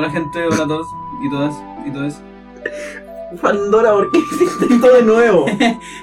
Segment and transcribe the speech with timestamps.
[0.00, 2.22] Hola gente, hola a todos y todas y todos.
[3.42, 5.44] Pandora, ¿por qué hiciste esto de nuevo?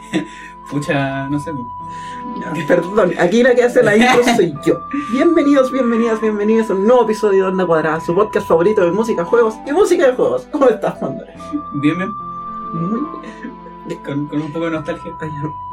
[0.70, 1.52] Pucha, no sé.
[2.68, 4.82] Perdón, aquí la que hace la intro soy yo.
[5.11, 9.25] Bienvenidos, bienvenidas, bienvenidos a un nuevo episodio de Onda Cuadrada, su podcast favorito de música,
[9.25, 10.47] juegos y música de juegos.
[10.52, 11.33] ¿Cómo estás, Pandora?
[11.82, 12.11] Bien, bien.
[12.74, 15.11] Muy Con, con un poco de nostalgia.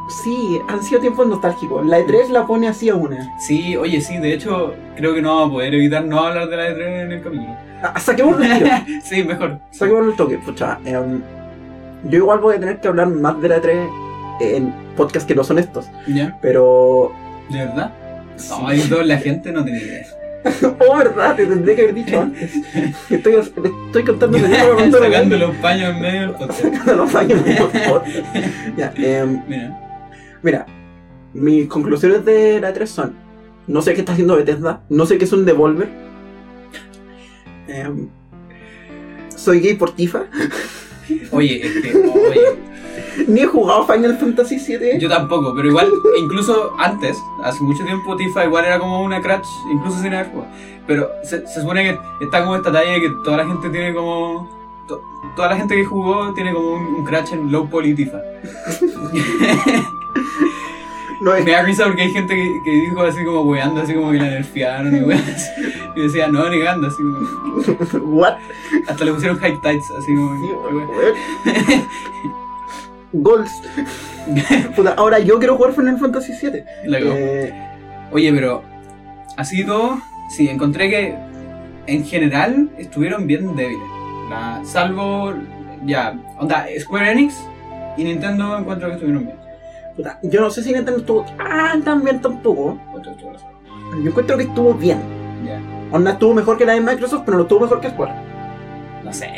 [0.09, 1.85] Sí, han sido tiempos nostálgicos.
[1.85, 3.39] La E3 la pone así a una.
[3.39, 6.57] Sí, oye, sí, de hecho, creo que no vamos a poder evitar no hablar de
[6.57, 7.74] la E3 en el capítulo.
[8.01, 8.71] Saquemos el tiro.
[9.05, 9.59] sí, mejor.
[9.71, 10.39] Saquemos el toque.
[10.39, 11.21] Pucha, em,
[12.05, 13.89] yo igual voy a tener que hablar más de la E3
[14.41, 15.87] en podcasts que no son estos.
[16.07, 16.39] ¿Ya?
[16.41, 17.13] Pero.
[17.51, 17.93] ¿De verdad?
[18.37, 18.53] sí.
[18.61, 20.07] No, toda la gente no tiene idea.
[20.87, 22.53] Oh, verdad, te tendré que haber dicho antes.
[23.09, 24.37] Estoy, estoy contando
[24.91, 26.61] lo Sacando los paños en medio del podcast.
[26.61, 28.07] Sacando los años de podcast.
[28.77, 29.81] Ya, em, Mira.
[30.43, 30.67] Mira,
[31.33, 33.15] mis conclusiones de la 3 son:
[33.67, 35.89] no sé qué está haciendo Bethesda, no sé qué es un Devolver.
[37.69, 38.09] Em,
[39.37, 40.25] soy gay por Tifa,
[41.33, 42.41] Oye, este, oye,
[43.29, 44.99] ni he jugado Final Fantasy VII.
[44.99, 49.47] yo tampoco, pero igual, incluso antes, hace mucho tiempo, Tifa igual era como una crash,
[49.73, 50.51] incluso sin haber jugado.
[50.87, 53.95] Pero se, se supone que está como esta talla de que toda la gente tiene
[53.95, 54.49] como.
[54.87, 55.01] to-
[55.35, 58.21] toda la gente que jugó tiene como un, un crash en low poly Tifa.
[61.21, 63.95] No es Me da risa porque hay gente que, que dijo así como weando, así
[63.95, 65.51] como que la nerfearon y weas.
[65.97, 68.17] Y decía, no, negando, así como.
[68.17, 68.35] What?
[68.89, 70.35] Hasta le pusieron high tights, así como.
[71.45, 71.83] Sí.
[73.13, 73.51] Goals.
[74.75, 76.65] Puta, ahora yo quiero jugar Final Fantasy VII.
[76.87, 77.53] Eh,
[78.11, 78.63] Oye, pero
[79.37, 79.99] así todo,
[80.31, 81.15] sí, encontré que
[81.87, 83.83] en general estuvieron bien débiles.
[84.31, 85.35] La- salvo,
[85.85, 87.35] ya, onda, Square Enix
[87.97, 89.37] y Nintendo encuentro que estuvieron bien.
[89.97, 92.79] Puta, yo no sé si Nintendo estuvo tan, tan bien tampoco.
[94.03, 95.01] Yo encuentro que estuvo bien.
[95.45, 95.61] Ya,
[95.93, 98.13] Onda estuvo mejor que la de Microsoft, pero no estuvo mejor que Square.
[99.05, 99.31] no sé.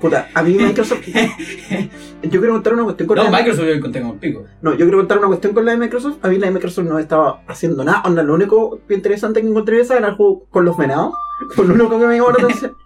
[0.00, 1.00] Puta, a mí Microsoft.
[2.22, 4.44] yo quiero contar una cuestión con No, la de Microsoft yo encontré como el pico.
[4.60, 6.18] No, yo quiero contar una cuestión con la de Microsoft.
[6.22, 8.02] A mí la de Microsoft no estaba haciendo nada.
[8.04, 11.14] Onda, lo único interesante que encontré esa era el juego con los venados.
[11.54, 12.76] Con lo único que me llamó la atención.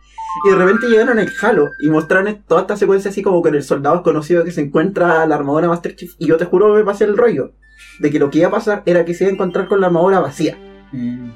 [0.44, 3.62] Y de repente llegaron el Halo y mostraron toda esta secuencia así como con el
[3.62, 6.12] soldado desconocido que se encuentra la armadura Master Chief.
[6.18, 7.52] Y yo te juro que me pasé el rollo.
[7.98, 9.88] De que lo que iba a pasar era que se iba a encontrar con la
[9.88, 10.56] armadura vacía.
[10.92, 11.30] Mm.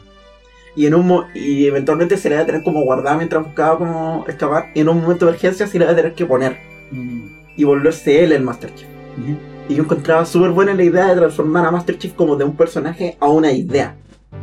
[0.76, 3.78] Y en un mo- y eventualmente se la iba a tener como guardada mientras buscaba
[3.78, 4.66] como escapar.
[4.74, 6.56] Y en un momento de emergencia se la iba a tener que poner.
[6.90, 7.26] Mm.
[7.56, 8.88] Y volverse él el Master Chief.
[9.18, 9.36] Ujú.
[9.68, 12.56] Y yo encontraba súper buena la idea de transformar a Master Chief como de un
[12.56, 13.96] personaje a una idea.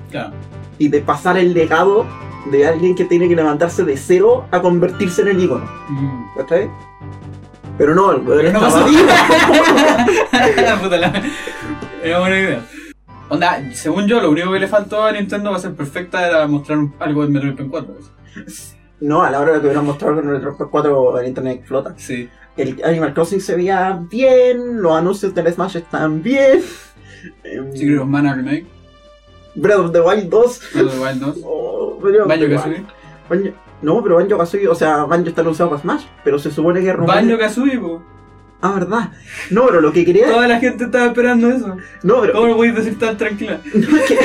[0.09, 0.33] Claro.
[0.77, 2.05] Y de pasar el legado
[2.49, 5.65] de alguien que tiene que levantarse de cero a convertirse en el ícono.
[5.89, 6.37] Mm.
[6.37, 6.69] ¿Cachai?
[7.77, 8.85] Pero no, el weón no estaba-
[10.81, 11.23] Puta la-
[12.03, 12.65] Era buena idea.
[13.29, 16.47] Onda, según yo, lo único que le faltó a Nintendo va a ser perfecta era
[16.47, 17.95] mostrar algo del Metroid Prime 4.
[19.01, 21.93] No, a la hora de que hubieran mostrado con el 4 en internet flota.
[21.97, 22.29] Sí.
[22.57, 26.61] El Animal Crossing se veía bien, los anuncios del Smash están bien.
[27.43, 28.65] Em, Secret of Mana Remake,
[29.55, 30.29] Breath of the Wild 2.
[30.73, 32.47] Breath of the Wild 2, Oh, Banjo.
[32.49, 32.83] Kazooie.
[33.29, 36.81] Banjo- No, pero Banjo Kazooie, o sea, Banjo está anunciado para Smash, pero se supone
[36.81, 38.01] que rumores- Banjo Kazooie, po.
[38.63, 39.09] Ah, verdad.
[39.49, 40.27] No, pero lo que quería.
[40.27, 41.77] Toda la gente estaba esperando eso.
[42.03, 42.33] No, pero.
[42.33, 43.59] ¿Cómo lo podéis decir tan tranquila?
[43.73, 44.17] No, es que.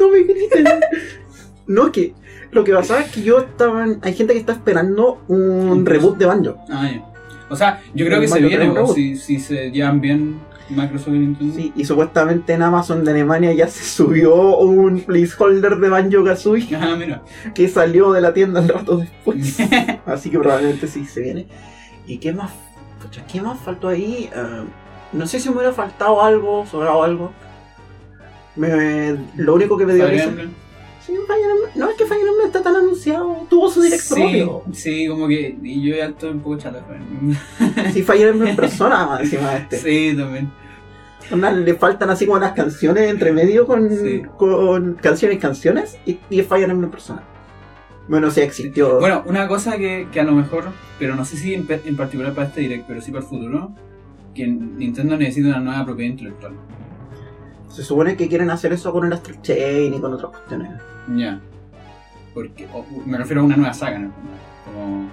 [0.00, 0.64] no me griten.
[1.68, 2.14] No, es que.
[2.50, 3.86] Lo que pasaba es que yo estaba.
[4.02, 6.56] Hay gente que está esperando un reboot de Banjo.
[6.68, 7.04] Ah, ya.
[7.48, 10.40] O sea, yo creo que se viene, si, si se llevan bien
[10.70, 11.54] Microsoft y Nintendo.
[11.56, 16.74] Sí, y supuestamente en Amazon de Alemania ya se subió un placeholder de Banjo Kazooie
[16.76, 17.22] Ah, mira.
[17.54, 19.58] que salió de la tienda un rato después.
[20.06, 21.46] Así que probablemente sí se viene.
[22.06, 22.52] ¿Y qué más?
[23.32, 24.30] ¿qué más faltó ahí?
[24.34, 24.64] Eh,
[25.12, 27.32] no sé si me hubiera faltado algo, sobrado algo.
[28.56, 30.30] Me- lo único que me dio risa.
[31.04, 31.14] Sí,
[31.76, 33.46] No es que Fire Emblem está tan anunciado.
[33.48, 34.62] Tuvo su directo Sí, propio.
[34.72, 35.56] sí, como que.
[35.62, 37.36] Y yo ya estoy un poco Emblem.
[37.92, 39.76] Sí, Fire Emblem persona más encima de este.
[39.78, 40.50] Sí, también.
[41.30, 44.22] Le faltan así como las canciones entre medio con, Sí.
[44.36, 47.22] con canciones canciones y, y Fire Emblem persona.
[48.08, 48.98] Bueno, sí existió.
[48.98, 50.64] Bueno, una cosa que, que a lo mejor,
[50.98, 53.72] pero no sé si en, en particular para este direct, pero sí para el futuro,
[54.34, 56.52] que Nintendo necesita una nueva propiedad intelectual.
[57.68, 60.72] Se supone que quieren hacer eso con el Astral Chain y con otras cuestiones.
[61.14, 61.40] Ya.
[62.34, 64.30] Porque, o- me refiero a una nueva saga, en el fondo.
[64.64, 65.08] Como.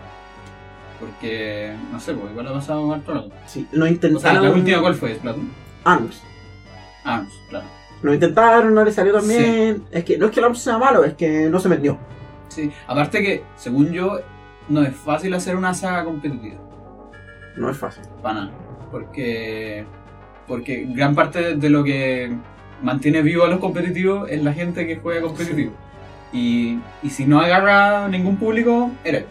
[0.99, 3.29] Porque, no sé, pues igual ha pasado harto rato.
[3.45, 4.43] Sí, lo O sea, intentaron.
[4.43, 5.13] la última, ¿cuál fue?
[5.15, 5.66] ¿Splatoon?
[5.87, 6.21] ARMS.
[7.03, 7.65] Ah, claro.
[8.01, 9.83] Lo intentaron, no le salió tan bien.
[9.91, 11.97] Es que no es que el ARMS sea malo, es que no se vendió.
[12.49, 12.71] Sí.
[12.87, 14.19] Aparte que, según yo,
[14.69, 16.57] no es fácil hacer una saga competitiva.
[17.55, 18.03] No es fácil.
[18.21, 18.51] Para nada.
[18.91, 19.85] Porque.
[20.47, 22.31] Porque gran parte de lo que
[22.81, 25.73] mantiene vivo a los competitivos es la gente que juega competitivo.
[26.31, 29.25] Y, y si no agarra ningún público, eres.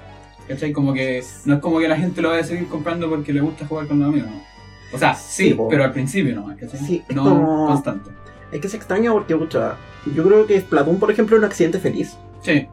[0.49, 0.73] ¿Cachai?
[0.73, 3.41] Como que no es como que la gente lo vaya a seguir comprando porque le
[3.41, 4.56] gusta jugar con los amigos, ¿no?
[4.93, 6.55] O sea, sí, pero al principio no.
[6.87, 8.11] Sí, es no como- constante.
[8.53, 9.75] Es que se extraña porque, pucha,
[10.15, 12.17] yo creo que Splatoon, por ejemplo, es un accidente feliz.
[12.43, 12.67] Sí,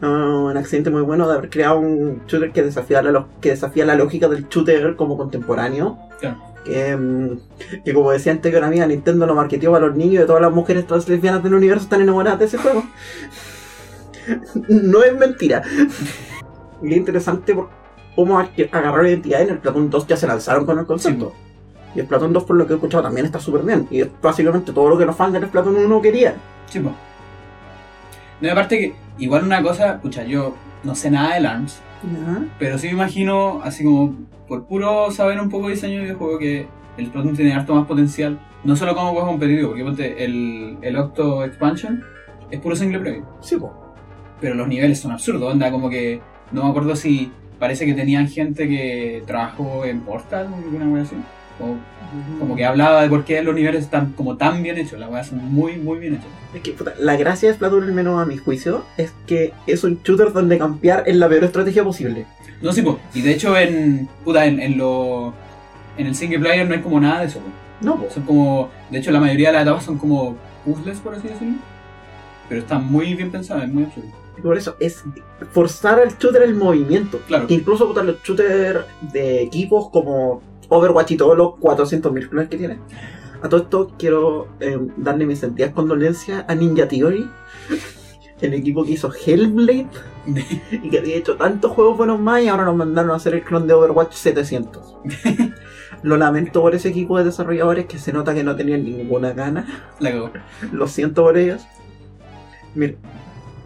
[0.00, 3.50] Ah, un accidente muy bueno de haber creado un shooter que desafía la, lo- que
[3.50, 5.98] desafía la lógica del shooter como contemporáneo.
[6.20, 6.38] claro.
[6.64, 10.24] Que, mm, que como decía antes que una amiga, Nintendo lo marketeó para los niños
[10.24, 12.82] y todas las mujeres trans lesbianas del universo están enamoradas de ese juego.
[14.68, 15.62] no es mentira.
[16.82, 17.68] Y es interesante por
[18.14, 21.32] cómo ag- agarrar identidad en el Splatoon 2 ya se lanzaron con el concepto.
[21.94, 23.86] Y el Splatoon 2, por lo que he escuchado, también está súper bien.
[23.90, 26.34] Y es básicamente todo lo que los fans del Splatoon 1 querían.
[26.66, 26.90] Sí, po.
[28.40, 31.80] No, y aparte que, igual una cosa, escucha, yo no sé nada de ARMS,
[32.58, 34.14] pero sí me imagino, así como
[34.48, 36.66] por puro saber un poco de diseño de videojuego, que
[36.98, 40.96] el Splatoon tiene harto más potencial, no solo como juego competitivo, porque ponte, el, el
[40.96, 42.02] Octo Expansion
[42.50, 43.72] es puro single player, Sí, pues.
[44.40, 46.20] pero los niveles son absurdos, onda como que,
[46.52, 51.02] no me acuerdo si parece que tenían gente que trabajó en Portal o alguna cosa
[51.02, 51.16] así,
[51.60, 51.76] o
[52.38, 55.26] como que hablaba de por qué los niveles están como tan bien hechos, las weas
[55.28, 56.26] son muy, muy bien hechas.
[56.54, 59.82] Es que, puta, la gracia de Splatoon, al menos a mi juicio, es que es
[59.84, 62.26] un shooter donde campear es la peor estrategia posible.
[62.62, 62.98] No, sí, po.
[63.12, 65.34] y de hecho en, puta, en, en lo,
[65.98, 67.46] en el single player no hay como nada de eso, po.
[67.80, 68.08] No, po.
[68.10, 71.56] Son como, de hecho la mayoría de las etapas son como puzzles, por así decirlo.
[72.48, 74.23] Pero está muy bien pensado, es muy absurdo.
[74.42, 75.02] Por eso es
[75.52, 77.18] forzar al shooter el movimiento.
[77.26, 77.46] Claro.
[77.46, 82.56] Que incluso puta, los shooters de equipos como Overwatch y todos los 400.000 clones que
[82.56, 82.78] tiene.
[83.42, 87.28] A todo esto quiero eh, darle mis sentidas condolencias a Ninja Theory,
[88.40, 89.86] el equipo que hizo Hellblade
[90.72, 93.42] y que había hecho tantos juegos buenos más y ahora nos mandaron a hacer el
[93.42, 94.96] clon de Overwatch 700.
[96.02, 99.90] Lo lamento por ese equipo de desarrolladores que se nota que no tenían ninguna gana.
[100.00, 100.30] La.
[100.72, 101.62] Lo siento por ellos.
[102.74, 102.96] Mir-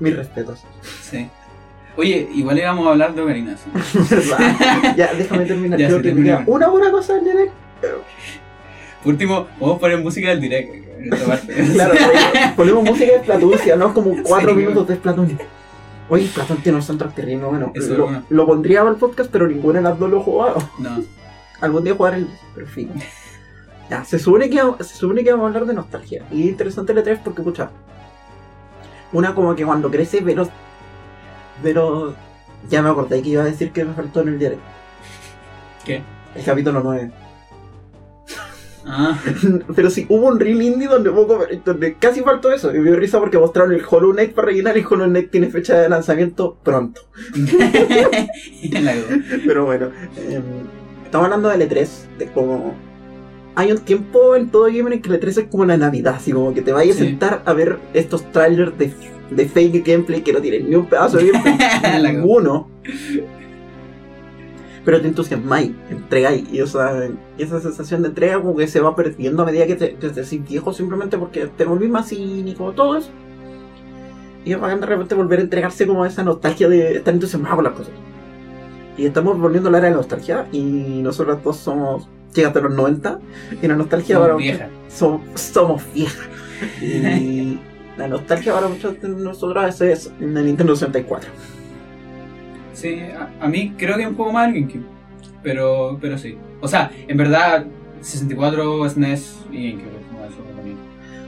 [0.00, 0.64] mis respetos.
[1.02, 1.28] Sí.
[1.96, 3.70] Oye, igual íbamos a hablar de Ocarina, ¿sí?
[4.96, 5.78] Ya, déjame terminar.
[5.80, 7.52] Ya, Creo que me una buena cosa en direct.
[9.02, 10.74] Por último, vamos a poner música del direct.
[10.74, 11.54] en esta parte.
[11.72, 15.38] Claro, oye, ponemos música de si no como cuatro Sí, minutos de Splatoon.
[16.08, 17.72] Oye, Splatoon tiene un soundtrack terrible, bueno.
[17.74, 18.22] Eso es Lo, bueno.
[18.28, 20.58] lo pondría el podcast, pero ninguna de las dos lo he jugado.
[20.78, 21.02] No.
[21.60, 22.28] Algún día jugar el.
[22.54, 22.90] Pero en fin.
[23.90, 26.22] Ya, se supone, que, se supone que vamos a hablar de nostalgia.
[26.30, 27.70] Y es interesante el E3 porque, pucha.
[29.12, 30.49] Una como que cuando crece, pero.
[31.62, 32.14] Pero.
[32.69, 34.60] Ya me acordé que iba a decir que me faltó en el direct.
[35.84, 36.02] ¿Qué?
[36.34, 37.10] El capítulo 9.
[38.90, 39.19] Ah,
[39.76, 42.75] Pero sí, hubo un reel indie donde, poco, donde casi faltó eso.
[42.75, 45.50] Y me dio risa porque mostraron el Hollow Knight para rellenar y Hollow Knight tiene
[45.50, 47.02] fecha de lanzamiento pronto.
[49.46, 50.43] Pero bueno, em,
[51.04, 51.88] estamos hablando del E3,
[52.19, 52.88] de como...
[53.58, 56.31] Hay un tiempo en todo gamer en que el E3 es como la Navidad, así
[56.31, 58.93] como que te vayas a sentar a ver estos trailers de,
[59.32, 61.58] de fake gameplay que no tienen ni un pedazo de gameplay,
[62.14, 62.69] ninguno.
[64.84, 68.94] Pero te entusiasmáis, entregáis, y esa, y esa sensación de entrega como que se va
[68.94, 72.97] perdiendo a medida que te, te, haces viejo simplemente porque te volvís más cínico, todo
[72.97, 73.11] eso.
[74.44, 77.64] Y es bacán de repente volver a entregarse como esa nostalgia de estar entusiasmado con
[77.64, 77.92] las cosas.
[78.99, 80.61] Y estamos volviendo a la era de la nostalgia y
[81.02, 83.21] nosotros dos somos chicas de los 90
[83.62, 84.71] y la nostalgia Somos para viejas.
[84.88, 86.28] somos, somos viejas.
[86.83, 87.61] Y
[87.97, 91.31] la nostalgia para muchos de nosotros es la Nintendo 64.
[92.73, 94.85] Sí, a, a mí creo que un poco más el GameCube.
[95.43, 96.37] Pero, pero sí.
[96.61, 97.67] O sea, en verdad,
[98.00, 100.02] 64, SNES y GameCube.
[100.11, 100.76] como eso también.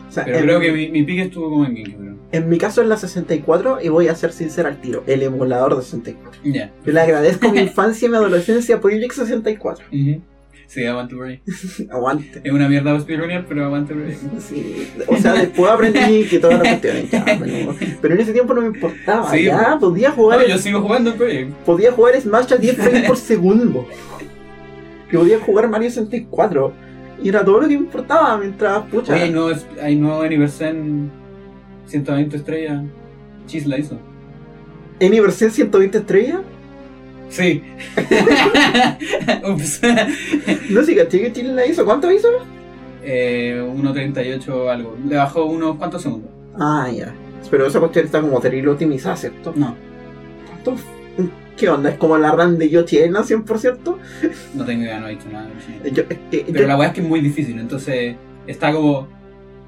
[0.08, 2.09] O sea, Pero creo que mi, mi pique estuvo como en GameCube.
[2.32, 5.76] En mi caso es la 64 y voy a ser sincero al tiro, el emulador
[5.76, 6.40] de 64.
[6.44, 6.72] Ya.
[6.86, 9.86] Yo le agradezco mi infancia y mi adolescencia por Project 64.
[9.92, 10.20] Ujú.
[10.68, 11.40] Sí, aguante por ahí.
[11.90, 12.40] Aguante.
[12.44, 14.16] Es una mierda speedrunner, pero aguante por ahí.
[14.38, 18.54] Sí, o sea, después aprendí que todas las cuestiones ya, pero, pero en ese tiempo
[18.54, 21.56] no me importaba, Sí, ya, podía jugar, Bueno, yo sigo jugando el proyecto.
[21.66, 23.88] podía jugar Smash a 10 frames por segundo.
[25.10, 26.72] Que podía jugar Mario 64.
[27.20, 29.12] Y era todo lo que me importaba mientras, pucha.
[29.14, 29.50] Oye, hay nuevo,
[29.82, 31.10] hay nuevo Universe en
[31.90, 32.82] 120 estrellas.
[33.46, 33.98] Chis la hizo.
[35.00, 36.40] ¿En versión 120 estrellas?
[37.28, 37.62] Sí.
[39.48, 39.80] Ups.
[40.70, 41.84] No sé, caché que Chile la hizo.
[41.84, 42.28] ¿Cuánto hizo?
[43.02, 44.96] eh, 1.38 algo.
[45.08, 46.30] Le bajó unos cuantos segundos.
[46.58, 47.14] Ah, ya.
[47.50, 49.52] Pero esa cuestión está como terrible optimizada, ¿cierto?
[49.56, 49.74] No,
[50.46, 50.76] ¿Cuánto?
[51.56, 51.90] ¿Qué onda?
[51.90, 53.96] ¿Es como la RAM de Yoshi Ena 100%?
[54.54, 55.48] no tengo idea, no he hecho nada.
[55.92, 58.16] Yo, Pero yo- la weá es que es muy difícil, entonces
[58.46, 59.08] está como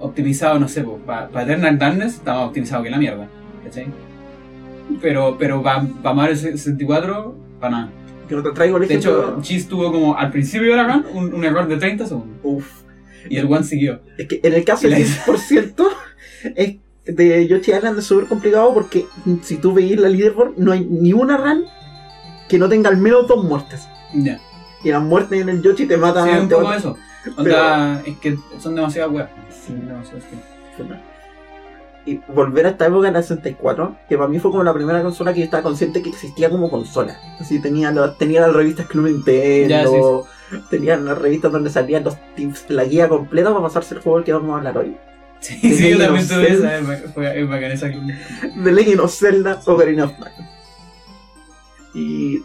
[0.03, 3.29] optimizado, no sé, para Eternal Darkness está más optimizado que la mierda,
[3.65, 3.87] ¿cachai?
[5.01, 7.93] Pero, pero para Mario 64, para nada.
[8.29, 9.43] que no te traigo el De hecho, ejemplo.
[9.43, 12.83] Cheese tuvo como al principio de la run un, un error de 30 segundos Uf.
[13.31, 14.01] y el one siguió.
[14.19, 15.89] Es que en el caso del la 10%
[16.57, 19.07] es de Yoshi Island es súper complicado porque
[19.43, 21.65] si tú veis la leaderboard, no hay ni una run
[22.49, 23.89] que no tenga al menos dos muertes.
[24.15, 24.41] Ya.
[24.85, 26.29] Y las muertes en el Yoshi te matan.
[26.29, 26.97] Sí, un poco eso.
[27.37, 29.29] Onda, es que son demasiadas weas.
[29.51, 29.73] Sí.
[29.75, 31.13] Demasiadas que-
[32.05, 35.03] Y volver a esta época en la 64, que para mí fue como la primera
[35.03, 37.17] consola que yo estaba consciente que existía como consola.
[37.39, 40.27] Así tenía, los- tenía las revistas Club Nintendo,
[40.69, 44.25] tenían las revistas donde salían los tips, la guía completa para pasarse el juego del
[44.25, 44.97] que vamos a hablar hoy.
[45.39, 48.11] Sí, De sí, yo también tuve esa, es fue- es bacán esa club.
[48.65, 50.49] The Legend of Zelda Ocarina of Time.
[51.95, 52.43] Y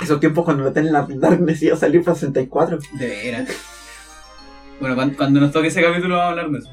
[0.00, 2.78] esos tiempos cuando lo en la Darkness iba a salir para 64.
[2.92, 3.48] De veras.
[4.82, 6.70] Bueno, cuando, cuando nos toque ese capítulo vamos a hablar de eso.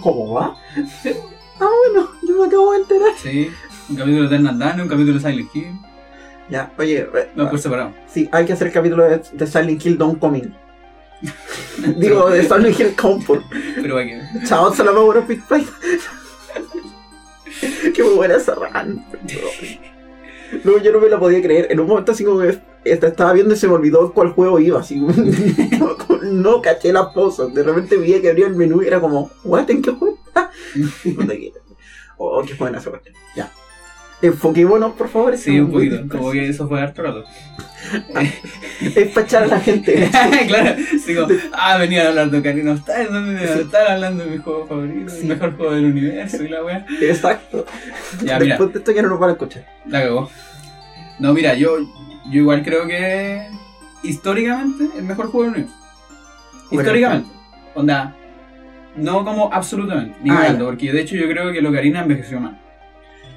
[0.00, 0.56] ¿Cómo va?
[1.60, 3.10] Ah, bueno, yo me acabo de enterar.
[3.16, 3.50] Sí,
[3.88, 5.72] un capítulo de Eternal Dawn, un capítulo de Silent Hill.
[6.48, 7.92] Ya, oye, eh, No, por separado.
[8.06, 10.54] sí, hay que hacer el capítulo de, de Silent Hill Don't Coming.
[11.96, 13.42] Digo, de Silent Hill Comfort.
[13.74, 14.20] Pero va que.
[14.44, 15.66] Chao, se la Power of Big Fight.
[17.92, 18.54] Qué buena esa.
[20.62, 21.66] No, yo no me la podía creer.
[21.70, 24.80] En un momento así como que estaba viendo y se me olvidó cuál juego iba.
[24.80, 27.46] Así no, no caché la pausa.
[27.46, 29.70] De repente vi que abría el menú y era como, ¿what?
[29.70, 30.18] ¿En qué juego
[32.16, 33.14] Oh, qué buena esa cuestión.
[33.36, 33.50] Ya.
[34.20, 35.36] Enfoquémonos, por favor.
[35.36, 35.96] Sí, un poquito.
[36.08, 37.24] Como que eso fue harto rato.
[38.80, 40.08] Es para echar a la gente.
[40.48, 40.76] claro,
[41.26, 43.60] como, ah, venían a hablar de Ocarina of Time, ¿dónde Sí.
[43.60, 45.10] están hablando de mi juego favorito?
[45.12, 45.20] Sí.
[45.22, 46.86] El mejor juego del universo y la wea.
[47.00, 47.64] Exacto.
[48.24, 49.64] Ya, mira, Después de esto ya no nos van a escuchar.
[49.86, 50.30] la cagó.
[51.18, 51.76] No, mira, yo,
[52.30, 53.48] yo igual creo que
[54.02, 55.76] históricamente el mejor juego del universo.
[56.70, 57.30] Bueno, Históricamente.
[57.74, 58.16] Onda,
[58.96, 62.60] no como absolutamente, ni Ah, porque de hecho yo creo que el Ocarina envejeció mal.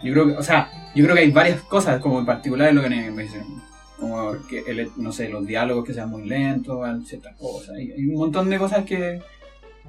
[0.03, 2.77] Yo creo que, o sea, yo creo que hay varias cosas, como en particular el
[2.77, 3.63] Ocarina que envejeció mal.
[3.99, 7.75] Como que, el, no sé, los diálogos que sean muy lentos, ciertas cosas.
[7.75, 9.21] Hay, hay un montón de cosas que,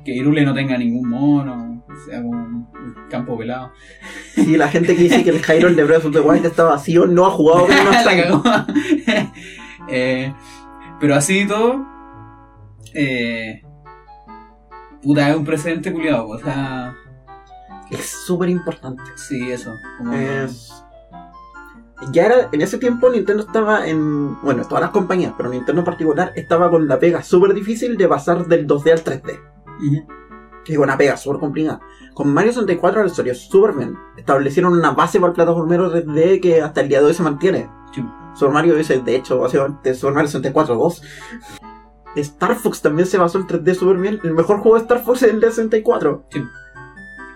[0.05, 2.69] que Irule no tenga ningún mono, o sea, un
[3.09, 3.73] campo pelado.
[4.35, 7.07] Si la gente que dice que el Hyrule de Breath of the Wild está vacío
[7.07, 7.77] no ha jugado con
[8.45, 8.67] una.
[9.89, 10.33] Eh,
[11.01, 11.85] pero así y todo,
[12.95, 13.63] eh,
[15.03, 16.95] puta, es un precedente culiado, o sea,
[17.91, 19.03] Es súper importante.
[19.17, 19.75] sí, eso.
[19.99, 20.85] Como, Es...
[22.11, 25.85] Ya era, en ese tiempo Nintendo estaba en, bueno, todas las compañías, pero Nintendo en
[25.85, 29.41] particular estaba con la pega súper difícil de pasar del 2D al 3D.
[30.65, 31.81] Que es una pega súper complicada.
[32.15, 33.97] Con Mario 64 le salió súper bien.
[34.17, 37.69] Establecieron una base para el plataformero 3D que hasta el día de hoy se mantiene.
[37.95, 38.05] Sí.
[38.35, 41.03] Super Mario es, de hecho, básicamente Super Mario 64 2.
[42.17, 44.21] Star Fox también se basó en 3D súper bien.
[44.23, 46.27] El mejor juego de Star Fox es el de 64.
[46.31, 46.43] Sí.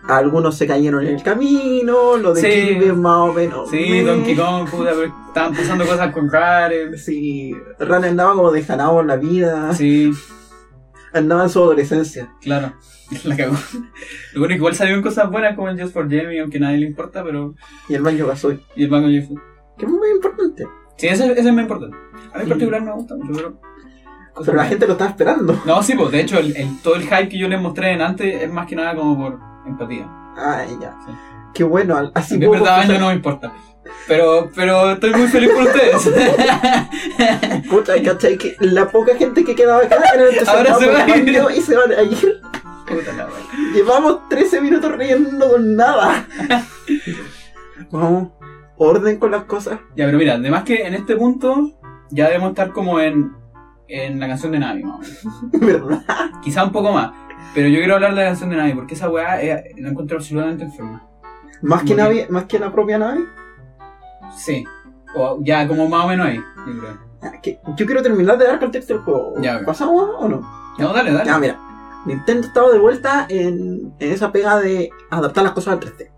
[0.09, 2.47] Algunos se cayeron en el camino, lo de Sí.
[2.79, 3.69] Kirby más o menos.
[3.71, 4.05] Sí, meh.
[4.05, 6.97] Donkey Kong, puta, pero estaban pasando cosas con Rare.
[6.97, 10.13] Sí, Ran andaba como desganado en la vida, Sí,
[11.13, 12.33] andaba en su adolescencia.
[12.41, 12.73] claro.
[13.25, 13.55] La cagó.
[14.35, 16.63] Lo bueno es que igual salieron cosas buenas como el Just for Jamie, aunque a
[16.63, 17.55] nadie le importa, pero.
[17.89, 19.29] Y el baño Gasoy, Y el Banco Jeff.
[19.79, 20.67] que es muy importante.
[20.97, 21.97] Sí, ese, ese es muy importante.
[22.35, 23.61] A mí en particular me gusta mucho, pero.
[24.45, 25.59] Pero la gente lo estaba esperando.
[25.65, 28.03] No, sí, pues de hecho, el, el- todo el hype que yo les mostré en
[28.03, 30.07] antes es más que nada como por empatía.
[30.37, 30.95] Ay, ya.
[31.07, 31.13] Sí.
[31.55, 33.53] Qué bueno, así mí, puedo verdad, año no me importa.
[34.07, 36.11] Pero, pero estoy muy feliz por ustedes.
[37.71, 38.37] Puta, ¿cachai?
[38.39, 41.39] Que la poca gente que quedaba acá era el que Ahora se va a ir.
[41.57, 42.41] y se van a ir.
[42.87, 43.73] Puta la wea.
[43.75, 46.27] Llevamos 13 minutos riendo con nada.
[47.91, 48.31] Vamos,
[48.77, 49.81] orden con las cosas.
[49.97, 51.73] Ya, pero mira, además que en este punto
[52.11, 53.33] ya debemos estar como en,
[53.89, 55.25] en la canción de Navi, más.
[55.53, 56.03] ¿Verdad?
[56.43, 57.13] Quizá un poco más.
[57.55, 60.19] Pero yo quiero hablar de la canción de Navi porque esa weá eh, la encuentro
[60.19, 61.09] absolutamente enferma.
[61.63, 63.25] Más que, Navi, más que la propia nave.
[64.37, 64.65] Sí.
[65.15, 66.99] O ya como más o menos ahí, yo creo.
[67.23, 69.35] Ah, que- Yo quiero terminar de dar contexto del juego.
[69.41, 69.65] Ya, ok.
[69.65, 70.41] ¿Pasamos o no?
[70.79, 71.27] No, dale, dale.
[71.27, 71.59] Ya, mira.
[72.05, 76.11] Nintendo estaba de vuelta en, en esa pega de adaptar las cosas al 3D.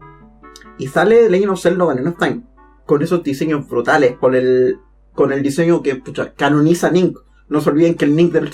[0.78, 2.42] Y sale Legend of Zelda Ocarina of Time.
[2.84, 4.16] Con esos diseños brutales.
[4.18, 4.78] Con el,
[5.14, 7.16] con el diseño que pucha, canoniza Link.
[7.48, 8.50] No se olviden que el Link del,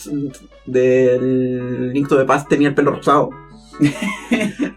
[0.66, 3.30] del Link to the Past tenía el pelo rosado.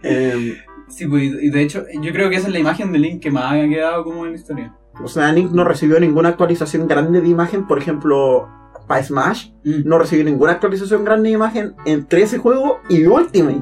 [0.04, 0.56] Em,
[0.98, 3.30] Sí, pues, y de hecho, yo creo que esa es la imagen de Link que
[3.30, 4.74] más ha quedado como en la historia.
[5.00, 7.68] o sea, Link no recibió ninguna actualización grande de imagen.
[7.68, 8.50] Por ejemplo,
[8.88, 9.52] para Smash.
[9.64, 13.62] Mm, No recibió ninguna actualización grande de imagen entre ese juego y Ultimate.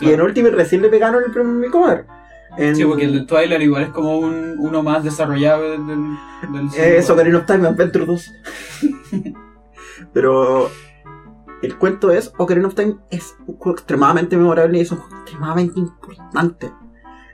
[0.00, 0.20] Y en.
[0.20, 2.06] Ultimate recién le pegaron el premio Makeover.
[2.58, 5.98] En, Sí, porque el de Twilight igual es como un, uno más desarrollado del, del,
[6.52, 8.32] del eh, Eso, Ocarina of Time Adventure 2.
[10.12, 10.70] Pero
[11.64, 15.16] el cuento es, Ocarina of Time es un juego extremadamente memorable y es un juego
[15.22, 16.72] extremadamente importante.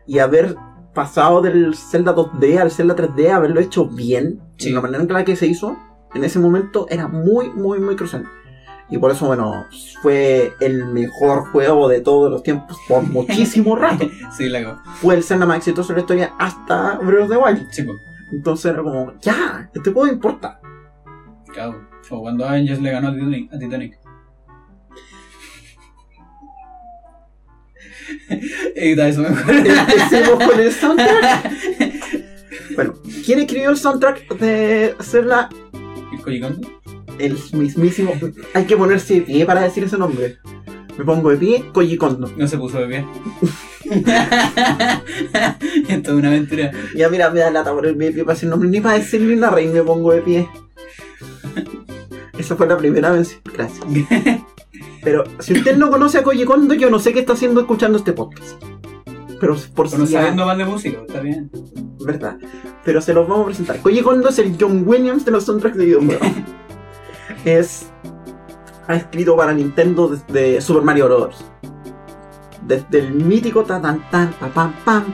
[0.06, 0.56] Y haber
[0.94, 4.68] pasado del Zelda 2D al Zelda 3D, haberlo hecho bien, Sí.
[4.68, 5.76] de la manera en la que se hizo,
[6.14, 8.26] en ese momento era muy, muy, muy crucial.
[8.88, 9.66] Y por eso, bueno,
[10.02, 14.08] fue el mejor juego de todos los tiempos por muchísimo rato.
[14.36, 14.82] Sí, la.
[14.96, 17.68] Fue el Zelda más exitoso de la historia hasta Breath of the Wild.
[17.70, 17.98] Sí, pues.
[18.32, 20.60] Entonces era como, ya, este juego importa.
[21.54, 21.76] Cago.
[22.02, 23.98] Fue cuando Avengers le ganó a Titanic.
[28.74, 29.54] Edita eso mejor.
[29.54, 31.50] Empecemos con el soundtrack.
[32.74, 35.48] Bueno, ¿quién escribió el soundtrack de Zelda?
[36.26, 36.66] ¿El?
[37.18, 38.12] El mismísimo.
[38.54, 40.38] Hay que ponerse de pie para decir ese nombre.
[40.96, 42.30] Me pongo de pie, Koji Kondo.
[42.36, 43.06] No se puso de pie.
[45.88, 46.70] Esto es una aventura.
[46.94, 49.34] Ya mira, me da lata ponerme de pie para decir nombre, ni para decir ni
[49.34, 50.48] una rey me pongo de pie.
[52.38, 53.40] Esa fue la primera vez.
[53.52, 53.84] Gracias.
[55.02, 57.98] Pero si usted no conoce a Koji Kondo, yo no sé qué está haciendo escuchando
[57.98, 58.62] este podcast.
[59.40, 61.50] Pero por Pero si sabiendo más de música, está bien.
[62.04, 62.36] verdad.
[62.84, 63.80] Pero se los vamos a presentar.
[63.80, 66.28] Koji Kondo es el John Williams de los soundtracks de videojuegos.
[67.44, 67.86] es.
[68.86, 71.44] Ha escrito para Nintendo desde Super Mario Bros.
[72.66, 75.04] Desde el mítico tan tan tan pa, pam pam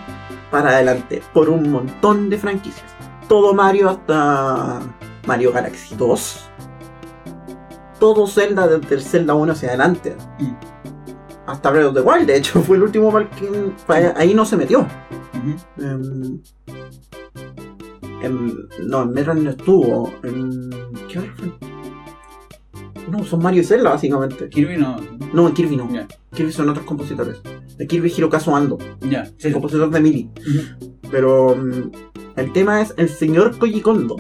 [0.51, 1.23] para adelante.
[1.33, 2.87] Por un montón de franquicias.
[3.29, 4.81] Todo Mario hasta
[5.27, 6.46] Mario Galaxy 2.
[7.99, 10.17] Todo Zelda desde el Zelda 1 hacia adelante.
[10.39, 10.53] Mm.
[11.47, 13.73] Hasta Breath of the Wild, de hecho, fue el último mal que
[14.17, 14.81] ahí no se metió.
[14.81, 15.83] Ujú.
[15.83, 16.41] Em,
[18.23, 20.13] em, no, en Metroid no estuvo.
[20.23, 20.71] En,
[21.09, 21.53] ¿Qué hora fue?
[23.11, 24.49] No, son Mario y Zelda, básicamente.
[24.49, 24.97] Kirby no.
[25.33, 25.89] No, en Kirby no.
[26.35, 27.41] Kirby son otros compositores.
[27.77, 29.27] De Kirby Hirokazu Ando, ya.
[29.37, 30.31] Sí, el compositor de Mili.
[31.11, 31.93] Pero em,
[32.35, 34.17] el tema es el señor Koji Kondo.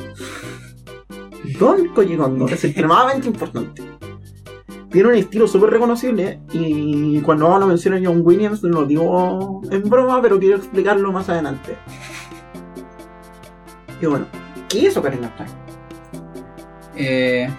[1.58, 3.82] Don Koji Kondo es extremadamente importante.
[4.90, 9.60] Tiene un estilo súper reconocible y cuando hago la mención a John Williams lo digo
[9.70, 11.76] en broma, pero quiero explicarlo más adelante.
[14.00, 14.26] Y bueno,
[14.68, 15.50] ¿qué es Ocarina of Time?
[16.96, 17.50] Eh.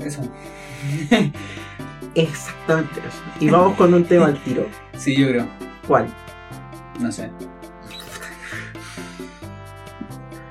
[0.00, 0.22] Eso.
[2.14, 3.22] Exactamente eso.
[3.40, 4.66] Y vamos con un tema al tiro.
[4.96, 5.46] Sí, yo creo.
[5.86, 6.06] ¿Cuál?
[7.00, 7.30] No sé.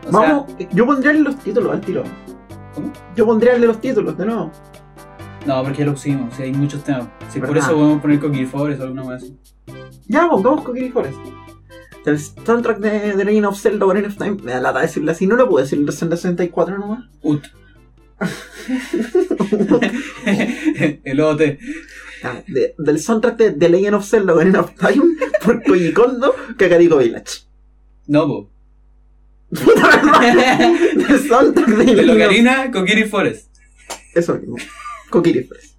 [0.08, 2.04] O Vamos, yo pondría los títulos al tiro.
[2.76, 2.92] ¿Cómo?
[3.16, 4.52] Yo pondría el los títulos de nuevo.
[5.46, 6.34] no, porque ya lo pusimos.
[6.36, 7.08] Sí, hay muchos temas.
[7.30, 9.38] Sí, por eso podemos poner Coquille Forest o alguna así.
[10.08, 11.18] Ya, pongamos Kokiri Forest.
[12.06, 15.26] El soundtrack de The Legend of Zelda Ocarina of Time, me da lata decirle así,
[15.26, 17.06] no lo puedo decir en Zelda 64 nomás.
[17.22, 17.44] Ut.
[21.04, 21.42] El OT.
[22.24, 25.04] Ah, de- del soundtrack de The Legend of Zelda Ocarina of Time
[25.44, 27.44] por Koji Kondo, Kakariko Village.
[28.08, 28.50] No, po.
[29.54, 33.48] Del soundtrack de De Locarina, Coquille Forest.
[34.16, 34.58] Eso mismo.
[35.10, 35.73] Kokiri Forest.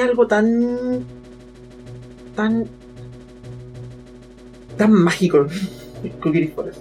[0.00, 1.04] Algo tan.
[2.36, 2.64] tan.
[4.76, 5.46] tan mágico.
[6.20, 6.80] Kokiri Forest.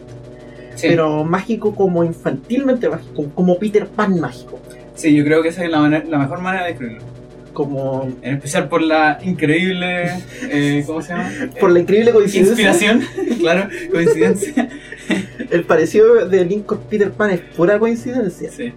[0.75, 0.87] Sí.
[0.89, 4.59] Pero mágico como infantilmente mágico, como Peter Pan mágico.
[4.95, 7.03] Sí, yo creo que esa es la, manera- la mejor manera de escribirlo.
[7.53, 10.11] como En especial por la increíble.
[10.43, 11.29] eh, ¿Cómo se llama?
[11.59, 12.69] por la increíble coincidencia.
[12.69, 13.01] Inspiración,
[13.39, 14.69] claro, coincidencia.
[15.49, 18.49] El parecido de Link con Peter Pan es pura coincidencia.
[18.51, 18.71] Sí.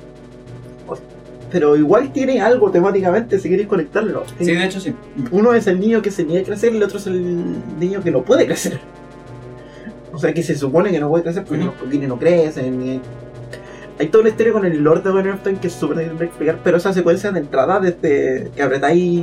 [1.52, 4.24] Pero igual tiene algo temáticamente si queréis conectarlo.
[4.38, 4.94] sí, de hecho sí.
[5.30, 8.02] Uno es el niño que se niega a crecer y el otro es el niño
[8.02, 8.80] que no puede crecer.
[10.12, 11.72] O sea, que se supone que no puede crecer porque Ujú.
[11.72, 12.82] los coquines no crecen.
[12.86, 13.00] y-
[13.98, 16.58] Hay toda una historia con el Lord de Time que es súper difícil de explicar,
[16.64, 19.22] pero esa secuencia de entrada desde que apretáis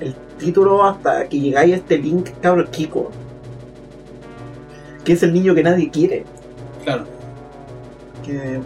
[0.00, 3.10] el título hasta que llegáis a este Link, cabro Kiko.
[5.04, 6.24] Que es el niño que nadie quiere.
[6.84, 7.04] Claro.
[8.24, 8.60] Que,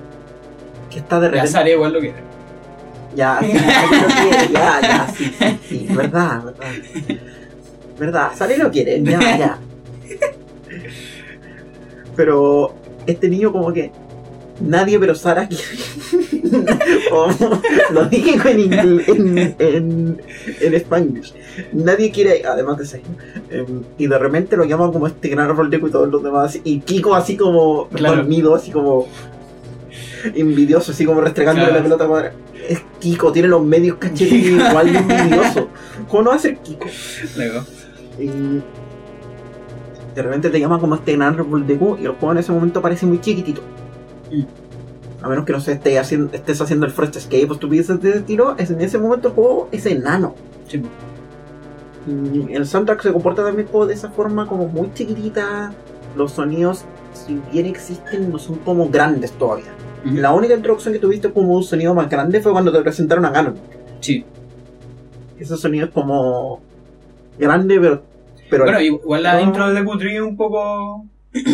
[0.91, 1.71] que está de repente.
[1.73, 2.30] Igual lo quiere.
[3.17, 6.67] Ya, sí, nadie lo quiere, ya, ya, sí, sí, sí, verdad, verdad.
[7.99, 9.59] Verdad, Sally lo quiere, ya, ya.
[12.17, 12.75] Pero
[13.07, 13.91] este niño como que
[14.61, 15.65] nadie pero Sara quiere.
[17.13, 17.29] O,
[17.93, 20.21] lo dije en, inglés, en, en,
[20.61, 21.33] en Spanglish.
[21.73, 23.01] Nadie quiere, además de ser.
[23.51, 26.59] em, y de repente lo llaman como este gran árbol de y todos los demás.
[26.65, 28.17] Y Kiko así como Claro.
[28.17, 29.07] dormido, así como
[30.35, 31.79] envidioso, así como restregándole Claro.
[31.79, 32.33] la pelota cuadra.
[32.71, 35.67] Es Kiko, tiene los medios cachetes igual de envidioso.
[36.09, 36.87] ¿Cómo no va a ser Kiko?
[37.37, 37.65] Luego.
[38.17, 38.29] Y
[40.15, 42.53] de repente te llaman como este gran árbol de Q y el juego en ese
[42.53, 43.61] momento parece muy chiquitito.
[44.31, 45.25] Mm.
[45.25, 48.11] A menos que no sé, estés haciendo, estés haciendo el Forest Escape o estupideces de
[48.11, 50.37] ese estilo, es, en ese momento el juego es enano.
[50.69, 50.81] Sí.
[52.07, 55.73] Y el soundtrack se comporta también como de esa forma como muy chiquitita.
[56.17, 59.73] Los sonidos, si bien existen, no son como grandes todavía.
[60.05, 63.31] La única introducción que tuviste como un sonido más grande fue cuando te presentaron a
[63.31, 63.55] Ganon.
[64.01, 64.25] Sí.
[65.39, 66.61] Ese sonido es como
[67.39, 68.03] grande, pero...
[68.49, 69.47] pero Bueno, igual la No.
[69.47, 71.07] intro de Q3 es un poco.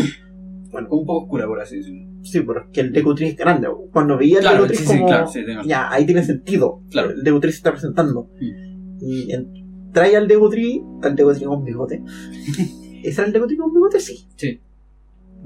[0.68, 0.88] Bueno.
[0.90, 2.06] un poco oscura, por así decirlo.
[2.22, 3.66] Sí, pero es que el Deku Tree es grande.
[3.92, 6.82] Cuando veía el Claro, Tree sí, sí, claro, sí, tengo- Ya, ahí tiene sentido.
[6.90, 7.10] Claro.
[7.12, 8.28] El Deku Tree se está presentando.
[8.38, 8.98] Mm.
[9.00, 12.02] Y en- trae al Deku Tree, al Deku Tree con bigote.
[13.02, 14.00] ¿Ese era el Deku Tree con bigote?
[14.00, 14.28] Sí.
[14.36, 14.60] Sí.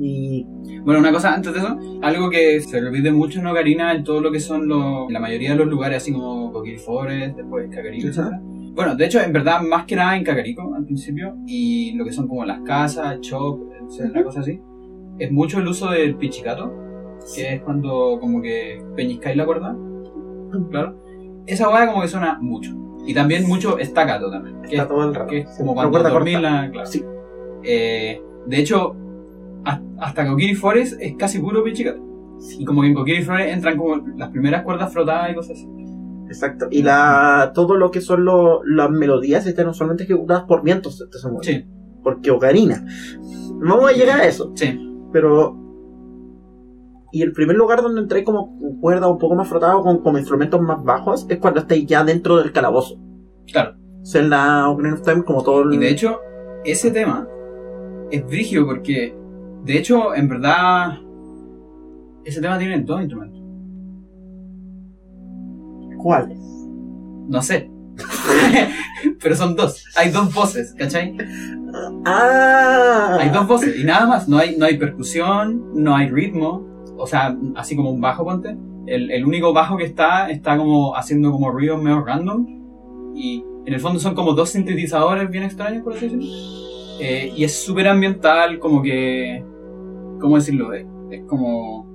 [0.03, 0.47] Y
[0.83, 4.21] Bueno, una cosa antes de eso, algo que se repite mucho en Ocarina en todo
[4.23, 8.31] lo que son los, la mayoría de los lugares, así como Kokiri Forest, después etc.
[8.73, 12.13] Bueno, de hecho, en verdad, más que nada en Kakariko al principio, y lo que
[12.13, 14.61] son como las casas, shop, etcétera, cosas así,
[15.19, 16.73] es mucho el uso del pichicato,
[17.35, 19.77] que es cuando como que peñiscáis la cuerda,
[20.71, 20.99] claro.
[21.47, 22.75] Esa hueá como que suena mucho.
[23.07, 25.31] Y también mucho staccato también, que está todo el rato.
[25.31, 26.71] que es como una cuando dormís la...
[26.71, 26.87] Claro.
[26.87, 27.03] Sí.
[27.65, 28.95] Eh, de hecho,
[29.99, 32.01] hasta Kokiri Forest es casi puro pichicato.
[32.59, 35.68] Y como que en Kokiri Forest entran como las primeras cuerdas frotadas y cosas así.
[36.27, 36.68] Exacto.
[36.70, 41.05] Y la, todo lo que son lo- las melodías están usualmente ejecutadas por vientos.
[41.42, 41.64] Sí,
[42.03, 42.85] Porque Ocarina.
[43.59, 44.53] No voy a llegar a eso.
[44.55, 44.79] sí.
[45.12, 45.57] Pero.
[47.12, 50.61] Y el primer lugar donde entré como cuerda un poco más frotado con, con instrumentos
[50.61, 52.96] más bajos es cuando estáis ya dentro del calabozo.
[53.53, 53.75] Claro.
[54.05, 55.75] Zelda Ocarina of Time como todo el...
[55.75, 56.20] Y de hecho,
[56.64, 57.27] ese tema
[58.12, 59.16] es brigio porque,
[59.64, 60.99] de hecho, en verdad,
[62.25, 63.40] ese tema tiene dos instrumentos.
[65.99, 66.38] ¿Cuáles?
[67.29, 67.70] No sé.
[69.23, 69.85] Pero son dos.
[69.96, 71.16] Hay dos voces, ¿cachai?
[72.05, 74.29] Ah, Hay dos voces y nada más.
[74.29, 76.66] No hay, no hay percusión, no hay ritmo.
[76.96, 78.57] O sea, así como un bajo, ponte.
[78.87, 82.46] El, el único bajo que está, está como haciendo como ruidos medio random.
[83.14, 86.27] Y en el fondo son como dos sintetizadores bien extraños, por así decirlo.
[87.01, 89.44] Eh, y es súper ambiental, como que...
[90.21, 90.73] ¿Cómo decirlo?
[90.75, 91.87] Es, es como...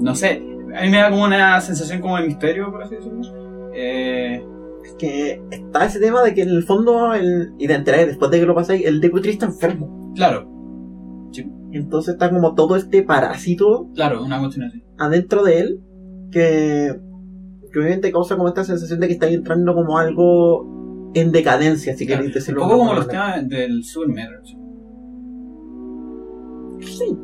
[0.00, 0.42] No sé.
[0.76, 3.20] A mí me da como una sensación como de misterio, por así decirlo.
[3.74, 4.42] Eh,
[4.84, 8.30] Es que está ese tema de que en el fondo, el, y te enteráis después
[8.30, 10.12] de que lo pasáis, el Deku Tree está enfermo.
[10.14, 10.48] claro,
[11.72, 14.82] Entonces está como todo este parásito claro, una cuestión así.
[14.98, 15.80] adentro de él
[16.32, 16.98] que,
[17.72, 22.06] que obviamente causa como esta sensación de que estáis entrando como algo en decadencia, si
[22.06, 22.60] Claro, queréis Un decirlo.
[22.62, 24.08] poco de como los temas del Metal.
[24.08, 24.40] manera.
[26.80, 27.16] Sí,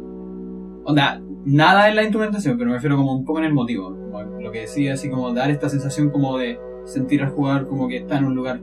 [0.89, 3.91] Onda, nada en la instrumentación, pero me refiero como un poco en el motivo.
[3.91, 7.89] Como lo que decía, así como dar esta sensación como de sentir al jugador como
[7.89, 8.61] que está en un lugar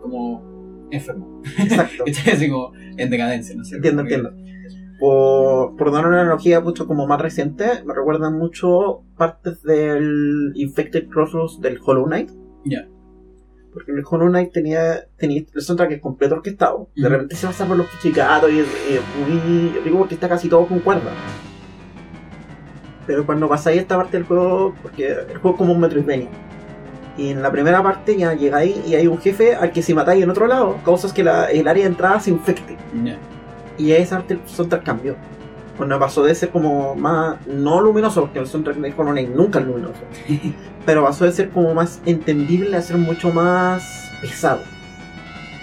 [0.00, 1.42] como enfermo.
[1.58, 2.04] exacto.
[2.32, 3.76] Así como en decadencia, no sé.
[3.76, 4.32] Entiendo, entiendo.
[4.98, 11.08] Por, por dar una analogía mucho como más reciente, me recuerdan mucho partes del Infected
[11.08, 12.30] Crossroads del Hollow Knight.
[12.64, 12.88] Ya.
[13.72, 16.88] Porque el Hollow Knight tenía, tenía el soundtrack es completo orquestado.
[16.96, 18.66] De repente se pasa por los pichicatos y es
[19.18, 21.12] muy rico porque está casi todo con cuerda.
[23.06, 26.28] Pero cuando pasáis esta parte del juego, porque el juego es como un Metroidvania.
[27.16, 30.22] Y en la primera parte ya llegáis y hay un jefe al que si matáis
[30.22, 32.76] en otro lado, causas que la- el área de entrada se infecte.
[33.04, 33.18] Ya.
[33.78, 35.16] Y esa parte el soundtrack cambió.
[35.80, 39.60] Cuando pasó de ser como más, no luminoso, porque el soundtrack de Hollow Knight nunca
[39.60, 39.94] es luminoso,
[40.84, 44.60] pero pasó de ser como más entendible a ser mucho más pesado.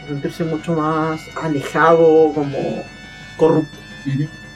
[0.08, 2.58] Sentirse mucho más alejado, como
[3.38, 3.78] corrupto.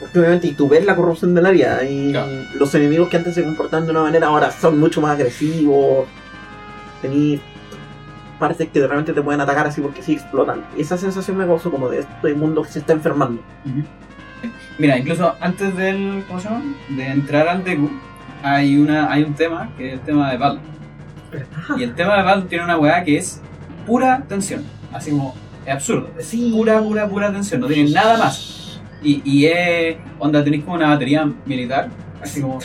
[0.00, 2.32] Porque obviamente, y tú ves la corrupción del área, y Claro.
[2.56, 6.08] los enemigos que antes se comportaban de una manera ahora son mucho más agresivos.
[7.02, 7.40] Tení
[8.40, 10.64] partes que realmente te pueden atacar así porque sí explotan.
[10.76, 13.40] Y esa sensación me causó como de este mundo que se está enfermando.
[14.78, 16.24] Mira, incluso antes del.
[16.26, 16.62] ¿Cómo se llama?
[16.88, 17.90] De entrar al Deku,
[18.42, 20.60] hay, una, hay un tema que es el tema de Val.
[21.78, 23.40] Y el tema de Val tiene una weá que es
[23.86, 24.64] pura tensión.
[24.92, 25.34] Así como.
[25.64, 26.10] Es absurdo.
[26.18, 26.50] Es Sí.
[26.54, 27.60] pura, pura, pura tensión.
[27.60, 28.80] No tiene nada más.
[29.02, 29.96] Y, y es.
[30.18, 31.88] Onda, tenéis como una batería militar.
[32.22, 32.58] Así como.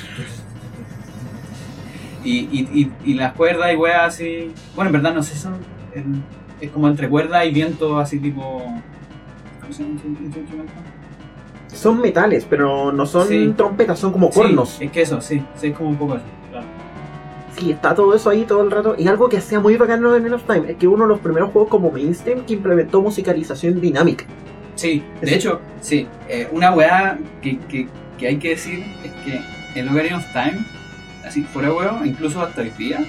[2.24, 4.52] Y, y, y, y las cuerdas y weas así.
[4.76, 5.56] Bueno, en verdad no sé, son.
[5.94, 6.24] en-
[6.60, 8.64] es como entre cuerda y viento, así tipo.
[9.62, 10.00] ¿Cómo se llama?
[11.74, 13.54] Son metales, pero no son Sí.
[13.56, 14.70] trompetas, son como cuernos.
[14.80, 16.24] Sí, es que eso, sí, sí, es como un poco eso.
[16.50, 16.66] Claro.
[17.58, 18.96] Sí, está todo eso ahí todo el rato.
[18.98, 21.20] Y algo que hacía muy bacano en Men of Time es que uno de los
[21.20, 24.26] primeros juegos como mainstream que implementó musicalización dinámica.
[24.76, 29.80] Sí, de hecho, sí, eh, una weá que, que, que hay que decir es que
[29.80, 30.64] el Ocarina of Time,
[31.26, 33.00] así fuera huevo, incluso hasta hoy día,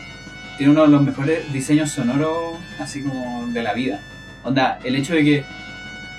[0.57, 4.01] tiene uno de los mejores diseños sonoros, así como de la vida.
[4.45, 5.45] Onda, el hecho de que,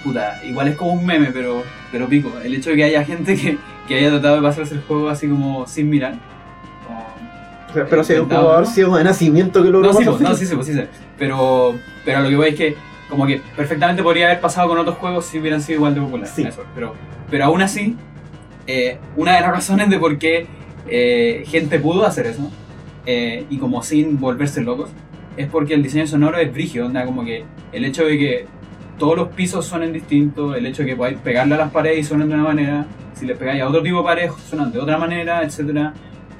[0.03, 3.35] puta, igual es como un meme, pero, pero pico, el hecho de que haya gente
[3.35, 3.57] que,
[3.87, 6.15] que haya tratado de pasarse el juego así como sin mirar.
[7.69, 10.21] O sea, pero si hay un jugador ciego de nacimiento que lo No, sí, pues,
[10.21, 10.81] no, sí, sí, pues, sí, sí.
[11.17, 12.75] Pero, pero lo que voy es que,
[13.09, 16.33] como que perfectamente podría haber pasado con otros juegos si hubieran sido igual de populares.
[16.35, 16.43] Sí.
[16.43, 16.95] Eso, pero,
[17.29, 17.95] pero aún así,
[18.65, 20.47] eh, una de las razones de por qué
[20.87, 22.51] eh, gente pudo hacer eso,
[23.05, 24.89] eh, y como sin volverse locos,
[25.37, 28.47] es porque el diseño sonoro es brígido, onda, como que el hecho de que
[28.99, 32.03] todos los pisos suenen distintos, el hecho de que podáis pegarle a las paredes y
[32.03, 32.85] suenan de una manera,
[33.15, 35.93] si le pegáis a otro tipo de paredes suenan de otra manera, etcétera.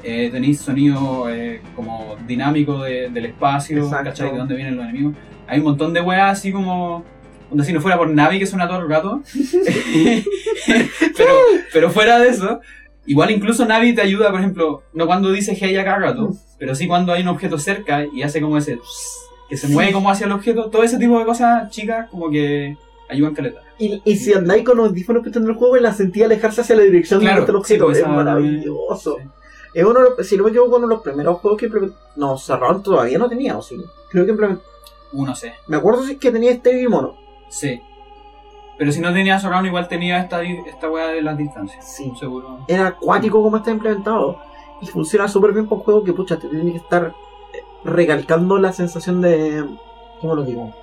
[0.04, 3.90] Eh, tenéis sonido eh, como dinámico de- del espacio.
[3.90, 4.32] ¿cachai?
[4.32, 5.14] De dónde vienen los enemigos.
[5.48, 7.04] Hay un montón de weas así como.
[7.66, 9.22] Si no fuera por Navi que suena todo el rato.
[11.18, 11.34] pero,
[11.74, 12.60] pero fuera de eso,
[13.08, 16.76] igual incluso Navi te ayuda, por ejemplo, no cuando dice hey a cada rato, pero
[16.76, 18.78] sí cuando hay un objeto cerca y hace como ese.
[19.50, 20.70] Que se mueve como hacia el objeto.
[20.70, 22.78] Todo ese tipo de cosas chicas como que
[23.10, 23.62] ayudan caleta.
[23.80, 26.84] Y, y si andáis con los audífonos en el juego, la sentí alejarse hacia la
[26.84, 27.84] dirección Claro, donde está el objeto.
[27.86, 29.18] sí, pues, es esa- maravilloso.
[29.20, 29.28] Sí.
[29.74, 31.70] Es uno, si no me equivoco, uno de los primeros juegos que.
[32.16, 33.78] No, Surround todavía no tenía, o sí.
[34.10, 34.64] Creo que implementó.
[35.14, 35.54] Uno sé.
[35.68, 37.16] Me acuerdo si es que tenía este y mono.
[37.50, 37.80] Sí.
[38.78, 41.96] Pero si no tenía Surround, igual tenía esta, esta weá de las distancias.
[41.96, 42.12] Sí.
[42.20, 42.60] Seguro.
[42.68, 44.40] Era acuático como está implementado.
[44.82, 47.14] Y funciona súper bien por un juego que, pucha, te tiene que estar
[47.84, 49.66] recalcando la sensación de.
[50.22, 50.74] ¿Cómo lo digo?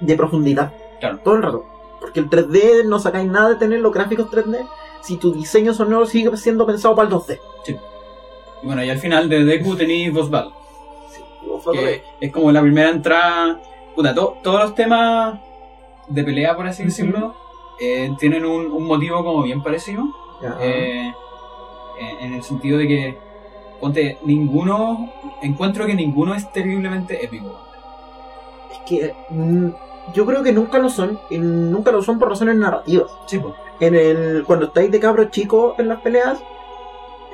[0.00, 0.72] De profundidad.
[1.00, 1.18] Claro.
[1.24, 1.64] Todo el rato.
[2.00, 4.66] Porque el 3D no sacáis nada de tener los gráficos 3D
[5.02, 7.38] si tu diseño sonoro sigue siendo pensado para el 2D.
[8.62, 10.52] Y bueno, y al final de Deku tenéis Boss Battle.
[11.10, 11.22] Sí,
[12.20, 13.60] es como la primera entrada.
[13.94, 15.38] Puta, to- todos los temas
[16.08, 17.34] de pelea, por así decirlo,
[17.80, 20.04] eh, tienen un, un motivo como bien parecido.
[20.60, 21.12] eh,
[22.20, 23.18] en el sentido de que,
[23.80, 25.10] ponte, ninguno.
[25.42, 27.60] Encuentro que ninguno es terriblemente épico.
[28.72, 29.68] Es que mm,
[30.14, 31.18] yo creo que nunca lo son.
[31.30, 33.10] Y nunca lo son por razones narrativas.
[33.26, 33.54] Sí, pues.
[33.80, 36.38] En el, cuando estáis de cabros chicos en las peleas,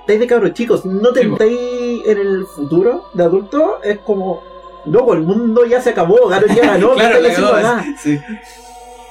[0.00, 0.84] estáis de cabros chicos.
[0.84, 1.36] No Sí, po.
[1.36, 3.80] tentáis en el futuro de adulto.
[3.84, 4.42] Es como,
[4.86, 6.26] loco, el mundo ya se acabó.
[6.28, 6.90] Garo ya ganó.
[6.96, 8.18] ¿qué claro, sí.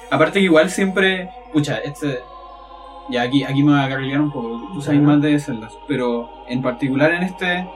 [0.09, 1.31] Aparte que igual siempre.
[1.53, 2.19] Pucha, este.
[3.09, 5.73] Ya aquí, aquí me voy a cargar un poco, tú sabes más de celdas.
[5.87, 7.67] Pero en particular en este.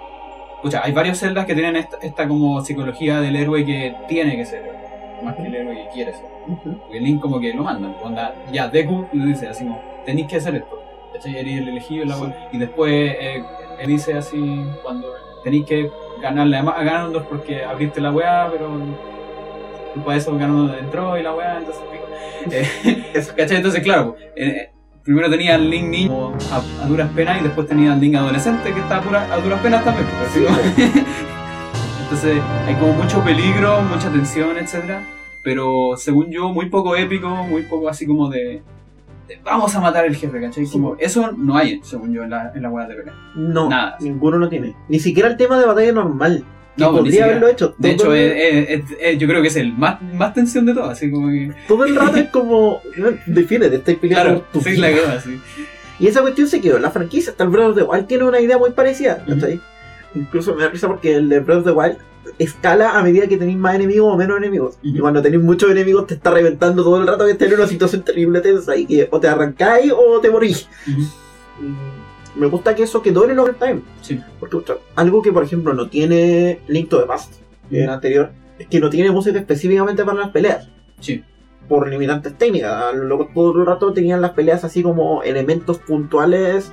[0.61, 4.45] Pucha, hay varios celdas que tienen esta, esta como psicología del héroe que tiene que
[4.45, 6.25] ser héroe, más que el héroe que quiere ser.
[6.47, 6.77] Ujú.
[6.79, 10.37] Porque Link como que lo mandan, onda, ya, Deku le dice así como, tenéis que
[10.37, 10.81] hacer esto,
[11.13, 11.37] ¿cachai?
[11.37, 12.33] Eres el elegido, la Sí.
[12.53, 13.43] y después eh,
[13.79, 15.07] él dice así, cuando
[15.43, 15.91] tenéis que
[16.21, 21.57] ganarle a Ganondorf porque abriste la weá, pero de eso Ganondorf entró y la weá,
[21.57, 22.05] entonces pico.
[22.51, 23.57] Eh, ¿cachai?
[23.57, 24.69] Entonces claro, eh,
[25.05, 28.73] primero tenía al Link niño a, a duras penas y después tenía al Link adolescente
[28.73, 30.05] que estaba pura- a duras penas también.
[30.19, 30.35] pues,
[32.03, 35.01] Entonces hay como mucho peligro, mucha tensión, etcétera
[35.43, 38.63] pero según yo, muy poco épico, muy poco así como de,
[39.27, 40.65] de vamos a matar al jefe, ¿cachai?
[40.65, 43.13] Como, eso no hay, según yo, en la, en la hueá de pelea.
[43.35, 43.95] No, Nada.
[43.99, 44.73] ninguno lo tiene.
[44.89, 46.43] Ni siquiera el tema de batalla normal.
[46.77, 47.25] No, podría siquiera.
[47.27, 47.75] haberlo hecho.
[47.77, 51.29] De hecho, es- yo creo que es el más, más tensión de todo, así como
[51.29, 51.51] que...
[51.67, 52.81] todo el rato es como.
[53.25, 55.39] Define, te estáis peleando Claro, tu sí, la quedó así.
[55.99, 57.31] Y esa cuestión se quedó en la franquicia.
[57.31, 59.23] Hasta el Breath of the Wild tiene una idea muy parecida.
[59.25, 59.61] ¿cachai?
[60.13, 61.97] Incluso me da risa porque el de Breath of the Wild
[62.39, 64.77] escala a medida que tenéis más enemigos o menos enemigos.
[64.83, 67.67] Y cuando tenéis muchos enemigos te está reventando todo el rato que estás en una
[67.67, 70.67] situación terrible tensa y que o te arrancáis o te morís.
[70.87, 71.05] Mm,
[72.35, 73.81] Me gusta que eso quedó en el overtime.
[74.01, 74.19] Sí.
[74.39, 77.35] Porque ostras, algo que por ejemplo no tiene Link to the Past,
[77.69, 80.69] que era anterior, es que no tiene música específicamente para las peleas.
[80.99, 81.23] Sí.
[81.69, 82.93] Por limitantes técnicas.
[82.95, 86.71] Luego todo el rato tenían las peleas así como elementos puntuales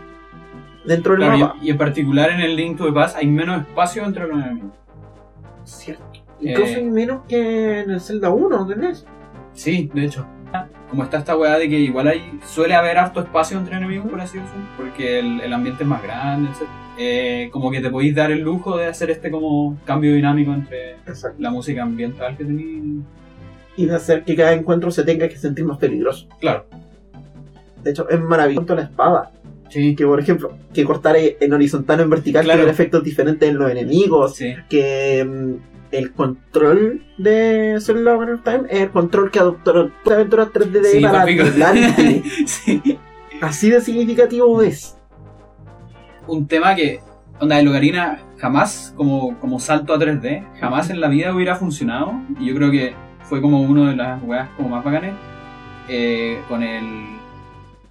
[0.84, 1.56] dentro del Claro, mapa.
[1.62, 4.38] y, y en particular en el Link to the Past hay menos espacio entre los
[4.38, 4.72] enemigos.
[5.64, 6.04] Cierto.
[6.40, 6.76] Incluso Eh.
[6.76, 9.06] hay menos que en el Zelda 1, ¿no tenés?
[9.52, 10.26] Sí, de hecho.
[10.92, 14.20] Como está esta weá de que igual hay, suele haber harto espacio entre enemigos, por
[14.20, 16.68] así decirlo, porque el, el ambiente es más grande, etc.
[16.98, 20.96] Eh, como que te podéis dar el lujo de hacer este como cambio dinámico entre
[21.06, 21.38] Exacto.
[21.40, 22.82] la música ambiental que tenéis.
[23.78, 26.28] Y de hacer que cada encuentro se tenga que sentir más peligroso.
[26.38, 26.66] Claro.
[27.82, 29.30] De hecho, es maravilloso la espada.
[29.70, 32.58] Sí, Que por ejemplo, que cortar en horizontal o en vertical Claro.
[32.58, 34.34] tiene efectos diferentes en los enemigos.
[34.36, 34.54] sí.
[34.68, 35.56] que
[35.92, 40.70] el control de Zelda Ocarina of Time es el control que adoptaron todas aventuras 3D
[40.70, 41.24] de Sí, para
[42.46, 42.98] sí.
[43.40, 44.96] Así de significativo es.
[46.26, 47.00] Un tema que,
[47.40, 52.14] onda, el Ocarina jamás, como, como salto a 3D, jamás en la vida hubiera funcionado.
[52.40, 55.14] Y yo creo que fue como uno de las weas como más bacanes.
[55.88, 57.12] eh, con el.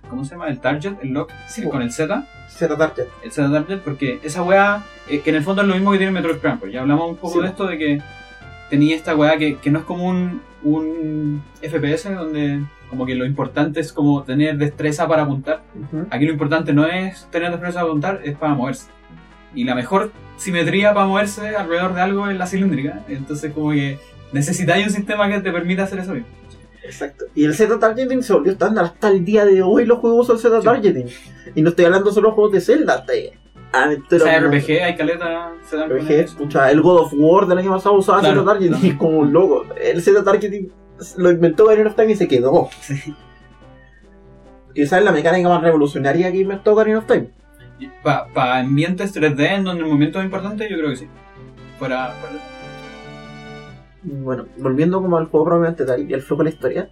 [0.10, 0.48] ¿Cómo se llama?
[0.50, 2.26] El target, el lock, Sí, con el Z.
[2.50, 3.06] Z Target.
[3.24, 5.98] el Z Target, porque esa weá, eh, que en el fondo es lo mismo que
[5.98, 7.42] tiene Metroid Prime, pues ya hablamos un poco Sí.
[7.42, 8.02] de esto, de que
[8.70, 13.26] tenía esta weá que, que no es como un, un FPS, donde como que lo
[13.26, 15.62] importante es como tener destreza para apuntar.
[16.10, 18.88] Aquí lo importante no es tener destreza para apuntar, es para moverse.
[19.56, 23.98] Y la mejor simetría para moverse alrededor de algo es la cilíndrica, entonces como que
[24.34, 26.28] necesitáis un sistema que te permita hacer eso mismo.
[26.84, 27.26] Exacto.
[27.36, 29.86] Y el Z Targeting se volvió estándar hasta el día de hoy.
[29.86, 30.66] Los juegos usan Z Sí.
[30.66, 31.06] Targeting.
[31.56, 33.06] Y no estoy hablando solo de juegos de Zelda.
[33.74, 37.46] Hasta O aventuras sea, RPG, hay caleta, se dan RPG, escucha, el God of War
[37.48, 38.98] del año pasado usaba Claro, Z Targeting claro.
[39.00, 39.66] como un loco.
[39.82, 40.72] El Z Targeting
[41.18, 42.70] lo inventó Ocarina of Time y se quedó.
[42.82, 43.16] Sí.
[44.74, 47.30] Quizás es la mecánica más revolucionaria que inventó Ocarina of Time.
[48.04, 51.08] Para ambientes 3D en donde el momento es importante, yo creo que sí.
[51.80, 52.14] Fuera-
[54.04, 56.90] Bueno, volviendo como al juego propiamente tal y al flujo de la historia,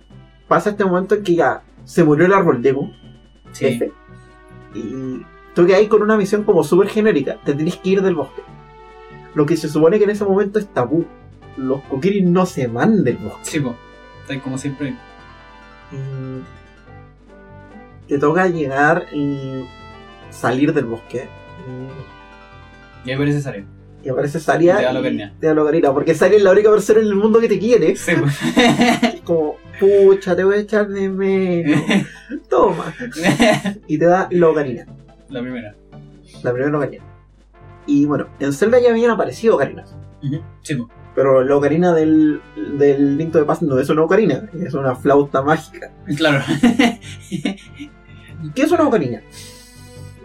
[0.48, 2.92] pasa este momento en que ya se murió el árbol Deku,
[3.52, 3.66] Sí.
[3.68, 3.92] F,
[4.76, 5.22] y
[5.56, 8.42] tú que hay con una misión como súper genérica, te tenés que ir del bosque.
[9.36, 11.06] Lo que se supone que en ese momento es tabú.
[11.58, 13.40] Los Kokiri no se van del bosque.
[13.44, 13.76] Sí, pues.
[14.22, 14.96] Está como siempre.
[18.08, 19.66] Y te toca llegar y
[20.30, 21.28] salir del bosque.
[23.06, 23.66] Y ahí parece salir.
[24.04, 25.34] Y, aparece Saria De y- Alocarina.
[25.42, 27.96] de Alocarina, porque Saria es la única persona en el mundo que te quiere.
[27.98, 28.14] Sí.
[28.56, 31.82] Es como, pucha, te voy a echar de menos.
[32.50, 32.94] Toma.
[33.88, 34.86] Y te da la ocarina.
[35.30, 35.76] La primera.
[36.44, 37.04] La primera ocarina.
[37.86, 39.96] Y bueno, en Zelda ya habían aparecido ocarinas.
[40.64, 40.90] Sí, pues.
[41.16, 42.40] Pero la ocarina del,
[42.78, 45.92] del Link the Past no es una ocarina, es una flauta mágica.
[46.18, 46.44] Claro.
[48.56, 49.22] ¿Qué es una ocarina?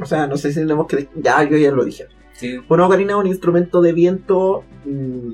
[0.01, 1.09] O sea, no sé si tenemos que...
[1.17, 2.07] Ya, yo ya lo dije.
[2.33, 2.59] sí.
[2.69, 5.33] Una ocarina es un instrumento de viento mm,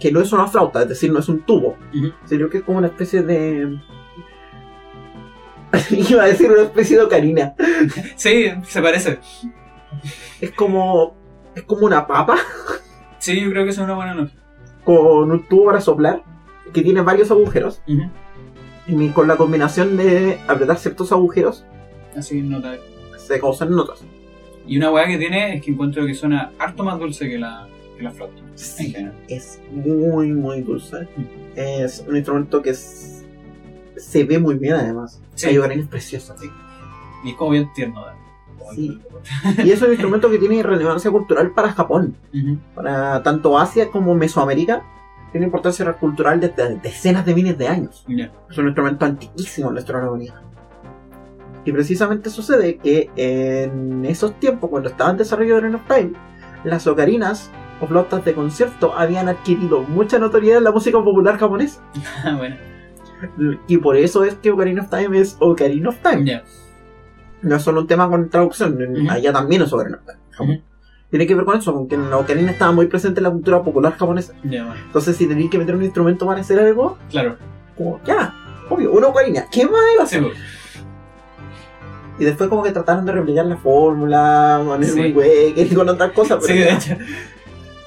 [0.00, 2.12] que no es una flauta, es decir, no es un tubo, Ujú.
[2.24, 3.78] sino que es como una especie de...
[5.90, 7.54] Iba a decir una especie de ocarina.
[8.16, 9.18] Sí, se parece.
[10.40, 11.14] Es como...
[11.54, 12.36] Es como una papa
[13.18, 14.34] Sí, yo creo que es una buena noche.
[14.84, 16.22] con un tubo para soplar
[16.72, 17.82] que tiene varios agujeros
[18.86, 21.64] y con la combinación de apretar ciertos agujeros
[22.16, 22.76] Así nota.
[23.16, 24.00] se causan notas.
[24.66, 27.66] Y una weá que tiene es que encuentro que suena harto más dulce que la,
[27.96, 28.40] que la flauta.
[28.54, 28.94] Sí,
[29.28, 31.08] es muy muy dulce.
[31.56, 33.17] Es un instrumento que es-
[33.98, 35.20] se ve muy bien además.
[35.34, 35.48] Sí.
[35.48, 36.36] Hay ocarinas preciosas.
[37.24, 38.04] Y es como bien tierno.
[38.58, 39.00] Como Sí.
[39.64, 42.58] Y es un instrumento que tiene relevancia cultural para Japón, Ujú.
[42.74, 44.82] para tanto Asia como Mesoamérica.
[45.32, 48.04] Tiene importancia cultural desde decenas de miles de años.
[48.08, 48.30] Ya.
[48.50, 50.42] Es un instrumento antiquísimo en la astronomía.
[51.64, 56.12] Y precisamente sucede que en esos tiempos, cuando estaba en desarrollo de of Time,
[56.64, 57.50] las ocarinas
[57.80, 61.82] o flautas de concierto habían adquirido mucha notoriedad en la música popular japonesa.
[62.38, 62.56] bueno.
[63.66, 66.42] Y por eso es que Ocarina of Time es Ocarina of Time.
[67.42, 68.78] No es solo un tema con traducción,
[69.10, 70.04] allá también es Ocarina of
[70.36, 70.62] Time.
[71.10, 73.62] Tiene que ver con eso, con que la ocarina estaba muy presente en la cultura
[73.62, 74.34] popular japonesa.
[74.86, 77.36] Entonces, si tenéis que meter un instrumento para hacer algo, Claro.
[77.76, 78.34] como ya,
[78.68, 80.24] obvio, una ocarina, ¿qué más iba a hacer?
[82.18, 85.14] Y después como que trataron de replicar la fórmula, con el Sí.
[85.56, 86.96] Y con otras cosas, pero Sí, de hecho.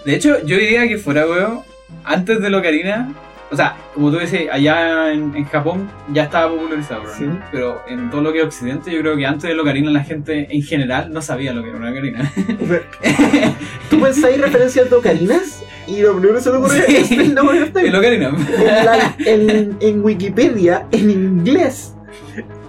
[0.05, 1.59] De hecho, yo diría que fuera, weón,
[2.03, 3.13] antes de Locarina,
[3.51, 7.09] o sea, como tú decís, allá en, en Japón ya estaba popularizado, ¿no?
[7.17, 7.25] Sí.
[7.51, 10.47] pero en todo lo que es Occidente, yo creo que antes de Locarina la gente
[10.49, 12.31] en general no sabía lo que era una ocarina.
[13.89, 16.95] Tú pensáis referencias de ocarinas Y lo primero que se me ocurre Sí.
[16.95, 17.87] es Ocarina of Time.
[17.89, 18.29] El Ocarina.
[18.29, 21.93] en, la- en- en Wikipedia, en inglés,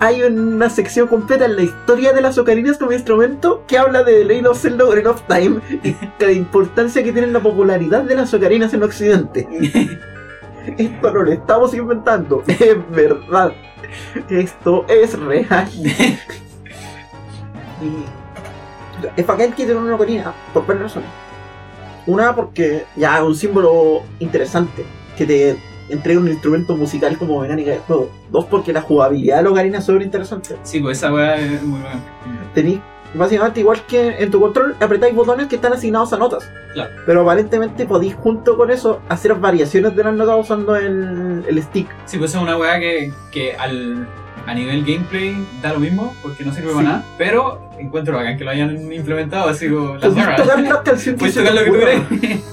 [0.01, 4.15] hay una sección completa en la historia de las ocarinas como instrumento que habla de
[4.15, 8.03] The Legend of Zelda Ocarina of Time y de la importancia que tiene la popularidad
[8.03, 9.47] de las ocarinas en Occidente.
[10.79, 13.53] Esto no lo estamos inventando, es verdad.
[14.29, 15.69] Esto es real.
[17.83, 18.05] Y
[19.17, 21.09] es bacán que tenga una ocarina, por varias razones.
[22.07, 24.85] Una, porque ya es un símbolo interesante,
[25.17, 25.57] que te
[25.89, 28.11] entrega un instrumento musical como mecánica del juego.
[28.31, 30.57] Dos, porque la jugabilidad de la ocarina es súper interesante.
[30.63, 32.01] Sí, pues esa weá es muy buena.
[32.55, 32.81] Tenéis,
[33.15, 36.49] básicamente, igual que en tu control, apretáis botones que están asignados a notas.
[36.75, 36.91] Claro.
[37.07, 41.89] Pero aparentemente podéis, junto con eso, hacer variaciones de las notas usando el, el stick.
[42.07, 44.07] Sí, pues es una weá que, que al,
[44.47, 46.75] a nivel gameplay da lo mismo, porque no sirve Sí.
[46.77, 50.37] para nada, pero encuentro bacán que lo hayan implementado, así como la zorra.
[50.37, 52.53] Puedes tocar lo que tú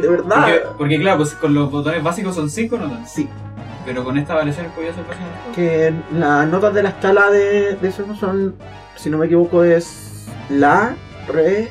[0.00, 0.36] De verdad.
[0.42, 3.28] Porque, porque claro, pues con los botones básicos son 5 notas, Sí,
[3.84, 5.22] pero con estas variaciones podía hacer cosas
[5.54, 8.56] que las notas de la escala de, de eso son,
[8.96, 10.94] si no me equivoco, es La,
[11.28, 11.68] Re,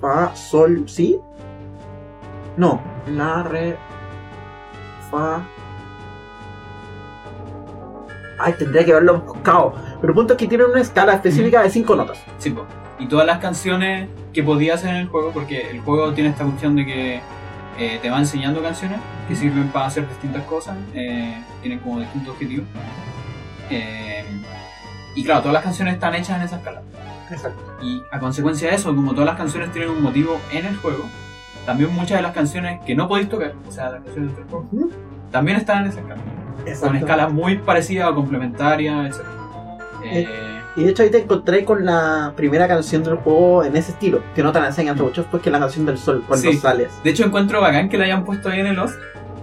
[0.00, 1.18] Fa, Sol, ¿sí?
[2.56, 3.76] No, La, Re,
[5.10, 5.42] Fa.
[8.40, 9.74] Ay, tendría que haberlo buscado.
[10.00, 12.22] Pero el punto es que tienen una escala específica de 5 notas.
[12.38, 12.54] Sí.
[13.00, 16.44] Y todas las canciones que podía hacer en el juego, porque el juego tiene esta
[16.44, 17.20] cuestión de que
[17.78, 18.98] eh, te va enseñando canciones
[19.28, 22.66] que sirven para hacer distintas cosas, eh, tienen como distintos objetivos.
[23.70, 24.24] Eh,
[25.14, 26.82] y claro, todas las canciones están hechas en esa escala.
[27.30, 27.76] Exacto.
[27.82, 31.04] Y a consecuencia de eso, como todas las canciones tienen un motivo en el juego,
[31.66, 34.68] también muchas de las canciones que no podéis tocar, o sea, las canciones del juego,
[35.30, 36.22] también están en esa escala.
[36.80, 40.57] Con escalas muy parecidas o complementarias, etc.
[40.78, 44.22] Y de hecho ahí te encontré con la primera canción del juego en ese estilo,
[44.34, 46.56] que no te la enseñan mucho después que la canción del sol cuando Sí.
[46.56, 46.92] sales.
[47.02, 48.94] De hecho, encuentro bacán que la hayan puesto ahí en el Lost,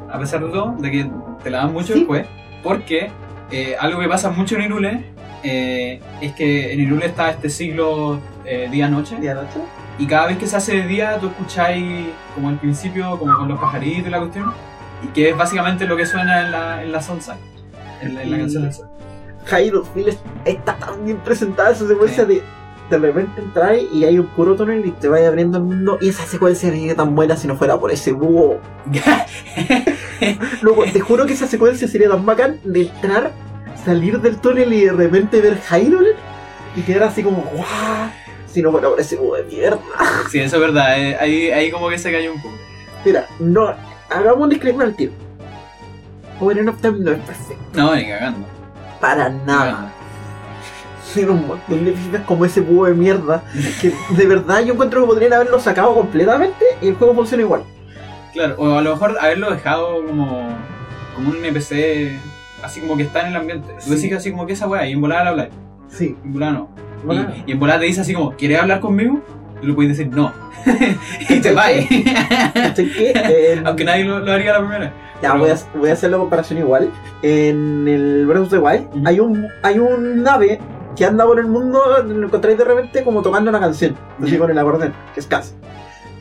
[0.10, 1.12] a pesar de todo, de que
[1.44, 2.00] te la dan mucho Sí.
[2.00, 2.26] después,
[2.64, 3.12] porque
[3.52, 5.14] eh, algo que pasa mucho en Irule
[5.44, 9.18] eh, es que en Irule está este siglo eh, día-noche,
[10.00, 13.48] ¿Y cada vez que se hace de día, tú escucháis como al principio, como con
[13.48, 14.52] los pajaritos y la cuestión,
[15.04, 17.00] y que es básicamente lo que suena en la, en la
[18.02, 18.88] en la, en la Y- canción del sol.
[19.46, 22.44] Jairo Phil está tan bien presentada esa secuencia de
[22.90, 26.10] de repente entrar y hay un puro túnel y te vaya abriendo el mundo y
[26.10, 28.60] esa secuencia sería tan buena si no fuera por ese búho.
[30.62, 33.32] Luego, te juro que esa secuencia sería tan bacán de entrar,
[33.84, 36.16] salir del túnel y de repente ver Hyrule
[36.76, 38.12] y quedar así como guau.
[38.48, 39.80] Si no fuera por ese búho de mierda.
[40.32, 42.56] sí, eso es verdad, eh, ahí, ahí como que se cayó un poco.
[43.04, 43.74] Mira, no,
[44.10, 45.12] hagamos un disclaimer al tiro.
[46.40, 47.64] Ocarina of Time no es perfecto.
[47.74, 48.55] No, ni cagando.
[49.06, 49.92] Para nada.
[51.14, 53.44] Tiene un montón de como ese búho de mierda.
[53.80, 57.62] Que de verdad yo encuentro que podrían haberlo sacado completamente y el juego funciona igual.
[58.34, 60.50] Claro, o a lo mejor haberlo dejado como,
[61.14, 62.20] como un NPC,
[62.64, 63.74] así como que está en el ambiente.
[63.76, 63.96] Tú Sí.
[63.96, 65.50] decís así como que esa weá, y en volada le habláis.
[65.88, 66.18] Sí.
[66.26, 66.70] En volada no.
[67.06, 69.22] Bueno, Y, y en volada te dice así como, ¿quieres hablar conmigo?
[69.62, 70.34] Tú le puedes decir no.
[71.30, 71.70] y te vas.
[71.70, 74.94] En- Aunque nadie lo, lo haría la primera.
[75.22, 76.90] Ya, voy a, voy a hacer la comparación igual.
[77.24, 80.60] En el Breath of the Wild hay un hay un nave
[80.96, 84.38] que anda por el mundo, lo encontráis de repente como tocando una canción, así Ya.
[84.40, 85.54] con el acordeón, que es Cass.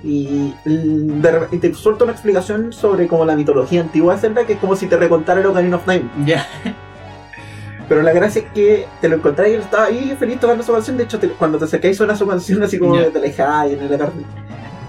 [0.02, 4.58] Y, y te suelta una explicación sobre como la mitología antigua de Zelda, que es
[4.58, 6.04] como si te recontara el Ocarina of Time.
[6.26, 6.46] Ya.
[7.88, 10.72] Pero la gracia es que te lo encontráis y él estaba ahí feliz tocando su
[10.72, 10.96] canción.
[10.96, 13.80] De hecho, te- cuando te acercáis suena su canción así como de te alejáis en
[13.80, 14.24] el acordeón.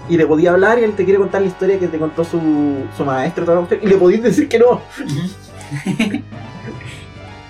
[0.08, 2.40] Y le podía hablar y él te quiere contar la historia que te contó su,
[2.96, 3.44] su maestro.
[3.44, 4.80] toda la Y le podías decir que no.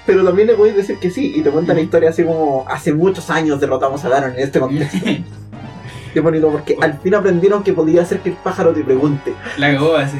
[0.07, 2.95] Pero también le podéis decir que sí, y te cuenta la historia así como hace
[2.95, 4.99] muchos años derrotamos a Ganon en este contexto.
[6.15, 9.35] Qué bonito, porque al fin aprendieron que podía hacer que el pájaro te pregunte.
[9.59, 10.17] La cagó así.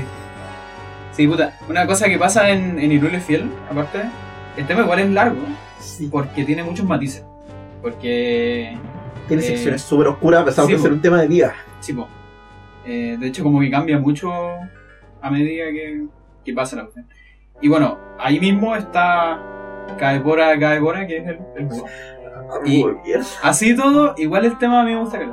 [1.13, 1.57] Sí, puta.
[1.71, 4.01] Una cosa que pasa en, en Irule Fiel, aparte,
[4.59, 5.39] el tema igual es largo,
[5.81, 6.09] Sí.
[6.11, 7.25] porque tiene muchos matices.
[7.81, 8.77] Porque
[9.29, 10.83] Tiene Eh, secciones súper oscuras, a pesar sí, de po.
[10.83, 11.55] ser un tema de vida.
[11.81, 12.09] Sí, po.
[12.87, 14.31] Eh, de hecho, como que cambia mucho
[15.21, 16.05] a medida que,
[16.45, 17.07] que pasa la cuestión.
[17.61, 19.43] Y bueno, ahí mismo está
[19.99, 21.69] Kaebora Kaebora, que es el, el.
[22.65, 22.85] Y-.
[23.43, 25.29] Así todo, igual el tema a mí me gusta que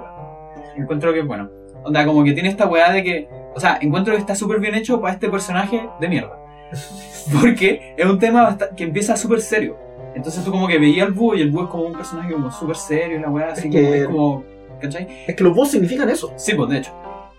[0.77, 1.49] Encuentro que es bueno.
[1.83, 3.27] Onda, como que tiene esta weá de que.
[3.55, 6.39] O sea, encuentro que está súper bien hecho para este personaje de mierda.
[7.41, 9.77] Porque es un tema que empieza súper serio.
[10.15, 12.51] Entonces tú como que veías al búho y el búho es como un personaje como
[12.51, 13.91] súper serio y la weá así Es como.
[13.91, 14.43] que- Es como
[14.81, 15.07] ¿Cachai?
[15.27, 16.33] Es que los boss significan eso.
[16.35, 16.91] Sí, pues de hecho.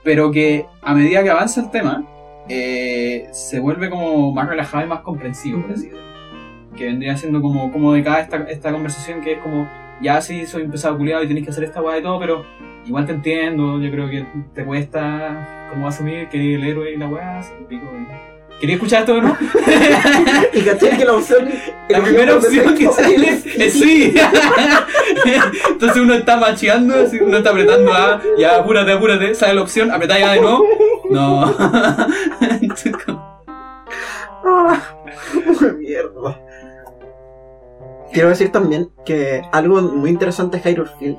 [0.05, 2.05] Pero que a medida que avanza el tema,
[2.49, 6.05] eh, se vuelve como más relajado y más comprensivo, por así decirlo.
[6.77, 9.67] Que vendría siendo como, como de cada esta, esta conversación que es como,
[10.03, 12.45] ya sí, soy un pesado culiado y tenéis que hacer esta weá y todo, pero
[12.85, 17.09] igual te entiendo, yo creo que te cuesta como asumir que el héroe y la
[17.09, 18.34] weá, pico, y-
[18.65, 19.37] ¿Quería escuchar esto no?
[20.55, 21.51] Y caché que la opción.
[21.91, 24.15] La primera opción que sale es sí.
[25.69, 30.19] Entonces uno está macheando, uno está apretando A, ya apúrate, apúrate, sale la opción, apretá
[30.19, 30.65] ya de nuevo.
[31.11, 31.55] No.
[35.79, 36.41] Mierda.
[38.15, 41.19] Quiero decir también que algo muy interesante de Hyrule Field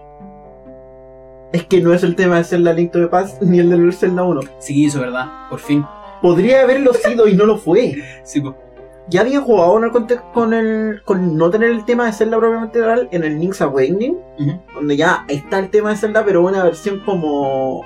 [1.54, 3.93] es que no es el tema de Zelda Link to the Past ni el del
[3.93, 4.41] Zelda 1.
[4.58, 5.86] Sí, eso es verdad, por fin.
[6.26, 8.04] Podría haberlo sido y no lo fue.
[8.24, 8.56] Sí, po.
[9.08, 12.38] Ya había jugado en el conte- con el con no tener el tema de Zelda
[12.40, 14.18] propiamente tal en el Link's Awakening,
[14.74, 17.86] donde ya está el tema de Zelda, pero una versión como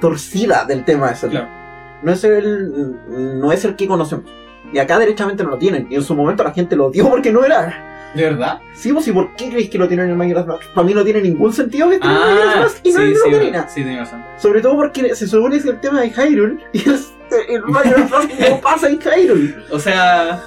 [0.00, 1.40] torcida del tema de Zelda.
[1.40, 1.60] Claro.
[2.02, 4.24] No es el no es el que conocemos.
[4.72, 5.86] Y acá derechamente no lo tienen.
[5.90, 7.86] Y en su momento la gente lo odió porque no era.
[8.14, 8.60] ¿De verdad?
[8.72, 10.62] Sí, pues, ¿y por qué creéis que lo tienen en el Majora's Mask?
[10.74, 13.00] Para mí no tiene ningún sentido que esté en el Majora's Ah, sí, y no
[13.00, 13.22] en el sí,
[13.68, 14.24] sí, tienes razón.
[14.38, 17.12] Sobre todo porque se supone que el tema de Hyrule y es,
[17.48, 19.56] el Majora's Mask no pasa en Hyrule.
[19.70, 20.42] O sea,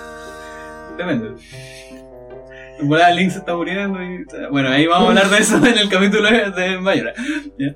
[0.97, 1.31] depende.
[2.79, 4.25] En volada Link se está muriendo y...
[4.49, 7.13] Bueno, ahí vamos a hablar de eso en el capítulo de Mayora.
[7.57, 7.73] ¿ya?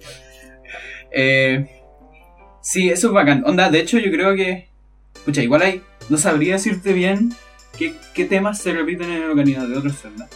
[1.12, 1.66] Eh,
[2.62, 3.44] sí, eso es bacán.
[3.46, 4.70] Onda, de hecho yo creo que...
[5.16, 5.82] Escucha, igual hay...
[6.10, 7.34] No sabría decirte bien
[7.78, 10.28] qué, qué temas se repiten en el Ocarina de otros Zelda.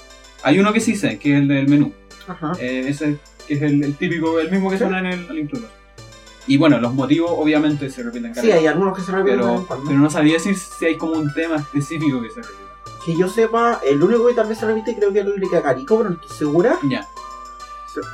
[0.44, 1.94] Hay uno que sí sé, que es el del menú.
[2.28, 2.54] Ajá.
[2.60, 3.18] Eh, ese
[3.48, 5.66] que es el, el típico, el mismo que suena en el, Past.
[6.48, 8.58] Y bueno, los motivos obviamente se repiten Sí, caleta.
[8.58, 11.58] hay algunos que se repiten pero, pero no sabría decir si hay como un tema
[11.58, 12.62] específico que se repite.
[13.06, 15.50] Que yo sepa, el único que tal vez se repite creo que es el de
[15.50, 16.78] Kakariko, pero no estoy segura.
[16.84, 17.08] Ya.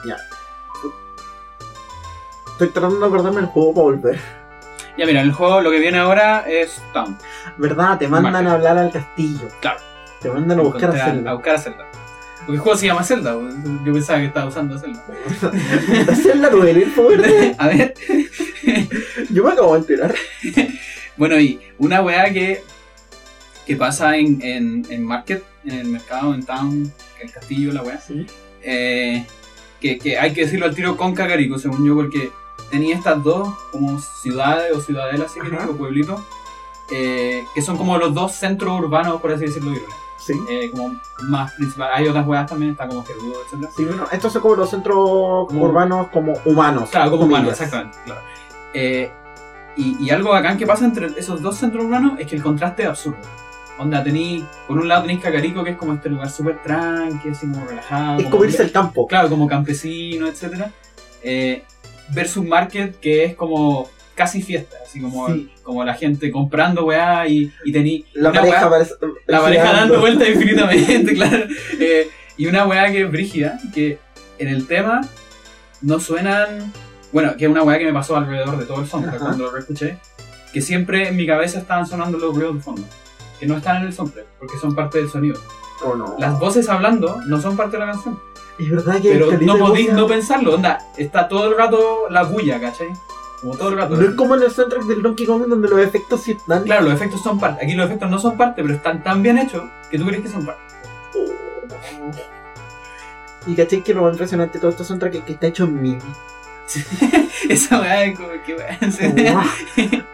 [0.06, 0.18] Ya.
[2.52, 4.20] Estoy tratando de acordarme del juego para volver.
[4.98, 7.18] Ya mira, el juego lo que viene ahora es Town.
[7.58, 8.00] ¿Verdad?
[8.00, 9.48] Te mandan a hablar al castillo.
[9.62, 9.80] Claro.
[10.22, 11.32] Te mandan a buscar a Zelda.
[11.32, 11.86] a buscar a Zelda.
[12.48, 13.38] Porque el juego se llama Zelda,
[13.86, 15.04] yo pensaba que estaba usando Zelda.
[16.16, 17.54] Zelda no el elfo verde.
[17.58, 17.94] a ver.
[19.30, 20.16] Yo me acabo de enterar.
[21.18, 22.64] Bueno, y una weá que,
[23.66, 26.92] que pasa en, en, en Market, en el mercado, en Town,
[27.22, 28.00] el castillo, la weá.
[28.00, 28.26] Sí.
[28.64, 29.26] eh,
[29.82, 32.32] que, que hay que decirlo al tiro con Kakariko, según yo, porque
[32.72, 35.70] tenía estas dos como ciudades o ciudadelas, si queréis, Ajá.
[35.70, 36.22] o pueblitos,
[36.94, 39.82] eh, que son como los dos centros urbanos, por así decirlo, de.
[40.28, 40.34] Sí.
[40.50, 41.00] eh, como
[41.30, 41.90] más principal.
[41.94, 43.70] Hay otras weas también, está como Gerudo, etc.
[43.76, 46.90] Sí, bueno, estos son como los centros Como- urbanos como humanos.
[46.90, 47.98] Claro, como humanos, exactamente.
[48.06, 48.22] Claro.
[48.74, 49.12] Eh,
[49.78, 52.84] y, y algo bacán que pasa entre esos dos centros urbanos es que el contraste
[52.84, 53.20] es absurdo.
[53.80, 57.48] Onda, tení, por un lado tenéis Cacarico, que es como este lugar súper tranqui, así
[57.48, 58.20] como relajado.
[58.20, 59.06] Es como irse al campo.
[59.06, 60.66] Claro, como campesino, etc.
[61.22, 61.64] Eh,
[62.10, 63.88] versus Market, que es como
[64.18, 65.50] casi fiesta, así como, Sí.
[65.64, 68.88] como la gente comprando weá y, y tení La pareja weá-
[69.28, 71.46] la pareja dando vueltas infinitamente, claro.
[71.80, 74.00] Eh, y una weá que es brígida, que
[74.40, 75.02] en el tema
[75.82, 76.74] no suenan.
[77.14, 79.26] Bueno, que es una weá que me pasó alrededor de todo el soundtrack Ajá.
[79.26, 79.98] cuando lo reescuché.
[80.52, 82.84] Que siempre en mi cabeza estaban sonando los ruidos de fondo.
[83.40, 85.40] Que no están en el soundtrack, porque son parte del sonido.
[85.86, 86.16] Oh, no.
[86.18, 88.20] Las voces hablando no son parte de la canción.
[88.60, 90.80] Es verdad que Pero no podéis no pensarlo, onda.
[90.98, 92.88] Está todo el rato la bulla, ¿cachai?
[93.42, 93.96] Como todo el rato.
[93.96, 96.64] No es como en el soundtrack del Donkey Kong donde los efectos sí están.
[96.64, 97.64] Claro, los efectos son parte.
[97.64, 100.30] Aquí los efectos no son parte, pero están tan bien hechos que tú crees que
[100.30, 100.62] son parte.
[103.46, 105.82] Y caché que lo más impresionante de todo este soundtrack es que está hecho en
[105.82, 106.00] MIDI.
[107.50, 108.78] Esa weá es como que weá.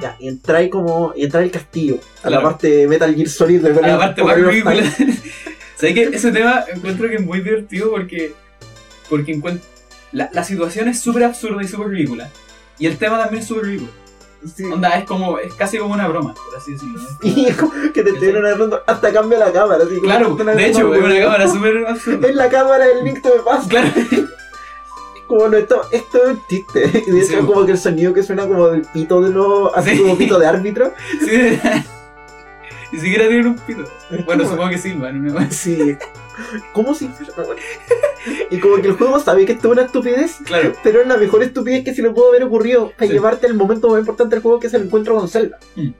[0.00, 1.12] ya, y entra como.
[1.14, 1.98] Y entra el castillo.
[2.22, 4.82] A la parte de Metal Gear Solid de A la parte más ridícula.
[5.76, 8.34] ¿Sabes que Ese tema encuentro que es muy divertido porque.
[9.10, 9.71] Porque encuentro.
[10.12, 12.30] La, la situación es súper absurda y súper ridícula.
[12.78, 13.90] Y el tema también es súper ridículo.
[14.56, 14.64] Sí.
[14.64, 15.38] Onda, es como.
[15.38, 17.00] Es casi como una broma, por así decirlo.
[17.22, 18.82] Y es como que te estuvieron agarrando.
[18.86, 19.84] Hasta cambia la cámara.
[19.84, 22.28] Así, Claro, de hecho, es una cámara súper absurda.
[22.28, 23.68] Es la cámara del Link the Past.
[23.70, 23.88] Claro.
[25.28, 27.04] Como no, esto, esto es un chiste.
[27.06, 27.36] Y de Sí.
[27.36, 29.72] como que el sonido que suena como del pito de los.
[29.74, 30.02] Así Sí.
[30.02, 30.92] como pito de árbitro.
[31.20, 31.58] Sí.
[32.92, 33.84] Ni siquiera tienen un pito.
[34.26, 35.24] Bueno, supongo que silban.
[35.24, 35.40] ¿no?
[35.50, 35.96] Sí.
[36.72, 37.32] ¿Cómo si fuera?
[38.50, 41.16] Y como que el juego sabe que esto es una estupidez, Claro, pero es la
[41.16, 43.12] mejor estupidez que se le pudo haber ocurrido para Sí.
[43.14, 45.58] llevarte al momento más importante del juego que es el encuentro con Zelda.
[45.76, 45.90] Mm.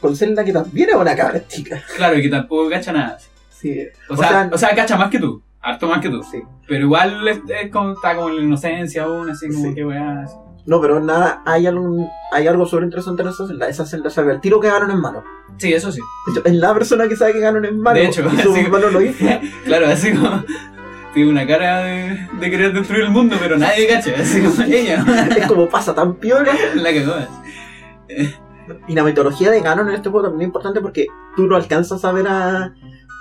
[0.00, 1.82] Con Zelda que también es una cabra chica.
[1.96, 3.18] claro, y que tampoco cacha nada.
[3.50, 3.86] Sí.
[4.08, 5.42] O O sea, sea- o sea, cacha más que tú.
[5.60, 6.22] Harto más que tú.
[6.22, 6.40] Sí.
[6.66, 9.74] Pero igual es, es como, está como en la inocencia aún, así como Sí.
[9.74, 10.24] que weá.
[10.68, 13.68] No, pero nada, hay algo, hay algo súper interesante en esa Zelda.
[13.70, 15.24] Esa Zelda sabe el tiro que ganaron en mano.
[15.56, 16.02] Sí, eso sí.
[16.30, 17.98] Hecho, es la persona que sabe que ganaron en mano.
[17.98, 18.66] De hecho, y su sí.
[18.68, 19.24] mano lo hizo.
[19.64, 20.44] Claro, así como.
[21.14, 24.12] Tiene una cara de, de querer destruir el mundo, pero nadie cacha.
[24.20, 25.06] Así como ella.
[25.38, 26.52] Es como pasa tan piola.
[26.74, 27.14] La cagó.
[28.86, 32.04] Y la mitología de Ganon en este juego también es importante porque tú no alcanzas
[32.04, 32.74] a ver a.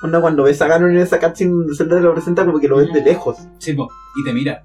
[0.03, 2.75] Onda, cuando ves a Ganon en esa cutscene Zelda te lo presenta, como que lo
[2.75, 3.37] ves de lejos.
[3.57, 3.89] Sí, po.
[4.17, 4.61] Y te mira.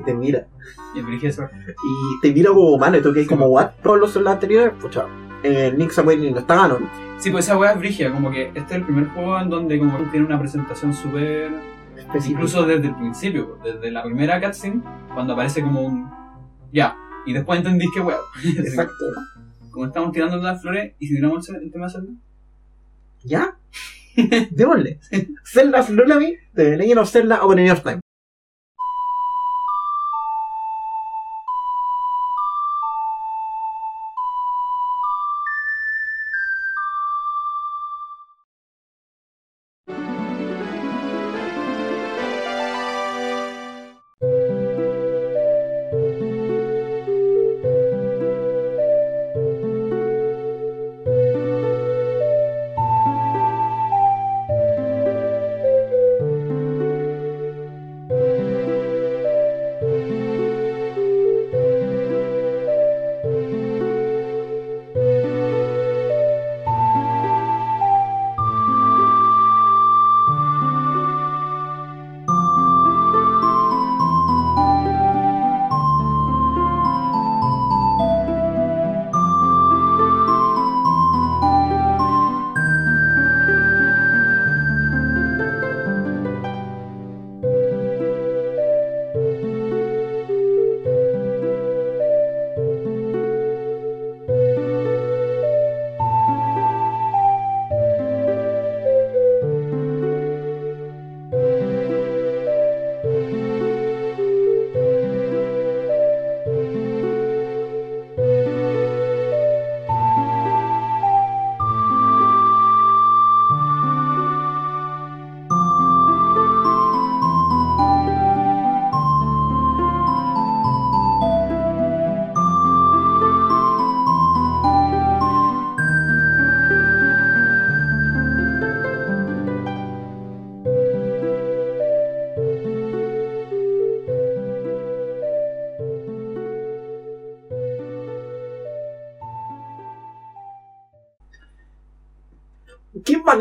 [0.00, 0.48] y te mira.
[0.94, 3.72] Y el te mira como humano y tú que Sí, como, what?
[3.82, 5.06] Todos los celdas anteriores, pucha.
[5.42, 6.88] En Nick Awakening no está Ganon.
[7.18, 9.78] Sí, pues esa weá es brígida, como que este es el primer juego en donde
[9.78, 11.52] como tiene una presentación súper...
[12.26, 14.82] Incluso desde el principio, pues, desde la primera cutscene,
[15.12, 16.10] cuando aparece como un...
[16.72, 18.18] Ya, y después entendís que weá.
[18.44, 19.04] Exacto.
[19.70, 22.12] Como estamos tirando las flores, y si tiramos el, el tema de Zelda.
[23.24, 23.56] ¿Ya?
[24.50, 25.00] Démosle.
[25.44, 28.00] Zelda Flurlamy de Legend of Zelda Ocarina of Time.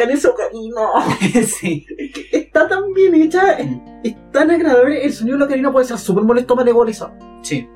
[0.03, 1.45] ¡Qué bacán ese ocarina!
[1.47, 1.85] sí.
[2.31, 3.67] Está tan bien hecha, es,
[4.03, 5.03] es tan agradable.
[5.03, 7.13] El sonido de la ocarina puede ser súper molesto para igualizar.
[7.41, 7.67] Sí.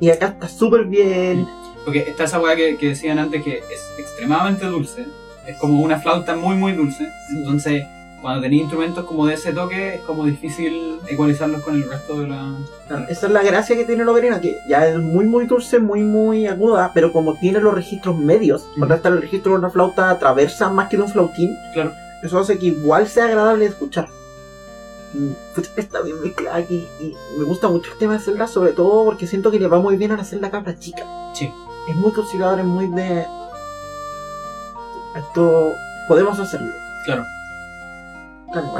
[0.00, 1.46] Y acá está súper bien.
[1.84, 5.04] Porque está esa weá que, que decían antes que es extremadamente dulce.
[5.46, 7.08] Es como una flauta muy, muy dulce.
[7.30, 7.84] Entonces,
[8.22, 12.28] cuando tenéis instrumentos como de ese toque, es como difícil ecualizarlos con el resto de
[12.28, 12.54] la.
[12.88, 15.78] Claro, Esa es la gracia que tiene la ocarina, que ya es muy muy dulce,
[15.80, 18.78] muy muy aguda, pero como tiene los registros medios, Ujú.
[18.78, 21.92] cuando está el registro de una flauta traversa más que de un flautín, Claro.
[22.22, 24.06] eso hace que igual sea agradable de escuchar.
[25.14, 28.72] Y, pucha, está bien mezclada aquí, y me gusta mucho el tema de Zelda, sobre
[28.72, 31.04] todo porque siento que le va muy bien a la Zelda cabra chica.
[31.34, 31.52] Sí.
[31.90, 33.26] Es muy conciliador, es muy de...
[35.16, 35.72] Esto
[36.08, 36.72] podemos hacerlo.
[37.04, 37.24] Claro.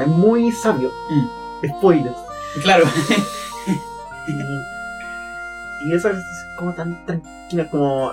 [0.01, 0.91] Es muy sabio.
[1.11, 1.67] Mm.
[1.79, 2.17] Spoilers.
[2.63, 2.85] Claro.
[4.29, 6.17] Y, y eso es
[6.59, 8.13] como tan tranquila, como.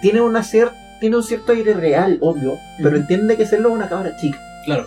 [0.00, 0.70] Tiene una cier-
[1.00, 4.38] tiene un cierto aire real, obvio, pero entiende que serlo es una cabra chica.
[4.64, 4.86] claro.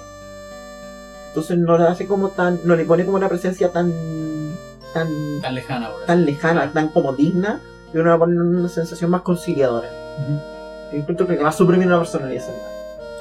[1.28, 2.60] Entonces no la hace como tan.
[2.64, 3.92] no le pone como una presencia tan.
[4.94, 5.42] tan.
[5.42, 6.72] Tan lejana tan lejana, Claro.
[6.74, 7.60] tan como digna,
[7.94, 9.90] y uno la pone una sensación más conciliadora.
[9.90, 10.40] Ujú.
[10.94, 12.44] Y encuentro que va súper bien la personalidad.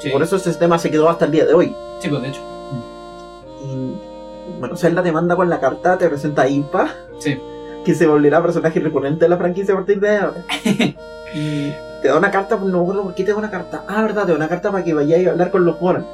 [0.01, 0.09] Sí.
[0.09, 1.75] Y por eso ese tema se quedó hasta el día de hoy.
[2.01, 2.41] Sí, pues de hecho.
[4.59, 6.89] Bueno, Zelda te manda con la carta, te presenta a Impa,
[7.19, 7.41] Sí.
[7.85, 10.43] que se volverá personaje recurrente de la franquicia a partir de ahora.
[11.35, 13.85] y te da una carta, no me acuerdo por qué te da una carta.
[13.89, 16.07] Ah, verdad, te da una carta para que vayáis a hablar con los Goron.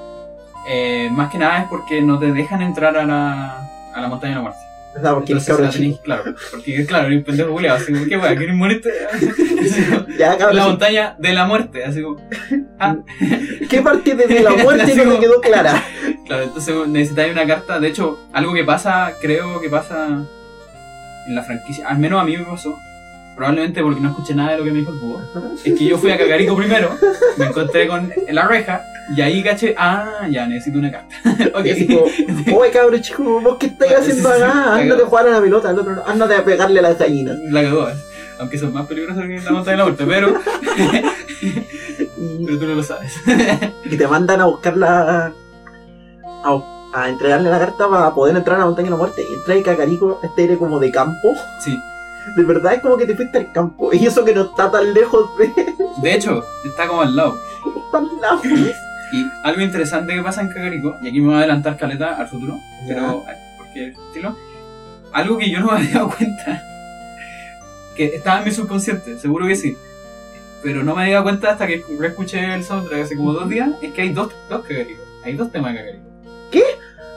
[0.68, 3.58] Eh, más que nada es porque no te dejan entrar a la,
[3.94, 4.60] a la montaña de la muerte.
[5.02, 6.00] Porque el Entonces chico.
[6.02, 8.36] Claro, porque claro, eres un pendejo culiado, así como, ¿qué weá?
[8.36, 8.56] ¿Quieres
[10.18, 10.56] Ya, cabrón.
[10.56, 12.20] la montaña de la muerte, así como.
[12.78, 12.96] Ah,
[13.68, 15.82] ¿Qué parte de la muerte no te quedó clara?
[16.26, 17.78] claro, entonces necesitáis una carta.
[17.80, 20.24] De hecho, algo que pasa, creo que pasa
[21.26, 22.74] en la franquicia, al menos a mí me pasó,
[23.36, 25.20] probablemente porque no escuché nada de lo que me dijo el búho,
[25.64, 26.96] es que yo fui a Cacarico primero,
[27.36, 28.82] me encontré con la reja,
[29.16, 31.14] y ahí caché, ah, ya necesito una carta.
[31.58, 31.64] ok.
[32.58, 34.54] Oye cabrón chico, ¿vos qué estáis haciendo Sí, sí, sí, acá?
[34.66, 36.02] la Ándate a jugar a la pelota, el otro no.
[36.06, 37.38] Ándate a pegarle a las gallinas.
[37.50, 37.94] La cagó, eh.
[38.38, 40.34] aunque son más peligrosas que la montaña de la muerte, pero,
[42.46, 43.14] pero tú no lo sabes.
[43.84, 45.32] y te mandan a buscarla.
[46.44, 46.62] A,
[46.94, 49.22] a entregarle la carta para poder entrar a la montaña de la muerte.
[49.28, 51.34] Y entra y Cacarico, este aire como de campo.
[51.60, 51.78] Sí.
[52.36, 53.90] De verdad es como que te fuiste al campo.
[53.92, 55.50] Y eso que no está tan lejos de.
[56.02, 57.38] De hecho, está como al lado.
[57.90, 58.76] tan lejos.
[59.12, 62.28] Y algo interesante que pasa en Cacarico, y aquí me voy a adelantar caleta al
[62.28, 63.24] futuro, pero
[63.56, 64.36] porque estilo,
[65.12, 66.62] algo que yo no me había dado cuenta,
[67.96, 69.76] que estaba en mi subconsciente, seguro que sí,
[70.62, 73.70] pero no me había dado cuenta hasta que escuché el soundtrack hace como dos días,
[73.80, 74.64] es que hay dos, dos
[75.24, 76.06] hay dos temas de cagaricos.
[76.50, 76.64] ¿Qué?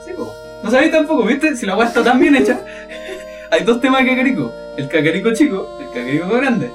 [0.04, 0.32] Sí, po.
[0.62, 1.56] No sabía tampoco, ¿viste?
[1.56, 2.60] Si la weá está tan bien hecha.
[3.50, 6.70] hay dos temas de cacarico, el cacarico chico, el cacarico grande.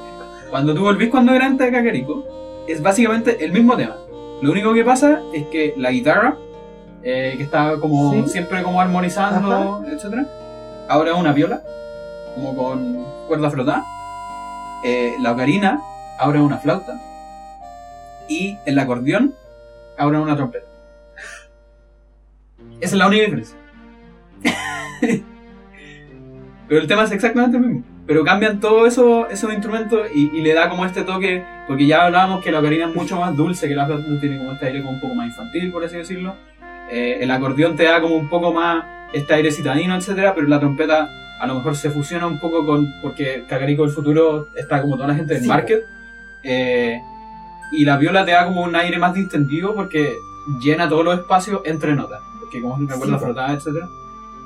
[0.49, 3.95] Cuando tú volvís cuando grande de cacarico, es básicamente el mismo tema.
[4.41, 6.38] Lo único que pasa es que la guitarra,
[7.03, 8.29] eh, que está como Sí.
[8.29, 10.27] siempre como armonizando, etcétera,
[10.89, 11.61] ahora es una viola,
[12.35, 13.85] como con cuerda frotada.
[14.83, 15.79] Eh, la ocarina,
[16.19, 16.99] ahora es una flauta.
[18.29, 19.33] Y el acordeón,
[19.97, 20.67] ahora es una trompeta.
[22.79, 23.57] Esa es la única diferencia.
[26.67, 27.83] Pero el tema es exactamente el mismo.
[28.08, 32.05] Pero cambian todos eso, esos instrumentos y, y le da como este toque, porque ya
[32.05, 34.80] hablábamos que la ocarina es mucho más dulce que la flauta, tiene como este aire
[34.82, 36.36] como un poco más infantil, por así decirlo.
[36.89, 40.60] Eh, el acordeón te da como un poco más este aire citadino, etcétera, pero la
[40.60, 44.95] trompeta a lo mejor se fusiona un poco con, porque Cacarico del futuro está como
[44.95, 45.84] toda la gente del Sí, market.
[46.43, 46.99] Eh,
[47.74, 50.16] y la viola te da como un aire más distendido porque
[50.62, 52.22] llena todos los espacios entre notas.
[52.39, 53.86] Porque como es una cuerda Sí, frotada, etcétera,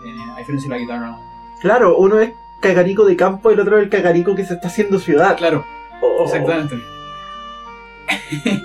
[0.03, 1.16] eh, a diferencia de la guitarra.
[1.62, 2.32] Claro, uno es
[2.62, 5.36] cagarico de campo y el otro es el cagarico que se está haciendo ciudad.
[5.38, 5.66] Claro,
[6.01, 6.24] Oh.
[6.26, 6.82] exactamente.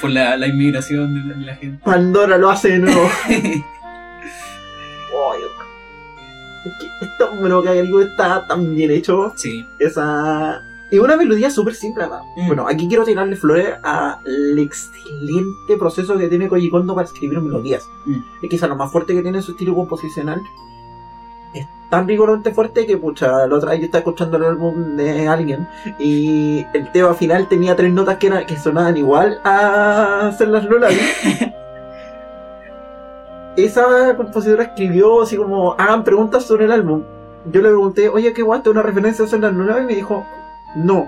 [0.00, 1.82] Por la, la inmigración de la, gente.
[1.84, 3.08] Pandora lo hace de nuevo.
[5.14, 5.50] Oh, Dios.
[6.64, 9.32] Es que está bueno, cagarico está tan bien hecho.
[9.36, 9.64] sí.
[9.78, 10.62] Esa.
[10.90, 12.22] Y una melodía súper simple, además.
[12.36, 12.46] Mm.
[12.46, 17.82] Bueno, aquí quiero tirarle flores al excelente proceso que tiene Koji Kondo para escribir melodías.
[18.06, 18.20] Mm.
[18.42, 20.40] Es quizá lo más fuerte que tiene en su estilo composicional.
[21.92, 25.68] Tan rigorosamente fuerte que, pucha, la otra vez yo estaba escuchando el álbum de alguien
[25.98, 30.64] y el tema final tenía tres notas que, era- que sonaban igual a hacer las
[30.64, 30.96] Lullaby.
[33.56, 37.02] Esa compositora escribió así como, hagan preguntas sobre el álbum.
[37.52, 38.62] Yo le pregunté, oye, ¿qué guay?
[38.64, 39.82] ¿Una referencia a hacer las Lullaby?
[39.82, 40.24] Y me dijo,
[40.74, 41.06] no.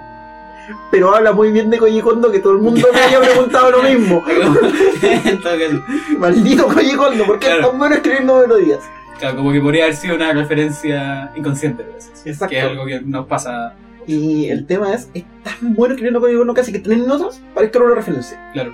[0.90, 3.82] Pero habla muy bien de Koji Kondo que todo el mundo me había preguntado lo
[3.82, 4.22] mismo.
[6.18, 7.60] Maldito Koji Kondo, ¿por qué Claro.
[7.62, 8.80] es tan bueno escribiendo melodías?
[9.18, 12.22] Claro, como que podría haber sido una referencia inconsciente a veces.
[12.26, 12.50] Exacto.
[12.50, 13.74] Que es algo que nos pasa,
[14.06, 17.70] Y el tema es, es tan bueno escribiendo Koji Kondo casi que tres notas para
[17.70, 18.50] que una referencia.
[18.52, 18.72] claro.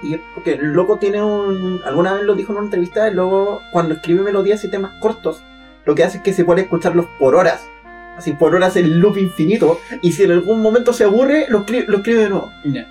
[0.00, 1.80] Y es porque el loco tiene un...
[1.84, 5.42] Alguna vez lo dijo en una entrevista, el loco cuando escribe melodías y temas cortos,
[5.84, 7.60] lo que hace es que se puede escucharlos por horas.
[8.16, 9.80] Así por horas en loop infinito.
[10.02, 12.52] Y si en algún momento se aburre, lo, escri- lo escribe de nuevo.
[12.64, 12.86] Ya,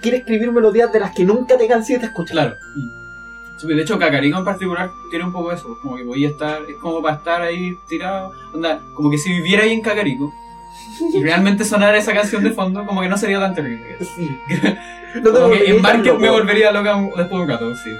[0.00, 2.32] Quiere escribir melodías de las que nunca te canses de escuchar.
[2.34, 2.56] claro.
[3.62, 6.76] De hecho, Cacarico en particular tiene un poco eso, como que voy a estar, es
[6.76, 10.32] como para estar ahí tirado, onda, como que si viviera ahí en Cacarico
[11.12, 13.96] y realmente sonara esa canción de fondo, como que no sería tan terrible.
[14.16, 14.28] Sí.
[15.22, 17.90] No Como que en Market me volvería loca después de un rato, sí.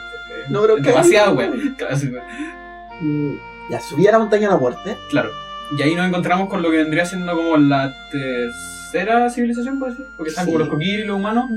[0.49, 1.51] No, pero demasiado, güey.
[3.01, 3.35] Mm,
[3.69, 4.97] Ya, subí a la montaña de la muerte.
[5.11, 5.31] Claro.
[5.77, 7.93] Y ahí nos encontramos con lo que vendría siendo como la
[8.93, 10.07] tercera civilización, por decir.
[10.17, 10.65] Porque están como Sí.
[10.65, 11.51] los Kokiri y los humanos.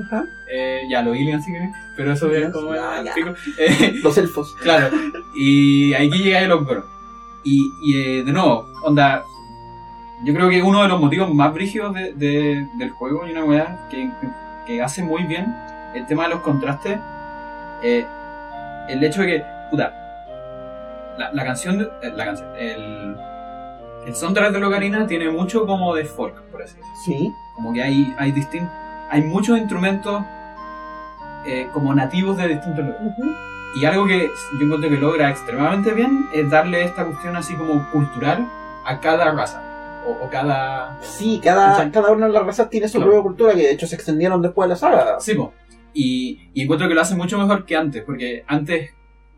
[0.52, 1.70] Eh, ya, los aliens, si querés.
[1.98, 3.04] Pero eso es como Ah.
[3.60, 4.56] Eh, Los elfos.
[4.62, 4.90] claro.
[5.36, 6.86] Y aquí llega el Goron.
[7.44, 9.24] Y, y eh, de nuevo, onda.
[10.24, 13.44] Yo creo que uno de los motivos más brígidos de, de- del juego y una
[13.44, 14.10] weá que,
[14.66, 15.54] que hace muy bien
[15.94, 16.98] el tema de los contrastes.
[17.84, 18.06] eh,
[18.88, 19.94] el hecho de que, puta,
[21.18, 23.16] la, la canción, de- eh, la canción, el,
[24.06, 26.96] el soundtrack de Locarina tiene mucho como de folk, por así decirlo.
[27.06, 27.34] Sí.
[27.56, 28.70] Como que hay, hay distin-
[29.10, 30.24] hay muchos instrumentos
[31.46, 33.12] eh, como nativos de distintos lugares.
[33.76, 37.90] Y algo que yo encuentro que logra extremadamente bien es darle esta cuestión así como
[37.92, 38.48] cultural
[38.86, 39.62] a cada raza.
[40.08, 40.98] O, o cada...
[41.02, 43.12] Sí, cada, cada una de las razas tiene su Claro.
[43.12, 45.20] propia cultura que de hecho se extendieron después de la saga.
[45.20, 45.52] Sí, po.
[45.94, 48.92] Y, y encuentro que lo hace mucho mejor que antes, porque antes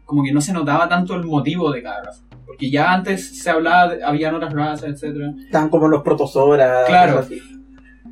[0.05, 2.23] como que no se notaba tanto el motivo de cada raza.
[2.47, 6.87] Porque ya antes se hablaba, de, habían otras razas, etcétera Estaban como los protozoras.
[6.87, 7.19] Claro.
[7.19, 7.39] así.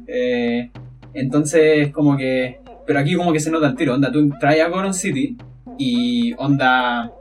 [0.08, 0.70] Eh,
[1.14, 2.60] entonces, como que.
[2.86, 3.96] Pero aquí, como que se nota el tiro.
[3.96, 5.38] Onda, tú traes a Goron City
[5.78, 7.12] y onda.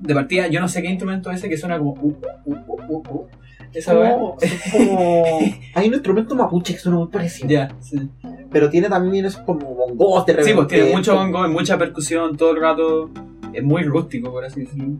[0.00, 1.92] De partida, yo no sé qué instrumento es ese que suena como.
[1.92, 3.26] Uh, uh, uh, uh, uh.
[3.72, 3.94] Esa.
[3.94, 5.38] Como- son como-
[5.74, 7.48] Hay un instrumento mapuche que suena muy parecido.
[7.50, 8.08] Ya, sí.
[8.50, 10.54] Pero tiene también es como bongos de Sí, repente.
[10.56, 13.10] pues tiene mucho bongo, mucha percusión todo el rato.
[13.52, 14.94] Es muy rústico, por así decirlo.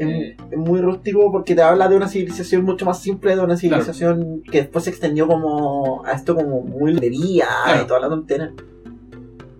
[0.00, 3.56] Es, es muy rústico porque te habla de una civilización mucho más simple, de una
[3.56, 7.82] civilización que después se extendió como a esto como muy lería Claro.
[7.82, 8.50] y toda la tontera.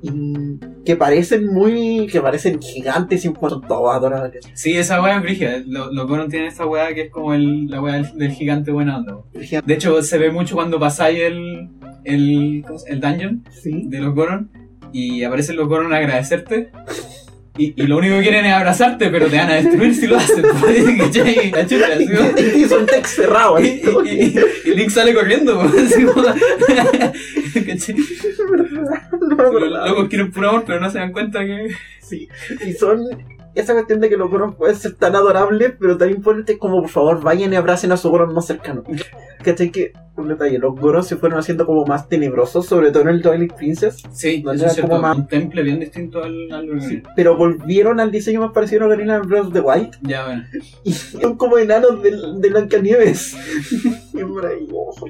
[0.02, 2.06] Y que parecen muy.
[2.10, 4.48] que parecen gigantes y un son todos adorables.
[4.54, 5.58] Sí, esa weá es brígida.
[5.66, 8.72] Los lo Goron tienen esta weá que es como el, la weá del, del gigante
[8.72, 9.18] buena onda.
[9.66, 11.68] De hecho, se ve mucho cuando pasáis el,
[12.04, 13.84] el, ¿cómo se- el dungeon Sí.
[13.88, 14.50] de los Goron
[14.90, 16.70] y aparecen los Goron a agradecerte.
[17.58, 20.16] Y, y lo único que quieren es abrazarte, pero te van a destruir si lo
[20.16, 20.42] hacen.
[20.98, 21.50] ¿Cachai?
[21.50, 23.66] La chucha, así como- Y hizo un text cerrado y,
[24.04, 24.34] y- y-
[24.70, 25.60] y Link sale corriendo.
[25.62, 26.04] así
[30.08, 31.68] quieren puro amor, pero no se dan cuenta que.
[32.00, 32.28] Sí,
[32.66, 33.06] y son
[33.54, 36.90] esa cuestión de que los goros pueden ser tan adorables, pero tan imponentes como por
[36.90, 38.82] favor vayan y abracen a su goron más cercano.
[39.44, 39.70] ¿Cachai?
[39.70, 43.22] Que, un detalle, los goros se fueron haciendo como más tenebrosos, sobre todo en el
[43.22, 44.82] Twilight Princess, Sí, cierto.
[44.82, 46.52] como más- Un temple bien distinto al.
[46.52, 47.02] al original.
[47.16, 50.44] pero volvieron al diseño más parecido a Ocarina of Breath of the Wild, Ya, bueno.
[50.84, 53.34] y son como enanos de, de Blancanieves.
[54.14, 55.06] es maravilloso.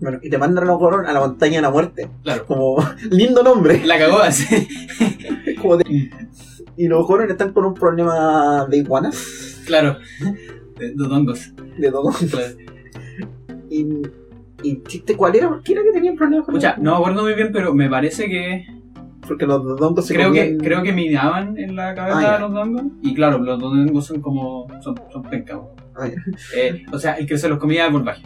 [0.00, 2.08] Bueno, y te mandan a los goron a la montaña de la muerte.
[2.22, 2.44] Claro.
[2.46, 2.76] Como,
[3.10, 3.84] lindo nombre.
[3.84, 4.68] La cagó así.
[5.60, 6.10] Como de-
[6.76, 9.62] y los goron están con un problema de iguanas.
[9.66, 9.96] Claro.
[10.78, 11.52] De dodongos.
[11.78, 12.10] De todo.
[12.30, 12.46] Claro.
[13.70, 13.86] Y,
[14.62, 15.48] y chiste, ¿cuál era?
[15.48, 17.88] ¿Por qué era que tenían problemas con Escucha, no me acuerdo muy bien, pero me
[17.88, 18.66] parece que.
[19.26, 22.82] Porque los dodongos se Creo que, creo que minaban en la cabeza Ah, los dongos.
[23.02, 24.66] Y claro, los dongos son como.
[24.82, 25.58] son, son pencas.
[25.96, 26.08] Ah.
[26.54, 28.22] Eh, o sea, el que se los comía por baje.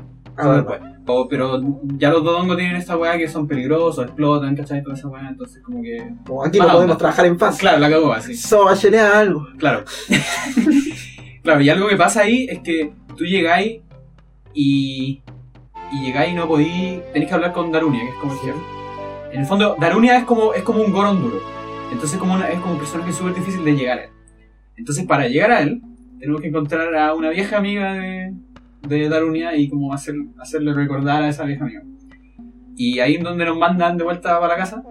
[0.49, 0.81] Ah, después.
[1.07, 1.61] O- pero
[1.99, 4.83] ya los dodongos tienen esta weá que son peligrosos, explotan, ¿cachai?
[4.83, 5.99] Toda esa weá, entonces como que.
[6.27, 6.97] Como aquí no podemos onda.
[6.99, 7.59] trabajar en paz.
[7.59, 8.35] Claro, la cagó así.
[8.37, 9.47] So, a algo.
[9.59, 9.85] Claro.
[11.43, 13.81] claro, y algo que pasa ahí es que tú llegáis
[14.55, 15.23] y.
[15.93, 17.01] Y llegáis y no podís.
[17.13, 18.59] Tenéis que hablar con Darunia, que es como el jefe.
[19.33, 21.41] En el fondo, Darunia es como, es como un Goron duro.
[21.93, 24.11] Entonces como una- es como un personaje súper difícil de llegar a él.
[24.77, 25.81] Entonces para llegar a él,
[26.21, 28.33] tenemos que encontrar a una vieja amiga de,
[28.87, 31.83] de Darunia y como hacer, hacerle recordar a esa vieja amiga.
[32.77, 34.83] Y ahí es donde nos mandan de vuelta para la casa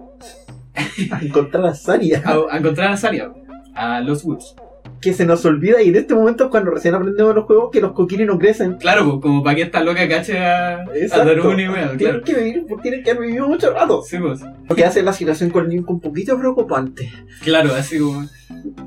[1.11, 2.21] A encontrar a Saria.
[2.25, 3.31] a, a encontrar a Saria,
[3.73, 4.55] a los Woods.
[5.01, 7.79] Que se nos olvida y en este momento es cuando recién aprendemos los juegos que
[7.79, 8.73] los coquines no crecen.
[8.75, 11.25] Claro, pues, como para que esta loca cache a, a Exacto.
[11.25, 12.23] Darunia, weón, Tienen claro.
[12.23, 14.01] que vivir, tienen que haber vivido mucho rato.
[14.03, 14.41] Sí, pues.
[14.67, 17.09] Lo que hace la situación con Link un poquito preocupante.
[17.43, 18.25] Claro, así como.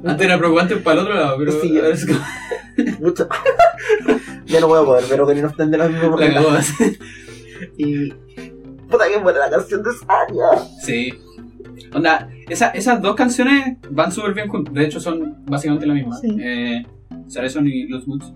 [0.05, 1.77] Antes era preocupante para el otro lado, pero Sí.
[1.79, 2.19] ahora es como
[3.01, 3.29] Mucho.
[4.47, 6.43] ya no voy a poder ver Ocarina of Time de la misma manera.
[7.79, 8.11] Y.
[8.91, 10.69] Puta que buena la canción de Saria.
[10.83, 11.13] Sí.
[11.95, 14.75] Onda, esa- esas dos canciones van súper bien juntas.
[14.75, 16.17] De hecho, son básicamente la misma.
[16.19, 16.37] Sí.
[16.41, 16.87] Eh,
[17.29, 18.33] Sareson y Los Woods.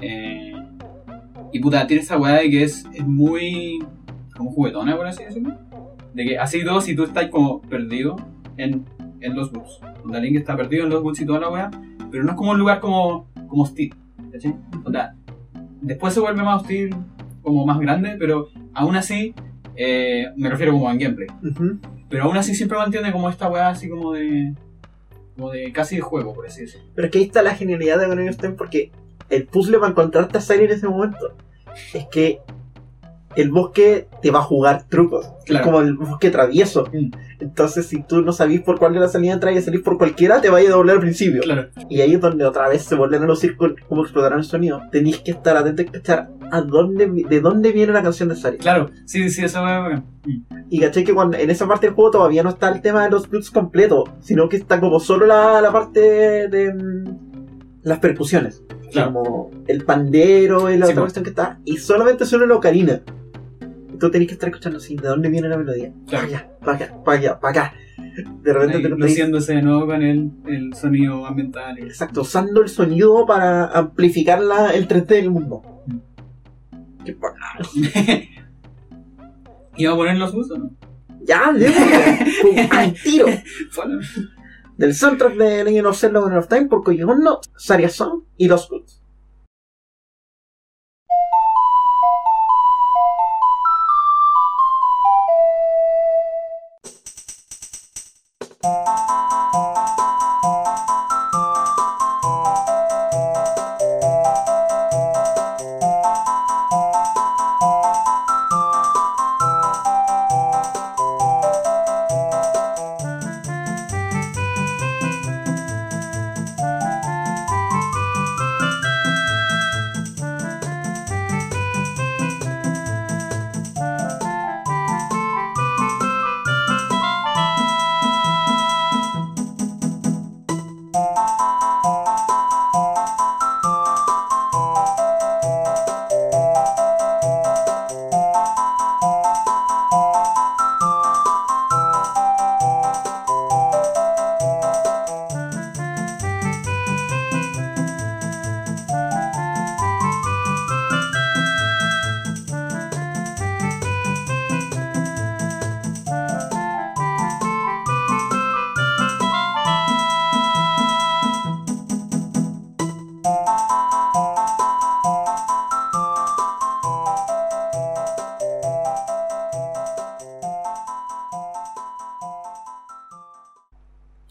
[0.00, 0.52] Eh,
[1.52, 3.78] y puta, tiene esa weá de que es, es muy.
[4.36, 5.54] como juguetona, por así decirlo.
[6.14, 8.16] De que así dos y tú estás como perdido
[8.56, 8.84] en,
[9.20, 9.80] en Los Woods.
[10.04, 11.70] Onda, Link está perdido en Los Woods y toda la weá.
[12.10, 13.94] Pero no es como un lugar como, como hostil.
[14.32, 14.54] ¿cachai?
[14.84, 15.16] Onda,
[15.80, 16.94] después se vuelve más hostil,
[17.42, 19.34] como más grande, pero aún así.
[19.76, 21.28] eh, me refiero como en gameplay.
[21.42, 21.78] Ujú.
[22.08, 24.54] Pero aún así siempre mantiene como esta weá así como de.
[25.36, 26.88] como de casi de juego, por así decirlo.
[26.94, 28.90] Pero es que ahí está la genialidad de Time porque
[29.30, 31.34] el puzzle para encontrarte a Saria en ese momento
[31.94, 32.40] es que
[33.40, 35.30] el bosque te va a jugar trucos.
[35.46, 35.64] Claro.
[35.64, 36.88] Es como el bosque travieso.
[36.92, 37.10] Mm.
[37.38, 40.40] Entonces, si tú no sabís por cuál de la salida entrar y salís por cualquiera,
[40.40, 41.42] te vaya a doblar al principio.
[41.42, 41.68] Claro.
[41.88, 44.82] Y ahí es donde otra vez se vuelven a lucir con cómo explotarán el sonido.
[44.90, 48.58] Tenéis que estar atentos a escuchar a dónde, de dónde viene la canción de Saria.
[48.58, 50.04] Claro, sí, sí, esa weá es bacán.
[50.24, 50.42] Mm.
[50.70, 53.10] Y caché que cuando, en esa parte del juego todavía no está el tema de
[53.10, 57.18] los blues completo, sino que está como solo la, la parte de, de, mm,
[57.84, 58.64] las percusiones.
[58.90, 59.12] Claro.
[59.12, 61.60] Como el pandero y la Sí, otra cuestión que está.
[61.64, 63.02] Y solamente suena la ocarina.
[63.98, 65.92] Y tú tenés que estar escuchando así, ¿de dónde viene la melodía?
[66.08, 67.74] Para allá, para acá, para allá, para acá.
[68.44, 71.76] De repente te luciéndose de nuevo con el, el sonido ambiental.
[71.80, 75.62] Exacto, usando el sonido para amplificar la, el 3D del mundo.
[75.88, 77.04] Mm.
[77.04, 77.66] Qué bacán.
[79.76, 80.70] ¿Iba a poner los bus o no?
[81.24, 81.48] Ya,
[82.70, 83.26] al tiro.
[84.76, 88.68] Del soundtrack de Legend of Zelda of Time por Koji Kondo, Saria Song y Los
[88.68, 88.97] Goods.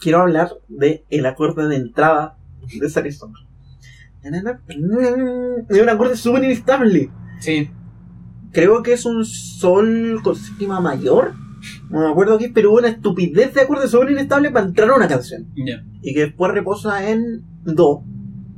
[0.08, 2.38] Quiero hablar de el acorde de entrada
[2.80, 3.34] de Sarizón.
[4.24, 7.10] Es un acorde súper inestable.
[7.42, 7.70] Sí,
[8.54, 11.34] Creo que es un sol con séptima mayor.
[11.90, 15.10] No me acuerdo qué, pero una estupidez de acorde súper inestable para entrar a una
[15.10, 15.46] canción.
[15.58, 15.84] ya.
[16.02, 18.06] Y que después reposa en do.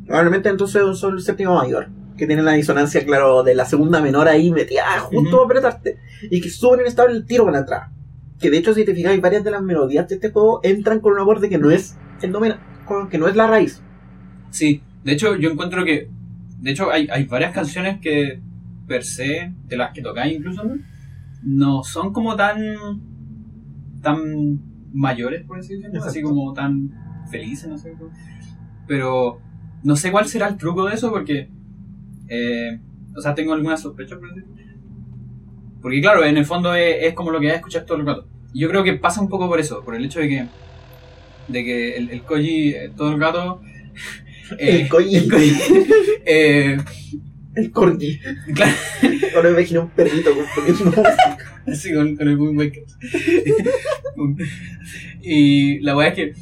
[0.06, 1.88] Probablemente entonces es un sol séptima mayor.
[2.16, 5.42] Que tiene la disonancia, claro, de la segunda menor ahí metida justo Ujú.
[5.42, 5.98] a apretarte.
[6.30, 7.90] Y que es súper inestable el tiro para atrás.
[8.40, 11.14] Que de hecho, si te fijas, varias de las melodías de este juego entran con
[11.14, 13.82] un acorde que no es el do menor, con- que no es la raíz.
[14.50, 16.10] Sí, de hecho yo encuentro que,
[16.60, 18.40] de hecho hay, hay varias canciones que
[18.88, 20.64] per se, de las que tocáis incluso,
[21.44, 22.58] no son como tan,
[24.02, 24.60] tan
[24.94, 26.92] mayores, por así decirlo, así como tan
[27.30, 27.94] felices, no sé.
[28.88, 29.40] Pero
[29.84, 31.50] no sé cuál será el truco de eso porque,
[32.28, 32.80] eh,
[33.16, 34.56] o sea, tengo algunas sospechas, por decirlo.
[35.82, 38.06] Porque claro, en el fondo es, es como lo que vas a escuchar todo el
[38.06, 38.28] rato.
[38.54, 40.46] Yo creo que pasa un poco por eso, por el hecho de que,
[41.48, 43.62] de que el, el Koji eh, todo el rato...
[44.58, 45.16] eh, el Koji.
[45.16, 45.54] el Koji,
[46.26, 46.78] eh,
[47.56, 48.20] El corgi.
[48.54, 48.74] claro,
[49.36, 50.94] Ahora me imagino un perrito con
[51.68, 52.84] así con, con el Waker.
[55.22, 56.34] y la weá es que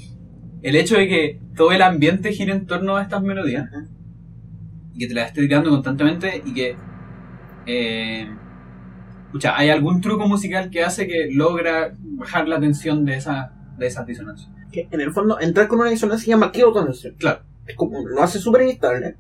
[0.62, 3.70] el hecho de que todo el ambiente gire en torno a estas melodías
[4.94, 6.76] y que te las esté tirando constantemente y que
[7.66, 8.28] eh,
[9.32, 13.88] pucha, hay algún truco musical que hace que logra bajar la tensión de esa de
[13.88, 14.50] esas disonancias.
[14.72, 17.12] Que en el fondo, entrar con una disonancia se llama quirotonancia.
[17.18, 17.42] Claro.
[17.66, 19.16] Es como, lo hace súper inestable.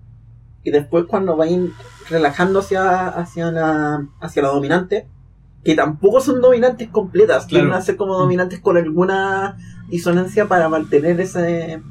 [0.63, 1.69] Y después cuando vayan
[2.09, 5.07] relajando hacia, hacia, la, hacia la dominante,
[5.63, 7.65] que tampoco son dominantes completas, Claro.
[7.65, 9.57] quieren hacer como dominantes con alguna
[9.89, 11.81] disonancia para mantener ese,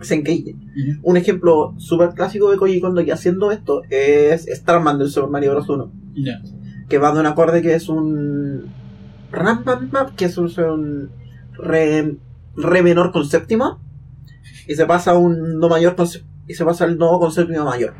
[0.00, 0.56] ese engage.
[1.02, 5.52] Un ejemplo súper clásico de Koji Kondo que haciendo esto es Starman del Super Mario
[5.52, 5.68] Bros.
[5.68, 5.92] 1.
[6.14, 6.40] Ya.
[6.88, 8.72] Que va de un acorde que es un
[9.30, 11.10] ram pam pam, que es un, un
[11.54, 12.16] re,
[12.56, 13.78] re menor con séptima
[14.68, 16.06] y se pasa a un do mayor con,
[16.46, 17.94] y se pasa al do con séptima mayor.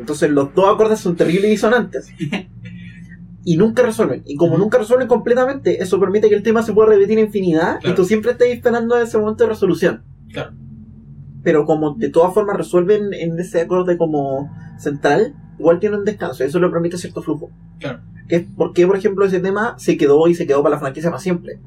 [0.00, 2.08] Entonces los dos acordes son terribles disonantes.
[3.44, 4.22] Y nunca resuelven.
[4.26, 7.92] Y como nunca resuelven completamente eso permite que el tema se pueda repetir infinidad Claro.
[7.92, 10.02] y tú siempre estés esperando ese momento de resolución.
[10.30, 10.52] Claro.
[11.42, 16.44] pero como de todas formas resuelven en ese acorde como central, igual tiene un descanso,
[16.44, 17.50] eso le permite cierto flujo.
[17.80, 18.00] Claro.
[18.28, 21.10] Que es porque, por ejemplo, ese tema se quedó y se quedó para la franquicia
[21.10, 21.58] para siempre.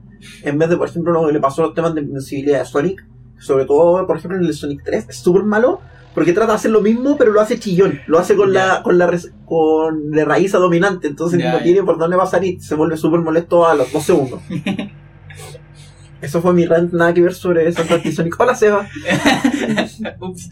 [0.44, 2.66] En vez de, por ejemplo, lo que le pasó a los temas de invencibilidad de
[2.66, 3.04] Sonic,
[3.39, 5.80] sobre todo, por ejemplo, en el Sonic 3, es súper malo,
[6.14, 8.98] porque trata de hacer lo mismo, pero lo hace chillón, lo hace con la, con
[9.00, 12.76] la, res- con la raíz a dominante, entonces no tiene por dónde pasar y se
[12.76, 14.42] vuelve súper molesto a los dos segundos.
[16.22, 18.39] Eso fue mi rant, nada que ver sobre de Sonic.
[18.39, 18.88] Hola, Seba.
[20.20, 20.52] Ups.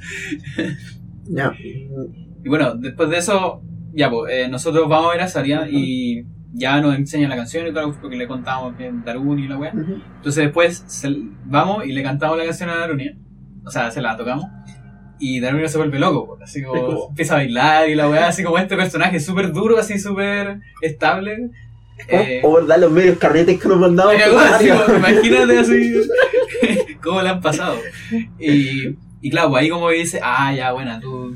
[1.27, 1.53] Ya.
[2.43, 3.61] Y bueno, después de eso,
[3.93, 6.23] ya pues, eh, nosotros vamos a ver a Saria y
[6.53, 9.57] ya nos enseña la canción y todo, porque le contamos que es Daruni y la.
[9.57, 10.01] Ujú.
[10.17, 11.15] Entonces después se-
[11.45, 13.15] vamos y le cantamos la canción a Darunia.
[13.65, 14.45] O sea, se la tocamos.
[15.19, 18.41] Y Darunia se vuelve loco, pues, así como, empieza a bailar y la weá, así
[18.41, 21.49] como este personaje súper duro, así súper estable.
[22.07, 24.13] Eh, O, verdad, los medios carretes que nos mandamos.
[24.15, 25.93] Así como, imagínate así
[27.03, 27.75] cómo le han pasado.
[28.39, 31.35] Y, y claro, pues ahí como dice, ah, ya, buena, tú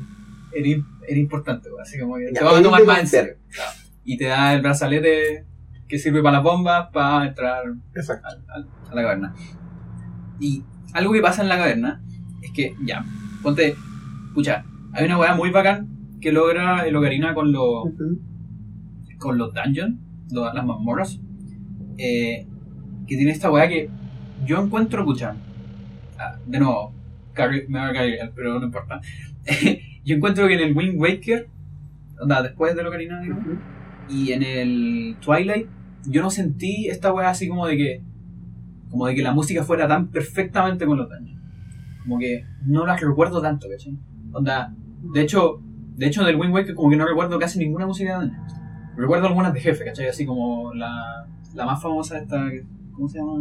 [0.54, 0.78] eres,
[1.08, 3.34] eres importante, así como que Ya, te vas a tomar más en serio.
[3.52, 3.70] Claro.
[4.04, 5.46] Y te da el brazalete
[5.88, 7.62] que sirve para las bombas, para entrar
[7.94, 8.26] Exacto.
[8.28, 9.34] al- al- a la caverna.
[10.40, 12.02] Y algo que pasa en la caverna
[12.42, 13.04] es que, ya,
[13.42, 13.74] ponte,
[14.28, 15.88] escucha, hay una weá muy bacán
[16.20, 18.20] que logra el Ocarina con los Ujú.
[19.18, 19.98] con los dungeons,
[20.32, 21.18] lo- las mazmorras,
[21.98, 22.46] eh,
[23.06, 23.88] que tiene esta weá que
[24.44, 25.36] yo encuentro, escucha,
[26.18, 26.92] ah, de nuevo,
[27.68, 29.00] me va a caer, pero no importa.
[30.04, 31.48] yo encuentro que en el Wind Waker,
[32.20, 33.56] onda, después de lo Ocarina, digamos, Ujú.
[34.08, 35.66] y en el Twilight,
[36.06, 38.02] yo no sentí esta weá así como de que,
[38.90, 41.40] como de que la música fuera tan perfectamente con los dungeons.
[42.02, 43.96] Como que no las recuerdo tanto, ¿cachai?
[44.32, 44.74] Onda,
[45.12, 45.60] de hecho,
[45.96, 48.54] de hecho del Wind Waker como que no recuerdo casi ninguna música de dungeons.
[48.96, 50.08] Recuerdo algunas de jefe, ¿cachai?
[50.08, 52.50] Así como la, la más famosa esta,
[52.92, 53.38] ¿cómo se llama?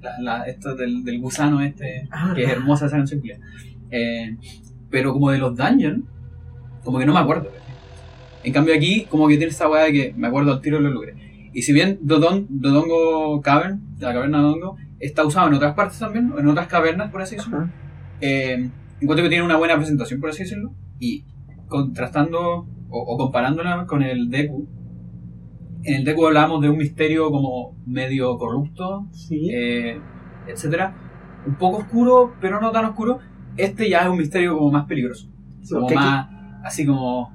[0.00, 3.22] La, la, esta del, del gusano este, Ah, que es hermosa esa canción.
[3.90, 4.36] Eh,
[4.92, 6.04] pero como de los dungeons,
[6.84, 7.48] como que no me acuerdo.
[8.44, 10.84] En cambio aquí, como que tiene esta weá de que me acuerdo al tiro de
[10.84, 11.16] los lugares.
[11.52, 15.98] Y si bien Dodon, Dodongo Cavern, la caverna de Dodongo, está usado en otras partes
[15.98, 17.68] también, en otras cavernas, por así decirlo,
[18.20, 18.70] eh,
[19.00, 21.24] encuentro que tiene una buena presentación, por así decirlo, y
[21.68, 24.66] contrastando o, o comparándola con el Deku,
[25.84, 29.50] en el Deku hablábamos de un misterio como medio corrupto, Sí.
[29.52, 29.98] eh,
[30.46, 30.94] etcétera,
[31.46, 33.18] un poco oscuro, pero no tan oscuro.
[33.56, 35.28] Este ya es un misterio como más peligroso,
[35.62, 36.28] Sí, como aquí- más,
[36.64, 37.32] así como,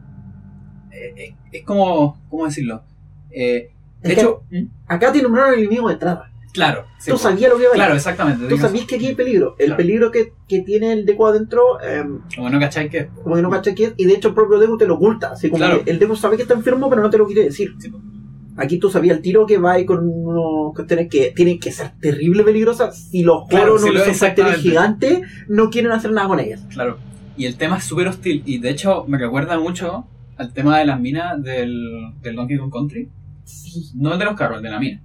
[0.92, 2.84] eh, eh, es como, ¿cómo decirlo?
[3.30, 4.66] Eh, de Es que- hecho, ¿Mm?
[4.88, 6.32] Acá te nombraron el enemigo de entrada.
[6.54, 7.24] Claro, sí, Tú po.
[7.24, 8.48] sabías lo que iba a Claro, exactamente.
[8.48, 9.56] Tú sabías que aquí hay peligro.
[9.60, 9.78] El Claro.
[9.78, 12.04] peligro que, que tiene el Deku adentro, eh,
[12.36, 13.08] Como no cacháis que.
[13.24, 15.32] como que no caché qué es, y de hecho el propio Deku te lo oculta.
[15.34, 15.84] Así como Claro.
[15.84, 17.76] que el Deku sabe que está enfermo, pero no te lo quiere decir.
[17.78, 18.00] Sí, po.
[18.58, 22.44] Aquí tú sabías el tiro que va con unos cuestiones que tienen que ser terrible
[22.44, 22.98] peligrosas.
[23.10, 26.66] Si los Claro, coros si no lo- son gigantes, no quieren hacer nada con ellas.
[26.70, 26.98] Claro.
[27.38, 28.42] Y el tema es súper hostil.
[28.46, 32.72] Y de hecho, me recuerda mucho al tema de las minas del, del Donkey Kong
[32.72, 33.10] Country.
[33.44, 33.92] Sí.
[33.96, 35.02] No el de los carros, el de la mina.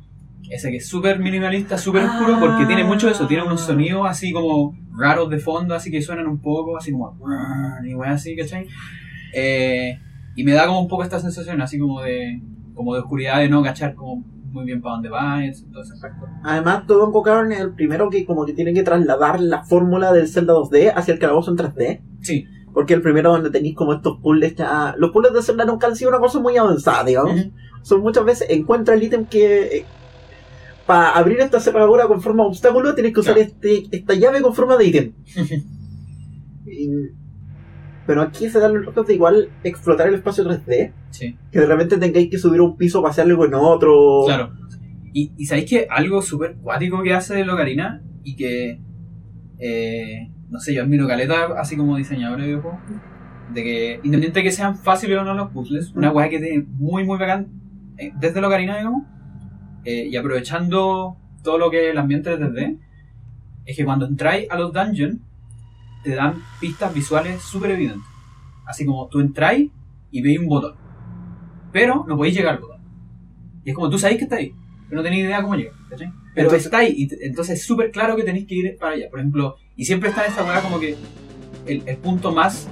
[0.51, 2.19] Ese que es súper minimalista, súper Ah.
[2.19, 3.27] oscuro, porque tiene mucho eso.
[3.27, 7.17] Tiene unos sonidos así como raros de fondo, así que suenan un poco, así como.
[7.85, 8.67] Y así, ¿cachai?
[9.35, 9.99] Eh,
[10.37, 12.41] y me da como un poco esta sensación, así como de
[12.75, 15.95] como de oscuridad, de no cachar como muy bien para dónde va, y todo ese
[15.95, 16.27] aspecto.
[16.45, 20.29] Además, todo Cavern es el primero que como que tiene que trasladar la fórmula del
[20.29, 22.01] Zelda 2D hacia el calabozo en 3D.
[22.21, 22.45] Sí.
[22.75, 24.95] Porque el primero donde tenéis como estos puzzles ya...
[24.99, 27.47] Los puzzles de Zelda nunca han sido una cosa muy avanzada, digamos.
[27.83, 29.85] Son muchas veces, encuentra el ítem que...
[30.87, 33.49] para abrir esta cerradura con forma de obstáculo tienes que usar Claro.
[33.51, 35.13] este, esta llave con forma de ítem.
[36.67, 37.22] Y-
[38.07, 40.93] pero aquí se dan los locos de igual explotar el espacio 3D.
[41.11, 41.37] Sí.
[41.51, 44.25] Que de repente tengáis que subir a un piso para hacer algo en otro.
[44.27, 44.53] Claro.
[45.13, 48.81] Y, y sabéis que algo súper cuático que hace Locarina y que,
[49.59, 52.81] eh, no sé, yo admiro caleta, así como diseñador de videojuegos,
[53.53, 56.65] de que independiente de que sean fáciles o no los puzzles, una weá que tiene
[56.67, 57.49] muy, muy bacán
[57.99, 59.05] eh, desde Locarina, digamos,
[59.85, 62.79] eh, y aprovechando todo lo que es el ambiente de 3D,
[63.67, 65.19] es que cuando entráis a los dungeons,
[66.03, 68.07] te dan pistas visuales súper evidentes.
[68.67, 69.71] Así como tú entráis
[70.11, 70.75] y veis un botón,
[71.73, 72.81] pero no podéis llegar al botón.
[73.65, 74.53] Y es como tú sabéis que está ahí,
[74.89, 76.13] pero no tenéis idea cómo llegar, ¿cachai?
[76.35, 79.07] Pero Entonces- está ahí, y entonces es súper claro que tenéis que ir para allá.
[79.11, 80.97] Por ejemplo, y siempre está esta weá como que
[81.67, 82.69] el, el punto más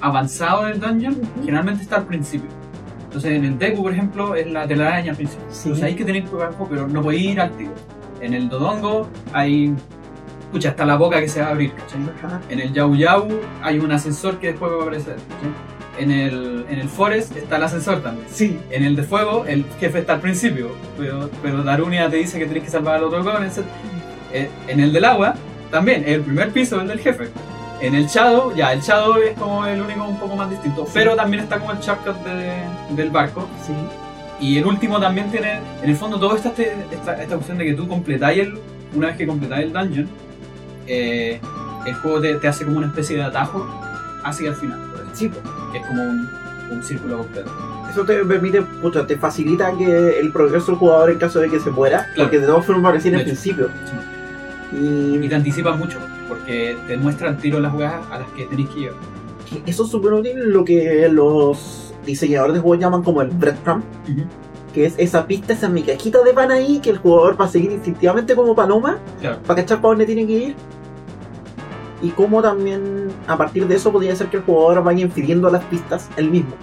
[0.00, 2.48] avanzado del dungeon generalmente está al principio.
[3.04, 5.44] Entonces en el Deku, por ejemplo, es la telaraña al principio.
[5.50, 5.68] Sí.
[5.70, 6.36] Tú sabéis que tenéis que
[6.68, 7.72] pero no podéis ir al tiro.
[8.20, 9.74] En el Dodongo hay.
[10.50, 12.00] Escucha, está la boca que se va a abrir, ¿cachai?
[12.24, 12.40] Ajá.
[12.48, 13.28] En el Yau Yau
[13.62, 15.14] hay un ascensor que después va a aparecer.
[15.14, 16.02] ¿cachai?
[16.02, 18.26] En el, en el Forest está el ascensor también.
[18.30, 18.58] Sí.
[18.70, 22.46] En el de fuego, el jefe está al principio, pero, pero Darunia te dice que
[22.46, 23.58] tienes que salvar al otro con etc.
[24.32, 25.34] Eh, En el del agua,
[25.70, 27.28] también, el primer piso, el del jefe.
[27.80, 31.14] En el Shadow, ya, el Shadow es como el único un poco más distinto, pero
[31.14, 32.64] también está como el shortcut de-
[32.96, 33.46] del barco.
[33.64, 33.72] Sí.
[34.40, 37.66] Y el último también tiene, en el fondo, todo esta, este- esta, esta opción de
[37.66, 38.58] que tú completáis el,
[38.94, 40.08] una vez que completáis el dungeon,
[40.92, 41.40] eh,
[41.86, 43.66] el juego te, te hace como una especie de atajo
[44.24, 45.30] hacia el final, por eso, Sí,
[45.72, 46.28] que es como un,
[46.70, 47.50] un círculo completo.
[47.90, 51.58] Eso te permite, pucha, te facilita que el progreso del jugador en caso de que
[51.58, 52.28] se muera, Claro.
[52.30, 53.68] porque de todas formas recién al principio.
[54.72, 58.68] Y Y te anticipa mucho, porque te muestran tiro las jugadas a las que tenéis
[58.70, 58.94] que llegar.
[59.66, 63.82] eso es súper útil lo que los diseñadores de juegos llaman como el breadcrumb,
[64.72, 67.72] que es esa pista, esa migajita de pan ahí que el jugador va a seguir
[67.72, 69.38] instintivamente como paloma Claro.
[69.44, 70.54] para cachar para dónde tiene que ir.
[72.02, 75.64] Y como también a partir de eso podría ser que el jugador vaya infiriendo las
[75.64, 76.54] pistas él mismo.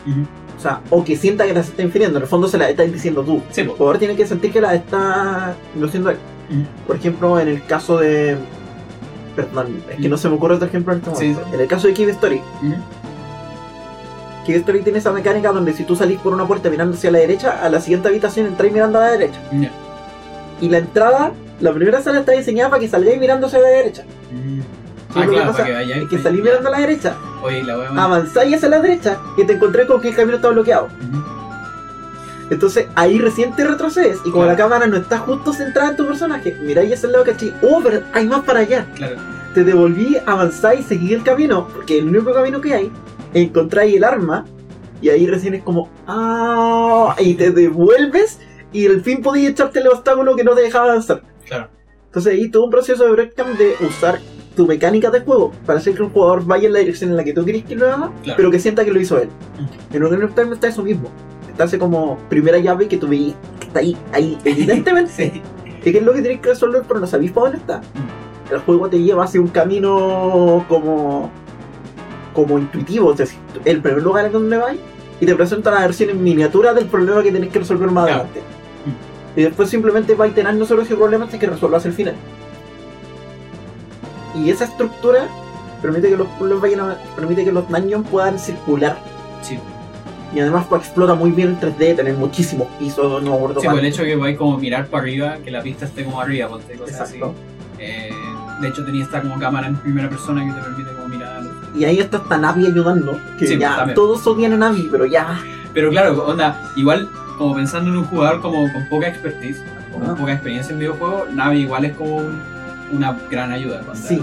[0.57, 2.83] O sea, o que sienta que las está infiriendo, en el fondo se las está
[2.83, 3.41] diciendo tú.
[3.51, 6.17] Sí, El jugador tiene que sentir que las está induciendo él.
[6.87, 8.37] Por ejemplo, en el caso de.
[9.35, 11.53] Perdón, es que no se me ocurre otro ejemplo en este Sí, momento.
[11.53, 12.41] En el caso de Cave Story.
[14.47, 17.19] Cave Story tiene esa mecánica donde si tú salís por una puerta mirando hacia la
[17.19, 19.39] derecha, a la siguiente habitación entráis mirando a la derecha.
[20.59, 24.03] Y la entrada, la primera sala está diseñada para que salgáis mirando hacia la derecha.
[25.21, 28.55] Ah, lo que pasa que Es que salís mirando a la derecha, Oye, la avanzáis
[28.55, 30.87] hacia la derecha y te encontré con que el camino está bloqueado.
[32.49, 34.51] Entonces ahí recién te retrocedes y como Claro.
[34.51, 37.81] la cámara no está justo centrada en tu personaje, miráis hacia el lado cachai, oh,
[37.83, 38.85] pero hay más para allá.
[38.95, 39.15] Claro.
[39.53, 42.91] Te devolví, avanzáis, seguí el camino, porque el único camino que hay,
[43.33, 44.45] encontráis el arma
[45.01, 48.39] y ahí recién es como, ah, y te devuelves
[48.71, 51.21] y al fin podías echarte el obstáculo que no te dejaba avanzar.
[51.45, 51.67] Claro.
[52.05, 54.19] Entonces ahí todo un proceso de breakdown de usar
[54.57, 57.23] tu mecánica de juego para hacer que un jugador vaya en la dirección en la
[57.23, 58.35] que tú quieres que lo haga, Claro.
[58.35, 59.29] pero que sienta que lo hizo él.
[59.93, 61.09] En Ocarina of Time está eso mismo.
[61.49, 65.11] Está ese como primera llave que tú veis que está ahí, ahí, evidentemente.
[65.15, 65.41] Sí.
[65.85, 67.81] y que es lo que tienes que resolver, pero no sabéis para dónde está.
[68.51, 71.29] El juego te lleva hacia un camino como
[72.33, 74.79] como intuitivo, es decir, el primer lugar en donde vais
[75.19, 78.21] y te presenta la versión en miniatura del problema que tenés que resolver más Claro.
[78.23, 78.41] adelante.
[79.35, 82.15] Y después simplemente vais teniendo solo ese problema hasta que resuelvas el final.
[84.43, 85.27] Y esa estructura
[85.81, 88.97] permite que los a- permite que los dungeons puedan circular.
[89.41, 89.57] Sí.
[90.33, 93.79] Y además pues, explota muy bien el 3D, tener muchísimos pisos, no acuerdo Sí, pues
[93.79, 96.49] el hecho de que podáis como mirar para arriba, que la pista esté como arriba,
[96.49, 97.15] ponte cosas así.
[97.17, 97.33] Exacto.
[97.79, 98.09] Eh,
[98.61, 101.41] de hecho tenía esta como cámara en primera persona que te permite como mirar.
[101.75, 103.17] Y ahí está hasta Navi ayudando.
[103.39, 103.95] Que Sí, ya también.
[103.95, 105.39] todos odian a Navi, pero ya.
[105.73, 107.07] Pero claro, onda, igual
[107.37, 109.61] como pensando en un jugador como con poca expertise,
[109.93, 110.15] con Ah.
[110.15, 112.41] poca experiencia en videojuegos, Navi igual es como un-
[112.91, 113.81] una gran ayuda.
[113.81, 114.19] cuando- Sí.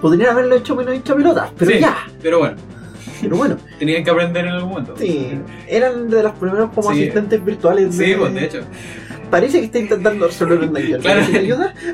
[0.00, 1.78] Podrían haberlo hecho menos hincha pelotas, pero Sí.
[1.80, 1.96] ya.
[2.22, 2.56] Pero bueno,
[3.22, 4.94] Pero bueno, tenían que aprender en algún momento.
[4.98, 5.38] sí.
[5.68, 7.02] Eran de los primeros como Sí.
[7.02, 7.94] asistentes virtuales.
[7.94, 8.60] Sí, pues de hecho.
[9.30, 11.00] Parece que está intentando resolver un dungeon.
[11.00, 11.26] Claro.
[11.30, 11.74] ¿Te ayuda?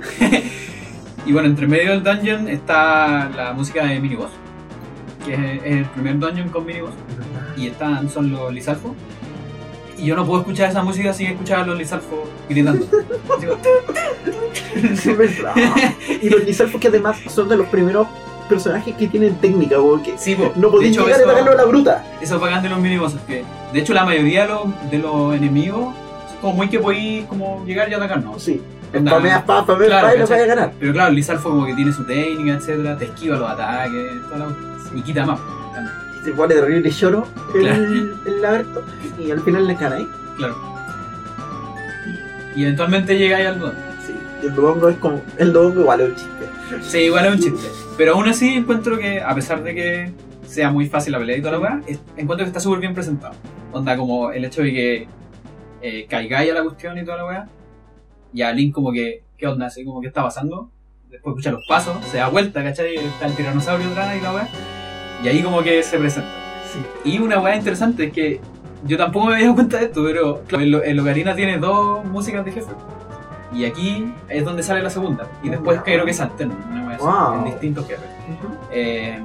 [1.27, 4.31] Y bueno, entre medio del dungeon está la música de Miniboss,
[5.27, 6.95] que es es el primer dungeon con Miniboss.
[7.57, 8.95] Y están, son los Lizalfo.
[10.01, 12.87] Y yo no puedo escuchar esa música sin escuchar a los Lizalfo gritando.
[16.23, 18.07] Y los Lizalfos que además son de los primeros
[18.49, 20.53] personajes que tienen técnica, porque sí, po.
[20.57, 22.05] no podéis llegar a eso, atacarlo a la bruta.
[22.21, 23.21] eso es bacán de los Minibosses.
[23.23, 25.95] Que, de hecho, la mayoría de los, de los enemigos
[26.31, 28.39] son como muy que podéis como llegar y atacar, ¿no?
[28.39, 28.61] Sí.
[28.93, 30.39] Spameas pa, spameas Claro, pa y ¿cachai?
[30.39, 30.73] vais a ganar.
[30.81, 34.57] Pero claro, Lizalfo como que tiene su técnica, etcétera, te esquiva los ataques, toda la-
[34.99, 35.39] y quita más.
[35.73, 35.95] también.
[36.25, 37.85] Se pone terrible lloro el, Claro.
[38.27, 38.85] el lagarto
[39.19, 40.09] y al final le ahí.
[40.37, 40.57] Claro.
[42.55, 43.83] Y eventualmente llegáis al dungeon.
[44.07, 44.15] Sí.
[44.43, 45.21] El Dodongo es como.
[45.39, 46.83] El Dodongo igual es un chiste.
[46.83, 47.69] Sí, igual es un chiste.
[47.97, 50.13] Pero aún así encuentro que, a pesar de que
[50.47, 51.81] sea muy fácil la pelea y toda la weá,
[52.17, 53.35] encuentro que está súper bien presentado.
[53.73, 55.09] Onda como el hecho de que
[55.83, 57.49] eh, caigáis a la cuestión y toda la weá.
[58.33, 59.67] Y a Link como que, ¿qué onda?
[59.67, 60.71] Así como que está pasando.
[61.09, 62.95] Después escucha los pasos, se da vuelta, ¿cachai?
[62.97, 64.49] Está el tiranosaurio atrás y la weá.
[65.23, 66.29] Y ahí como que se presenta.
[66.73, 67.11] Sí.
[67.11, 68.41] Y una weá interesante es que
[68.85, 72.45] yo tampoco me había dado cuenta de esto, pero claro, el, Ocarina tiene dos músicas
[72.45, 72.71] de jefe.
[73.53, 75.27] Y aquí es donde sale la segunda.
[75.43, 77.39] Y después creo que es alterno, una weá Wow.
[77.39, 78.07] en distintos jefes.
[78.71, 79.19] Eh,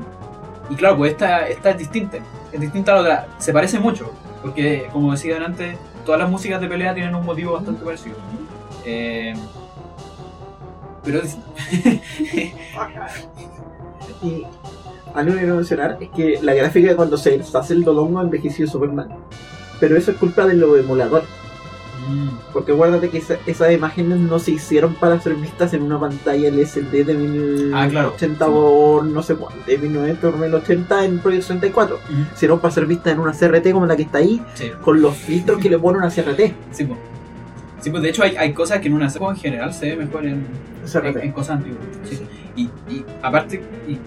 [0.69, 2.17] y claro, pues esta, esta es distinta.
[2.51, 3.27] Es distinta a la otra.
[3.37, 4.11] Se parece mucho.
[4.41, 8.15] Porque, como decían antes, todas las músicas de pelea tienen un motivo bastante parecido.
[8.85, 9.33] Eh,
[11.03, 11.21] pero
[14.21, 14.45] Y
[15.15, 18.67] algo que quiero mencionar es que la gráfica de cuando se hace el Dodongo envejeció
[18.67, 19.09] súper mal.
[19.79, 21.27] Pero eso es culpa de los emuladores.
[22.07, 25.99] Mm, Porque acuérdate que esa- esas imágenes no se hicieron para ser vistas en una
[25.99, 28.15] pantalla LCD de 1080 Ah, claro.
[28.53, 31.95] o no sé cuánto, de 1990 o 1080 en Project 64.
[31.95, 32.13] Ujú.
[32.35, 34.69] Sino para ser vistas en una CRT como la que está ahí, sí.
[34.83, 36.53] con los filtros que le pone una CRT.
[36.71, 36.99] Sí, pues.
[37.81, 39.95] Sí, pues de hecho hay, hay cosas que en una serie en general se ve
[40.05, 40.45] mejor en,
[40.93, 41.79] en, en cosas antiguas.
[42.07, 42.19] sí.
[42.55, 43.97] Y, y aparte, y,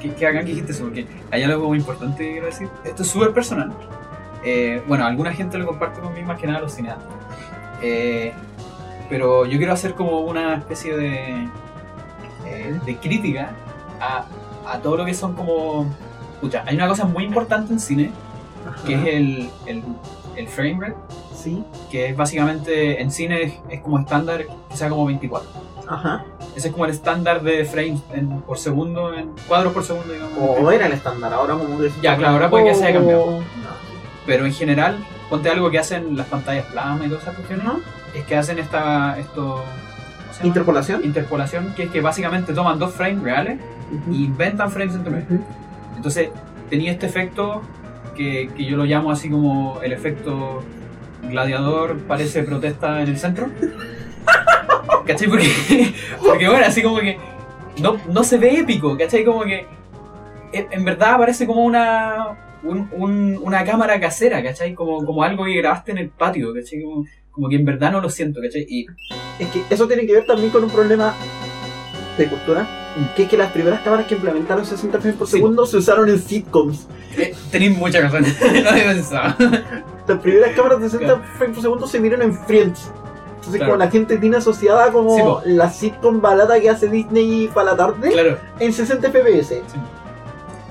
[0.00, 2.68] que, que hagan que dijiste eso, porque hay algo muy importante que quiero decir.
[2.84, 3.72] Esto es súper personal.
[4.44, 7.06] Eh, bueno, alguna gente lo comparte conmigo más que nada los cineastas.
[7.82, 8.32] Eh,
[9.08, 11.48] pero yo quiero hacer como una especie de,
[12.46, 13.50] eh, de crítica
[14.00, 14.26] a,
[14.66, 15.92] a todo lo que son como...
[16.34, 18.10] Escucha, hay una cosa muy importante en cine,
[18.84, 19.82] que es el, el,
[20.36, 20.96] el frame rate
[21.34, 25.48] Sí, que es básicamente en cine es, es como estándar que sea como 24.
[25.88, 26.24] ajá.
[26.56, 30.32] Ese es como el estándar de frames en- por segundo, en cuadros por segundo, digamos.
[30.38, 31.90] O era el estándar, ahora como que...
[32.02, 33.30] Ya, claro, ahora puede que se haya cambiado.
[33.40, 33.44] No.
[34.24, 37.76] Pero en general, ponte algo que hacen las pantallas plasma y todas esas cuestiones, Ajá.
[38.14, 39.62] es que hacen esta, esto.
[40.42, 41.02] Interpolación.
[41.04, 43.58] interpolación, que es que básicamente toman dos frames reales
[43.92, 44.12] Ujú.
[44.14, 45.26] y inventan frames entre medio.
[45.96, 46.30] Entonces
[46.68, 47.62] tenía este efecto
[48.16, 50.62] que, que yo lo llamo así como el efecto
[51.28, 53.48] gladiador parece protesta en el centro.
[55.06, 55.28] ¿Cachai?
[55.28, 55.48] Porque,
[56.24, 57.16] porque bueno, así como que
[57.80, 59.24] no, no se ve épico, ¿cachai?
[59.24, 59.66] Como que
[60.52, 64.74] en, en verdad parece como una, un- un- una cámara casera, ¿cachai?
[64.74, 66.82] Como, como algo que grabaste en el patio, ¿cachai?
[66.82, 68.66] Como, como que en verdad no lo siento, ¿cachai?
[68.68, 68.86] Y
[69.38, 71.14] Es que eso tiene que ver también con un problema
[72.16, 72.66] de cultura,
[73.14, 75.34] que es que las primeras cámaras que implementaron 60 frames por Sí.
[75.34, 76.86] segundo se usaron en sitcoms.
[77.18, 78.22] eh, tenéis mucha razón,
[78.62, 79.34] no había pensado.
[80.06, 81.22] Las primeras cámaras de 60 Claro.
[81.38, 82.90] frames por segundo se vieron en Friends.
[83.36, 83.72] Entonces, Claro.
[83.74, 87.76] como la gente tiene asociada como Sí, la sitcom balada que hace Disney para la
[87.76, 88.38] tarde Claro.
[88.58, 89.54] en 60 fps.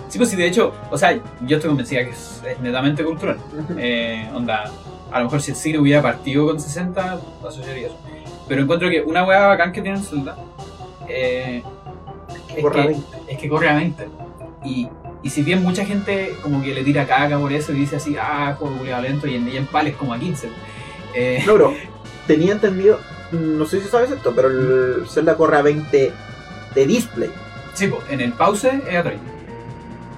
[0.10, 3.38] Sí, pues sí, de hecho, o sea, yo estoy convencida que es, es netamente cultural.
[3.78, 4.66] Eh, onda,
[5.12, 7.98] a lo mejor si el cine hubiera partido con 60, asociaría eso.
[8.48, 10.38] Pero encuentro que una hueá bacán que tiene Zelda
[11.08, 11.64] eh,
[12.56, 13.18] es, Corra que, 20.
[13.30, 14.08] es que corre a 20.
[14.64, 14.88] Y,
[15.24, 18.16] y si bien mucha gente como que le tira caca por eso y dice así,
[18.20, 20.50] ah, juego culiao lento, y en, y en PAL es como a 15.
[21.14, 21.74] Eh, No, bro,
[22.28, 23.00] tenía entendido,
[23.32, 26.12] no sé si sabes esto, pero el Zelda corre a 20
[26.76, 27.30] de display.
[27.74, 29.24] sí, pues, en el pause es a 30.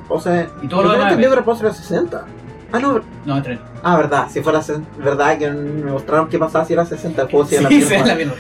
[0.10, 1.08] O sea, Y todo yo lo demás.
[1.12, 2.26] entendido que era pause era 60.
[2.72, 3.64] Ah, no, No, es 30.
[3.84, 4.62] ah, verdad, si fuera
[4.98, 7.82] verdad que me mostraron qué pasaba si era 60 el juego, si era la sí,
[8.06, 8.34] la misma.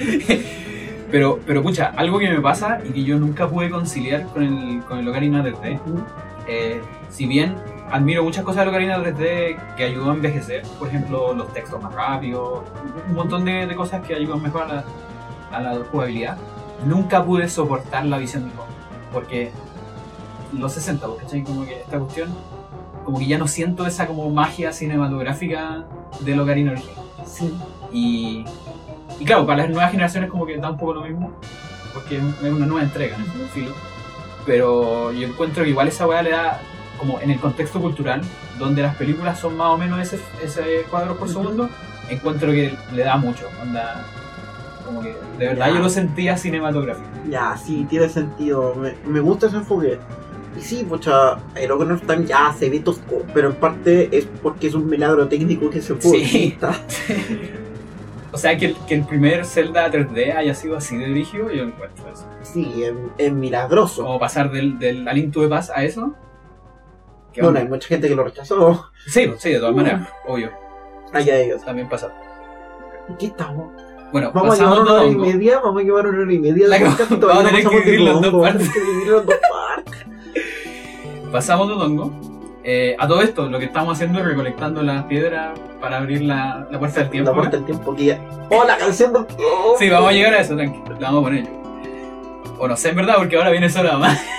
[1.12, 4.82] Pero, pero pucha, algo que me pasa y que yo nunca pude conciliar con el,
[4.84, 6.04] con el Ocarina 3D, Ujú.
[6.48, 7.56] eh, si bien
[7.92, 11.94] admiro muchas cosas del Ocarina 3D que ayudó a envejecer, por ejemplo, los textos más
[11.94, 12.64] rápidos,
[13.08, 14.84] un montón de, de cosas que ayudan mejor a la,
[15.52, 16.38] a la jugabilidad,
[16.86, 18.68] nunca pude soportar la visión del juego.
[19.14, 19.52] Porque
[20.52, 21.44] los 60, ¿cachai?
[21.44, 22.30] Como que esta cuestión,
[23.06, 25.86] como que ya no siento esa como magia cinematográfica
[26.20, 27.06] del Ocarina original.
[27.26, 27.54] Sí.
[27.94, 28.46] Y,
[29.20, 31.32] y claro, para las nuevas generaciones como que da un poco lo mismo,
[31.94, 33.26] porque es una nueva entrega, ¿no?
[33.54, 33.74] Filo.
[34.46, 36.62] Pero yo encuentro que igual esa weá le da,
[36.98, 38.22] como en el contexto cultural,
[38.58, 41.70] donde las películas son más o menos ese, ese cuadro por segundo,
[42.10, 44.06] encuentro que le da mucho, onda,
[44.86, 45.74] como que de verdad Ya.
[45.74, 47.08] yo lo sentía cinematográfico.
[47.30, 48.74] Ya, sí, tiene sentido.
[48.76, 50.00] Me, me gusta ese enfoque.
[50.58, 54.26] Y sí, pucha, el Ocarina of Time ya se ve tosco, pero en parte es
[54.42, 56.26] porque es un milagro técnico que se fue.
[56.26, 56.58] Sí.
[58.38, 61.64] o sea, que el, que el primer Zelda 3D haya sido así de rígido, yo
[61.64, 62.30] encuentro eso.
[62.44, 64.04] Sí, es, es milagroso.
[64.04, 66.14] Como pasar del, del Alinto de Paz a eso.
[67.34, 67.62] ¿qué Bueno, onda?
[67.62, 68.92] hay mucha gente que lo rechazó.
[69.08, 70.52] Sí, sí, de todas maneras, obvio.
[71.14, 71.66] Allá ellos.
[71.66, 72.14] También pasa.
[73.18, 73.74] ¿Qué estamos?
[74.12, 76.40] Bueno, Vamos a pasamos llevar una hora y media, vamos a llevar una hora y
[76.40, 76.68] media.
[76.68, 78.68] La de vamos a tener no que pasamos de dividirlo en dos partes.
[78.68, 79.24] Hay que dividirlo
[82.70, 86.68] Eh, a todo esto, lo que estamos haciendo es recolectando las piedras para abrir la,
[86.70, 87.32] la puerta del tiempo.
[87.32, 88.22] La puerta del tiempo que ya.
[88.50, 89.26] ¡Oh, la canción del.
[89.40, 89.76] oh.
[89.80, 90.84] Sí, vamos a llegar a eso, tranquilo.
[91.00, 91.52] La vamos a poner yo.
[92.60, 94.20] O no sé, en verdad, porque ahora viene solo más.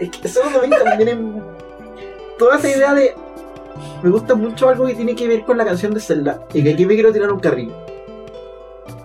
[0.00, 0.40] Es que eso
[0.84, 1.42] también es-
[2.38, 3.14] Toda esa idea de.
[4.02, 6.40] Me gusta mucho algo que tiene que ver con la canción de Zelda.
[6.52, 7.72] Y que aquí me quiero tirar un carril.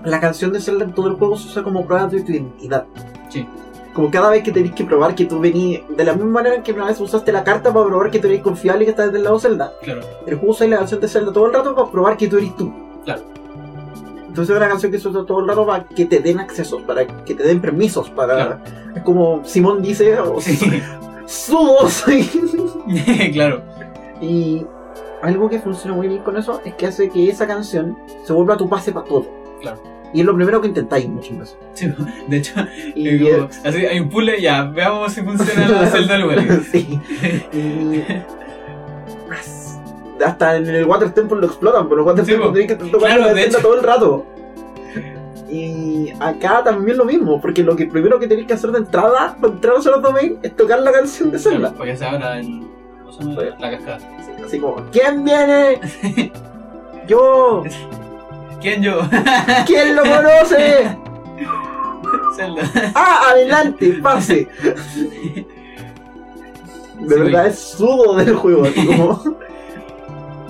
[0.03, 2.85] La canción de Zelda en todo el juego se usa como prueba de tu identidad.
[3.29, 3.47] Sí.
[3.93, 5.81] Como cada vez que tenés que probar que tú venís.
[5.89, 8.41] De la misma manera que una vez usaste la carta para probar que tú eres
[8.41, 9.73] confiable y que estás del lado de Zelda.
[9.81, 10.01] Claro.
[10.25, 12.55] El juego usa la canción de Zelda todo el rato para probar que tú eres
[12.55, 12.71] tú.
[13.03, 13.23] Claro.
[14.27, 16.81] Entonces es una canción que se usa todo el rato para que te den accesos,
[16.83, 18.35] para que te den permisos, para...
[18.35, 18.59] Claro.
[18.95, 20.39] Es como Simón dice, o
[21.29, 22.29] Sí.
[23.33, 23.61] claro.
[24.21, 24.65] Y
[25.21, 28.57] algo que funciona muy bien con eso es que hace que esa canción se vuelva
[28.57, 29.25] tu pase para todo.
[29.61, 29.79] Claro.
[30.13, 31.57] Y es lo primero que intentáis muchas veces.
[31.73, 31.93] Sí,
[32.27, 32.53] de hecho,
[32.95, 36.61] Y como- así, hay un puzzle, ya, veamos si funciona la celda del lugar.
[36.71, 36.99] sí.
[37.53, 38.03] Y...
[40.23, 43.15] Hasta en el Water Temple lo explotan, pero el Water Sí, Temple tenés que tocar
[43.17, 43.59] Claro, la hecho.
[43.59, 44.25] todo el rato.
[45.49, 49.37] Y acá también lo mismo, porque lo que primero que tenéis que hacer de entrada,
[49.39, 51.59] para entrar a Zelda Domain, es tocar la canción de Zelda.
[51.69, 52.67] Claro, Para que se abra el,
[52.99, 53.41] ¿cómo se llama?
[53.59, 53.99] la cascada.
[53.99, 55.79] Sí, así como, ¿quién viene?
[57.07, 57.63] Yo.
[58.61, 59.01] ¿Quién yo?
[59.65, 60.97] ¿Quién lo conoce?
[62.35, 62.63] Zelda.
[62.95, 64.47] Ah, adelante, pase.
[64.63, 65.45] De Sí,
[67.07, 69.21] verdad es sudo del juego, así como.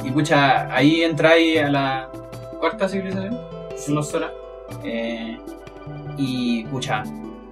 [0.03, 2.09] Y pucha, ahí entráis a la
[2.59, 3.37] cuarta civilización,
[3.77, 4.31] son los Zora.
[4.83, 5.37] Eh,
[6.17, 7.03] y pucha,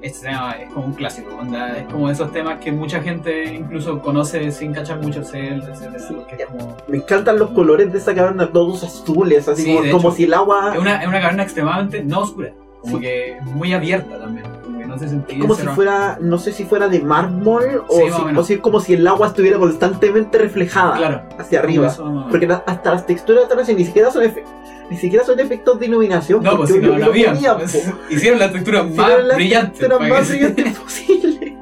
[0.08, 3.54] este tema es como un clásico, onda, es como de esos temas que mucha gente
[3.54, 5.22] incluso conoce sin cachar mucho
[6.48, 6.78] como...
[6.88, 10.18] Me encantan los colores de esa caverna, todos azules, así Sí, como, de como hecho.
[10.18, 10.72] si el agua.
[10.74, 12.52] Es una, es una caverna extremadamente no oscura,
[12.82, 13.02] como Sí.
[13.04, 16.64] que muy abierta también, como que no se sentía como si fuera, no sé si
[16.66, 20.98] fuera de mármol o, Sí, si, o si como si el agua estuviera constantemente reflejada
[20.98, 21.88] Claro, hacia arriba.
[21.88, 22.26] eso.
[22.30, 24.44] Porque hasta las texturas están así, ni siquiera son efe-
[24.90, 26.42] ni siquiera son efectos de iluminación.
[26.44, 27.34] No, pues si no, no había.
[27.58, 29.80] pues, hicieron la textura más la brillante.
[29.80, 31.58] textura más que brillante posible.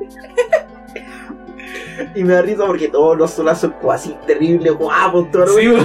[2.16, 5.78] y me da risa porque todos los solas son así terribles, guapos, todo Sí, lo-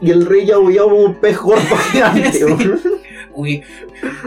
[0.00, 1.60] y el rey ya huyó como un pez gordo
[1.92, 2.32] gigante.
[2.32, 2.44] Sí.
[3.34, 3.62] uy,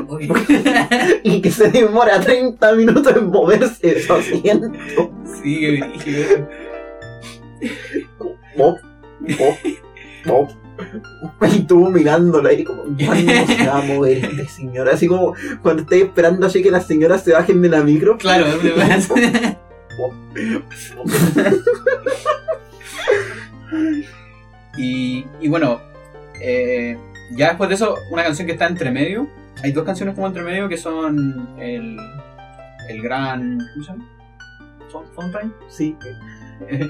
[0.07, 0.31] uy.
[1.23, 4.69] y que se demora 30 minutos en moverse de su asiento.
[5.41, 6.47] Sí, brígido.
[8.55, 8.77] Pop,
[9.37, 9.55] pop,
[10.25, 10.49] pop.
[11.55, 14.89] Y tú mirándolo ahí como, ¿cuándo se va a mover este señor?
[14.89, 18.17] Así como cuando estáis esperando así que las señoras se bajen de la micro.
[18.17, 18.45] Claro,
[24.77, 25.81] y, y bueno,
[26.41, 26.97] eh,
[27.31, 29.27] ya después de eso, una canción que está entre medio.
[29.63, 31.97] Hay dos canciones como entre medio que son el,
[32.89, 33.57] el gran.
[33.73, 34.05] ¿Cómo se llama?
[35.15, 35.51] Funtime.
[35.69, 35.97] Sí.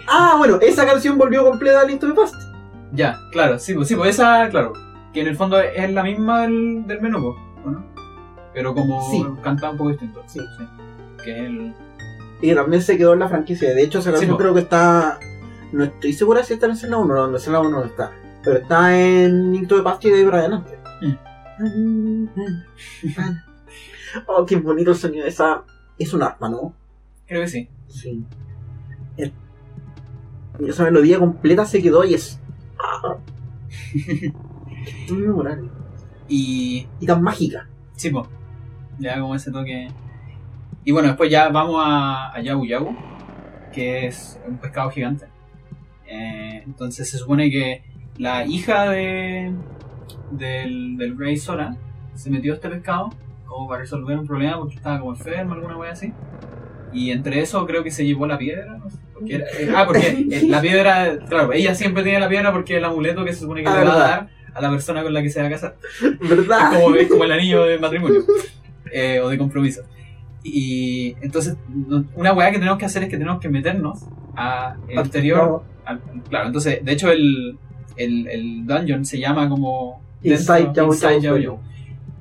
[0.07, 2.35] Ah, bueno, esa canción volvió completa al Into the Past.
[2.93, 4.73] Ya, claro, sí, pues sí, pues esa, claro.
[5.13, 7.35] Que en el fondo es la misma del, del menú,
[7.65, 7.83] ¿o ¿no?
[8.53, 9.25] Pero como Sí.
[9.41, 10.23] canta un poco distinto.
[10.27, 10.39] Sí.
[11.23, 11.73] Que es el.
[12.41, 13.73] Y también se quedó en la franquicia.
[13.73, 14.37] De hecho, esa canción po.
[14.37, 15.19] creo que está.
[15.71, 18.11] No estoy segura si está en Zelda 1 no, en Zelda 1 no está.
[18.43, 20.77] Pero está en Into the Past y de ahí para adelante.
[24.27, 25.25] oh, qué bonito el sonido.
[25.25, 25.63] Esa
[25.97, 26.73] es un arma, ¿no?
[27.27, 27.69] Creo que sí.
[27.87, 28.23] Sí.
[29.17, 29.33] El-
[30.67, 32.39] esa melodía completa se quedó y es.
[35.09, 35.69] Muy memorable.
[36.27, 36.87] Y.
[36.99, 37.67] Y tan mágica.
[37.95, 38.27] Sí, pues.
[38.99, 39.87] Ya como ese toque.
[40.83, 42.95] Y bueno, después ya vamos a, a Yabu Yabu,
[43.73, 45.27] que es un pescado gigante.
[46.07, 47.83] Eh, entonces se supone que
[48.17, 49.53] la hija de
[50.31, 51.75] del, del rey Sora
[52.13, 53.09] se metió a este pescado
[53.45, 56.13] como para resolver un problema porque estaba como enferma, alguna wea así.
[56.93, 58.77] Y entre eso creo que se llevó la piedra.
[58.77, 62.29] No sé, porque era- eh, ah, porque eh, la piedra, claro, ella siempre tiene la
[62.29, 64.69] piedra porque el amuleto que se supone que Ah, le va a dar a la
[64.69, 65.75] persona con la que se va a casar.
[66.21, 66.73] ¿Verdad?
[66.73, 68.23] Es como, es como el anillo de matrimonio
[68.91, 69.81] eh, o de compromiso.
[70.43, 71.57] Y entonces,
[72.15, 75.63] una weá que tenemos que hacer es que tenemos que meternos al exterior.
[75.85, 77.57] al- claro, entonces, de hecho, el,
[77.97, 80.01] el, el dungeon se llama como.
[80.23, 81.59] Inside dentro- Inside Yao Yao Yao.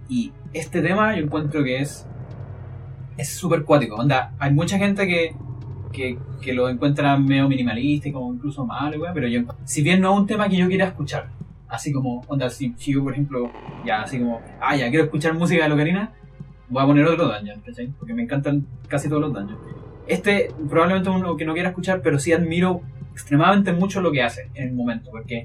[0.08, 2.06] Y este tema yo encuentro que es.
[3.16, 3.94] Es súper cuático.
[3.96, 5.34] Onda, hay mucha gente que,
[5.92, 10.00] que, que lo encuentra medio minimalista y como incluso malo, weá, pero yo, si bien
[10.00, 11.28] no es un tema que yo quiera escuchar,
[11.68, 13.50] así como, onda, si, si yo, por ejemplo,
[13.84, 16.12] ya así como, ah, ya quiero escuchar música de Locarina,
[16.68, 17.88] voy a poner otro dungeon, ¿cachai?
[17.98, 19.60] Porque me encantan casi todos los dungeons.
[20.06, 22.80] Este, probablemente uno que no quiera escuchar, pero sí admiro
[23.12, 25.44] extremadamente mucho lo que hace en el momento, porque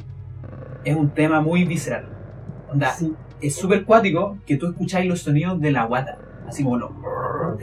[0.84, 2.06] es un tema muy visceral.
[2.72, 3.14] Onda, Sí.
[3.42, 6.78] es súper cuático que tú escucháis los sonidos de la guata, así como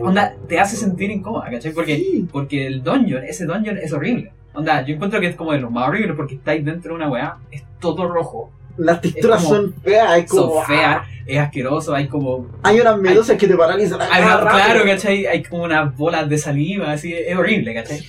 [0.01, 1.73] Onda, te hace sentir incómoda, ¿cachai?
[1.73, 2.28] Porque, Sí.
[2.31, 4.32] porque el dungeon, ese dungeon es horrible.
[4.55, 7.09] Onda, yo encuentro que es como de los más horribles porque estáis dentro de una
[7.10, 10.55] weá, es todo rojo, Las texturas como- son feas, es como.
[10.55, 12.47] son feas, es asqueroso, hay como.
[12.62, 14.01] Hay unas medusas que te paralizan.
[14.01, 15.27] Hay una- claro, ¿cachai?
[15.27, 18.01] Hay como unas bolas de saliva, así, es horrible, ¿cachai?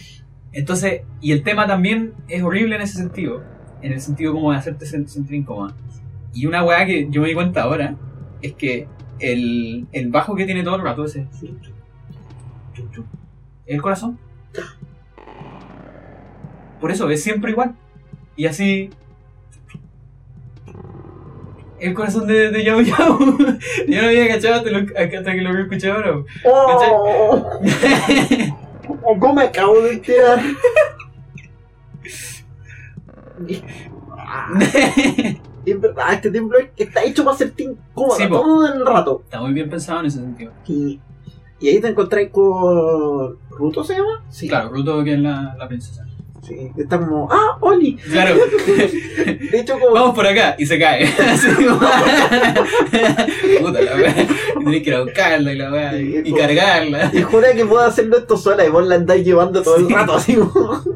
[0.51, 3.43] Entonces, y el tema también es horrible en ese sentido,
[3.81, 5.75] en el sentido como de hacerte sen- sentir incómoda.
[6.33, 7.95] Y una weá que yo me di cuenta ahora
[8.41, 8.87] es que
[9.19, 11.27] el, el bajo que tiene todo el rato, ese.
[13.65, 14.17] El corazón.
[16.79, 17.75] Por eso es siempre igual.
[18.35, 18.89] Y así.
[21.79, 23.19] El corazón de, de Yao Yao.
[23.87, 26.23] Yo no había cachado hasta, lo- hasta que lo había escuchado ahora.
[26.45, 27.45] Oh,
[28.99, 30.01] oh, ¿Cómo me acabo de
[35.65, 35.75] enterar?
[35.75, 39.21] Es verdad, este templo está hecho para hacerte incómodo Sí, todo el rato.
[39.25, 40.51] Está muy bien pensado en ese sentido.
[40.67, 40.99] Y,
[41.59, 43.37] y ahí te encontrás con.
[43.51, 44.23] ¿Ruto se llama?
[44.29, 44.47] Sí.
[44.47, 46.05] Claro, Ruto que es la, la princesa.
[46.41, 47.27] Sí, está como.
[47.29, 47.95] ¡Ah, Oli!
[47.97, 49.91] Claro, De hecho, como.
[49.93, 51.03] vamos por acá y se cae.
[51.29, 51.79] Así como-
[53.61, 54.15] Puta la wea.
[54.59, 57.11] Y tenés que ir a buscarla y la wea y, y cargarla.
[57.13, 60.13] Y jura que puedo hacerlo esto sola y vos la andáis llevando todo el rato
[60.15, 60.81] así como.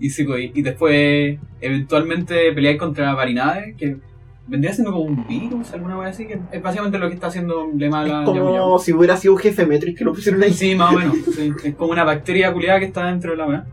[0.00, 3.98] Y, sí, pues, y después eventualmente peleáis contra Varinade, que
[4.46, 7.68] vendría siendo como un virus, alguna vez así, que es básicamente lo que está haciendo
[7.72, 10.52] le mal a Es como si hubiera sido un jefe Metroid que lo pusieron ahí.
[10.52, 11.16] Sí, más o menos.
[11.36, 11.52] sí.
[11.64, 13.66] Es como una bacteria culiada que está dentro de la weá.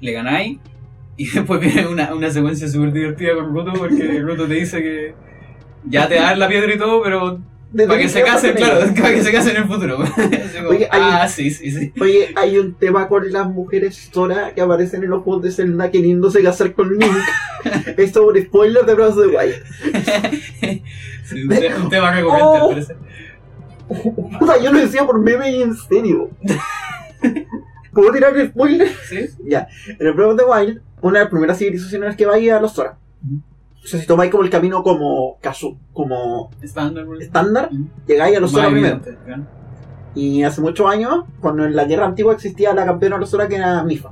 [0.00, 0.58] Le ganáis
[1.16, 5.14] y después viene una, una secuencia súper divertida con Ruto porque Ruto te dice que
[5.88, 7.40] ya te da la piedra y todo, pero
[7.74, 9.96] Para que se casen, claro, para que se casen en el futuro.
[10.56, 11.92] Como, Oye, ah, sí, sí, sí.
[12.00, 15.90] Oye, hay un tema con las mujeres Sora que aparecen en los juegos de Zelda
[15.90, 17.12] queriéndose casar con Link.
[17.96, 20.82] Esto es un spoiler de Breath of the Wild.
[21.24, 22.54] Sí, un, te- un tema recurrente, Oh.
[22.62, 22.96] al parecer.
[24.38, 26.30] Puta, yo lo decía por meme y en serio.
[27.92, 28.88] ¿Puedo tirar el spoiler?
[29.08, 29.28] ¿Sí?
[29.44, 29.66] Ya.
[29.86, 32.52] En el Breath of the Wild, una de las primeras civilizaciones que va a ir
[32.52, 32.96] a los Sora.
[33.84, 36.50] O sea, si tomáis como el camino como casu, como
[37.24, 37.68] Estándar.
[38.06, 38.96] llegáis a los Sora primero.
[40.14, 43.48] Y hace muchos años, cuando en la Tierra Antigua existía la campeona de los Sora
[43.48, 44.10] que era Mifa.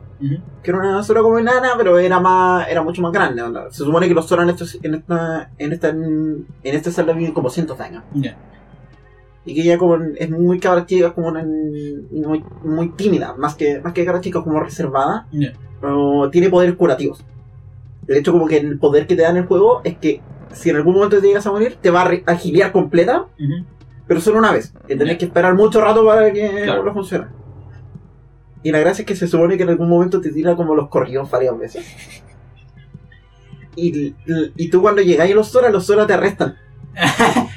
[0.63, 3.43] Que era una Sora como enana, pero era más, era mucho más grande.
[3.71, 7.33] Se supone que los Sora en, estos- en esta, en esta, en este Zelda viven
[7.33, 8.03] como cientos de años.
[9.45, 13.55] Y que ella como es muy cabra chica, es como una, muy, muy tímida, más
[13.55, 15.27] que, más que cabra chica, como reservada,
[15.81, 17.25] pero tiene poderes curativos.
[18.11, 20.21] De hecho, como que el poder que te da en el juego es que
[20.53, 23.27] si en algún momento te llegas a morir, te va a agiliar completa,
[24.09, 24.75] pero solo una vez.
[24.89, 26.83] Y tenés que esperar mucho rato para que Claro.
[26.83, 27.27] lo funcione.
[28.65, 30.89] Y la gracia es que se supone que en algún momento te tira como los
[30.89, 31.87] corridos varias veces.
[33.77, 34.15] Y,
[34.57, 36.57] y tú cuando llegáis a los Zora, los Zora te arrestan.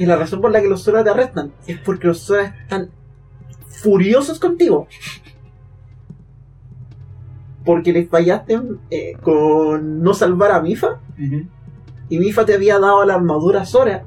[0.00, 2.88] Y la razón por la que los Zora te arrestan es porque los Zora están
[3.68, 4.86] furiosos contigo.
[7.64, 8.60] Porque les fallaste
[8.90, 11.00] eh, con no salvar a Mifa.
[12.08, 14.04] Y Mifa te había dado la armadura Zora.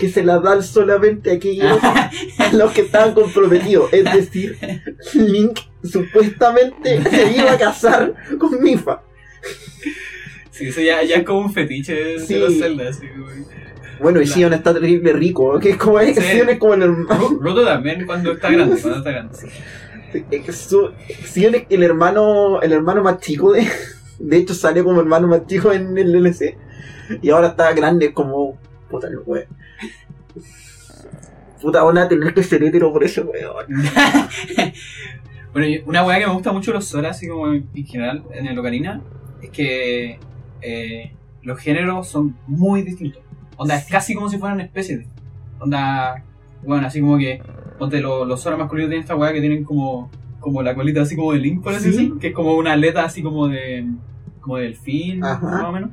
[0.00, 1.78] Que se la dan solamente a aquellos
[2.38, 3.92] a los que estaban comprometidos.
[3.92, 4.56] Es decir,
[5.14, 9.02] Link supuestamente se iba a casar con Mifa.
[10.50, 12.36] Sí, eso ya, ya es como un fetiche de, Sí.
[12.38, 12.88] los Zelda.
[12.88, 13.26] Así como...
[14.00, 15.58] Bueno, y Sion está terrible rico.
[15.60, 16.14] Que es como, Sí.
[16.14, 17.28] Sion es como el hermano.
[17.40, 19.38] Ruto también cuando está grande, cuando está grande.
[20.52, 23.66] Su- es el hermano, el hermano más chico de.
[24.18, 26.56] De hecho, salió como hermano más chico en el DLC.
[27.22, 28.58] Y ahora está grande como.
[28.90, 29.46] Puta el weón.
[31.60, 33.66] Puta, van a tener que ser hetero por ese weón.
[35.52, 38.46] bueno, una weá que me gusta mucho los Sora, así como en en general en
[38.46, 39.02] el Ocarina,
[39.42, 40.18] es que
[40.62, 41.12] eh,
[41.42, 43.22] los géneros son muy distintos.
[43.56, 45.06] Onda, es casi como si fueran especies.
[45.58, 46.22] Onda,
[46.64, 47.42] bueno, así como que,
[47.78, 50.10] ponte, lo- los Sora masculinos tienen esta weá que tienen como,
[50.40, 53.04] como la colita así como de Link, por así decir, que es como una aleta
[53.04, 53.86] así como de
[54.40, 55.44] como de delfín, Ajá.
[55.46, 55.90] más o menos.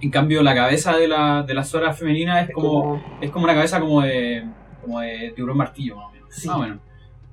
[0.00, 3.44] En cambio, la cabeza de la, de la Sora femenina es como, Como- es como
[3.44, 4.44] una cabeza como de,
[4.82, 6.28] como de tiburón martillo, más o menos.
[6.30, 6.48] Sí.
[6.48, 6.78] Más o menos.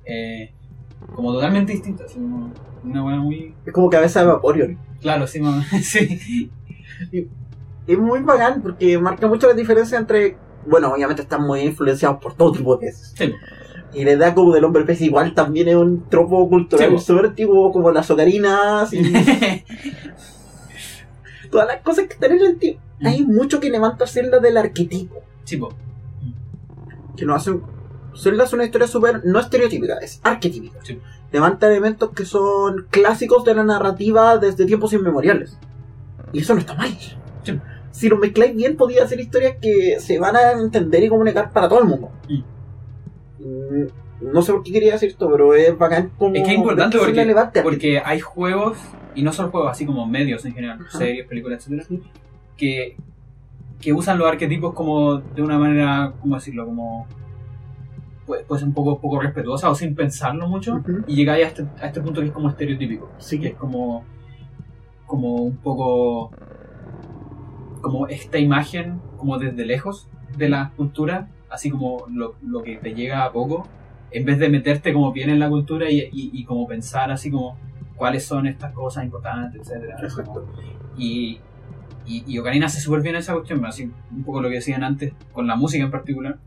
[0.04, 0.52] Eh,
[1.14, 2.04] como totalmente distinta.
[2.04, 2.52] así como
[2.84, 3.54] una buena muy.
[3.66, 4.78] es como cabeza de Vaporeon.
[5.00, 6.50] Claro, sí, más o menos, sí.
[7.86, 10.36] Es muy bacán porque marca mucho la diferencia entre.
[10.66, 13.14] Bueno, obviamente están muy influenciados por todo tipo de peces.
[13.16, 13.32] Sí.
[13.94, 17.26] Y la edad como del hombre pez igual también es un tropo cultural Sí, súper
[17.26, 19.02] antiguo, como las ocarinas y
[21.50, 22.80] todas las cosas que están en el antiguo.
[23.02, 25.22] Hay mucho que levanta Zelda del arquetipo.
[25.44, 25.72] Sí, po.
[27.16, 27.62] Que no hacen.
[28.14, 29.24] Zelda es una historia súper.
[29.24, 30.80] no estereotípica, es arquetípica.
[30.82, 31.00] Sí.
[31.32, 35.58] Levanta elementos que son clásicos de la narrativa desde tiempos inmemoriales.
[36.32, 36.90] Y eso no está mal.
[37.44, 37.58] Sí.
[37.90, 41.68] Si lo mezcláis bien, podía hacer historias que se van a entender y comunicar para
[41.68, 42.10] todo el mundo.
[42.28, 42.57] Mm.
[43.48, 46.34] Mm, No sé por qué quería decir esto, pero es bacán como.
[46.34, 46.98] Es que es importante
[47.62, 48.78] porque, hay juegos,
[49.14, 50.98] y no solo juegos, así como medios en general, Ajá.
[50.98, 52.00] series, películas, etcétera,
[52.56, 52.96] que,
[53.80, 56.66] que usan los arquetipos como de una manera, ¿cómo decirlo?
[56.66, 57.06] Como
[58.26, 61.04] puede ser un poco, poco respetuosa o sin pensarlo mucho, Ujú.
[61.06, 63.38] y llegáis a este, a este punto que es como estereotípico, Sí.
[63.40, 64.04] que es como,
[65.06, 66.30] como un poco
[67.80, 72.94] como esta imagen, como desde lejos de la cultura, así como lo, lo que te
[72.94, 73.66] llega a poco,
[74.10, 77.30] en vez de meterte como bien en la cultura y, y, y como pensar así
[77.30, 77.56] como
[77.96, 79.96] cuáles son estas cosas importantes, etcétera.
[80.02, 80.46] Exacto.
[80.96, 81.40] Y,
[82.06, 85.12] y, y Ocarina hace súper bien esa cuestión, así un poco lo que decían antes,
[85.32, 86.38] con la música en particular.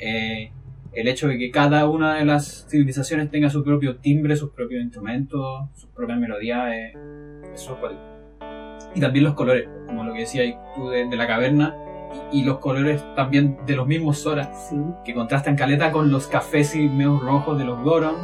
[0.00, 0.52] eh,
[0.92, 4.82] el hecho de que cada una de las civilizaciones tenga su propio timbre, sus propios
[4.82, 6.92] instrumentos, sus propias melodías, eh,
[7.54, 8.00] eso es cuático.
[8.96, 11.76] Y también los colores, como lo que decías tú de, de la caverna,
[12.32, 14.76] y, los colores también de los mismos Sora, Sí.
[15.04, 18.16] que contrastan caleta con los cafés y medio rojos de los Goron,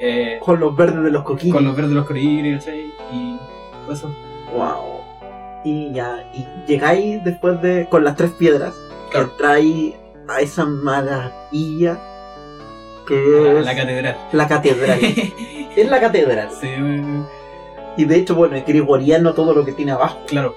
[0.00, 1.54] eh, Con los verdes de los coquillos.
[1.54, 2.92] con los verdes de los ¿cachai?
[3.12, 3.38] Y
[3.86, 4.10] pues eso.
[4.54, 4.98] Wow.
[5.64, 7.86] Y ya, y llegáis después de.
[7.90, 8.74] con las tres piedras.
[9.10, 9.30] Claro.
[9.30, 9.96] Que trae
[10.28, 11.98] a esa maravilla.
[13.06, 14.16] Que La, es la catedral.
[14.32, 14.98] la catedral.
[15.76, 16.48] es la catedral.
[16.60, 16.68] sí,
[17.96, 20.18] Y de hecho, bueno, es gregoriano todo lo que tiene abajo.
[20.26, 20.54] claro.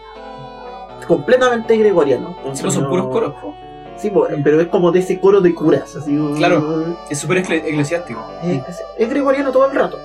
[1.15, 2.35] Completamente gregoriano.
[2.53, 3.55] Sí, pues son No- puros coros, po.
[3.97, 4.11] Sí,
[4.43, 5.95] pero es como de ese coro de curas.
[5.95, 6.95] Así, Claro.
[7.09, 8.19] Es súper ecle- eclesiástico.
[8.43, 9.99] Es, es- gregoriano todo el rato.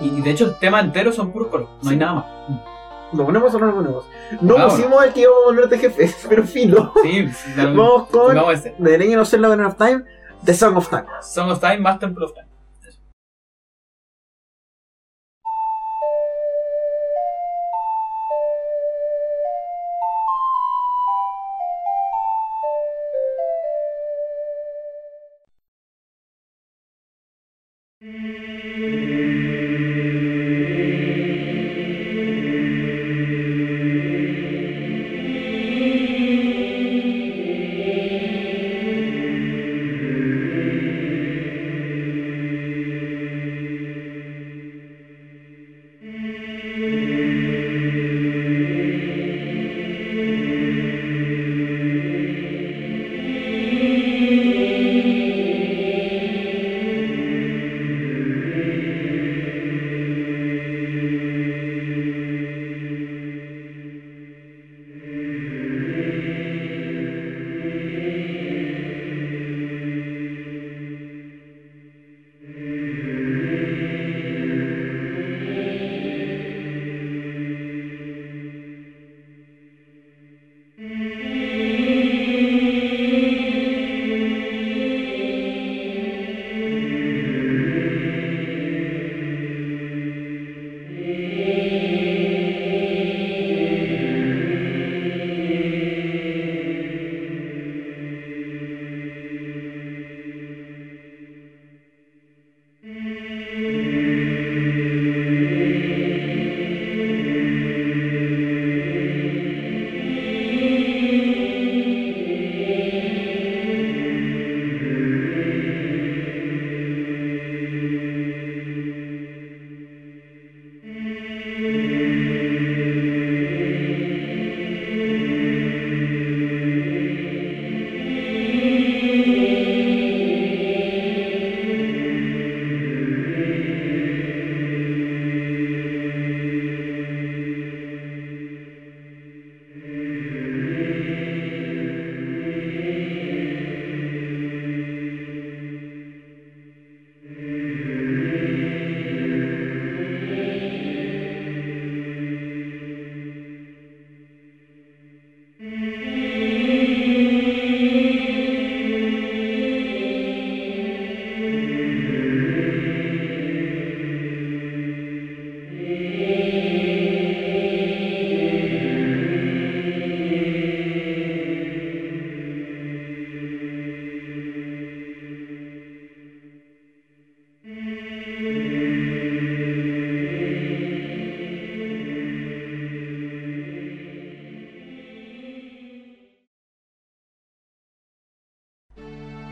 [0.00, 2.24] Y, y de hecho el tema entero son puros coros, no hay nada más.
[3.12, 4.04] ¿Lo ponemos o no lo ponemos?
[4.40, 6.92] No pusimos el que íbamos a volver de jefe, pero filo.
[7.02, 7.52] Sí, sí.
[7.56, 8.34] Vamos con.
[8.34, 10.02] The Legend of Zelda Ocarina of Time,
[10.44, 11.04] The Song of Time.
[11.22, 12.45] Song of Time más Temple of Time.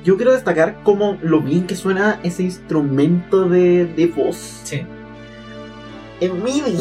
[0.05, 4.83] Yo quiero destacar como lo bien que suena ese instrumento de, de voz Sí.
[6.21, 6.79] en MIDI.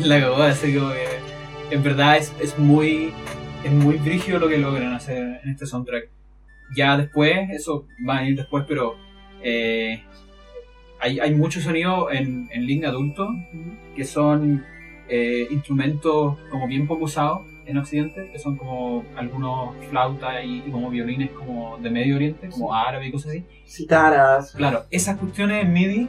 [0.04, 1.04] La cagó, así como que.
[1.74, 3.12] En verdad es, es muy.
[3.64, 6.08] Es muy brígido lo que logran hacer en este soundtrack.
[6.76, 8.96] Ya después, eso va a ir después, pero.
[9.42, 10.02] eh,
[10.98, 13.28] hay, hay mucho sonido en, en Link adulto
[13.94, 14.64] que son
[15.10, 20.70] eh, instrumentos como bien poco usados en Occidente, que son como algunos flautas y, y
[20.70, 23.44] como violines como de Medio Oriente, como árabe y cosas así.
[23.66, 24.52] Citaras.
[24.52, 26.08] Claro, esas cuestiones en MIDI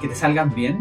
[0.00, 0.78] que te salgan bien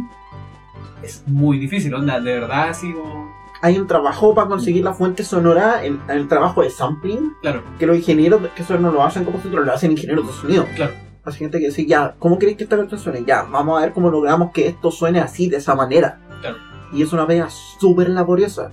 [1.04, 3.30] es muy difícil, onda, de verdad así como...
[3.62, 7.86] Hay un trabajo para conseguir la fuente sonora, el, el trabajo de sampling, Claro, que
[7.86, 10.66] los ingenieros, que eso no lo hacen compositores, lo hacen ingenieros de sonido.
[10.76, 10.94] claro,
[11.26, 13.24] Hay gente que dice, ya, ¿cómo queréis que esta canción suene?
[13.26, 16.22] Ya, vamos a ver cómo logramos que esto suene así, de esa manera.
[16.90, 16.98] Claro.
[16.98, 18.72] Y es una pega súper laboriosa.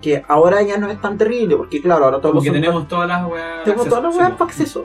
[0.00, 2.60] Que ahora ya no es tan terrible, porque claro, ahora todos como los que soundtracks-
[2.62, 3.64] tenemos todas las weas...
[3.64, 4.84] tenemos acceso, todas las weas para acceso.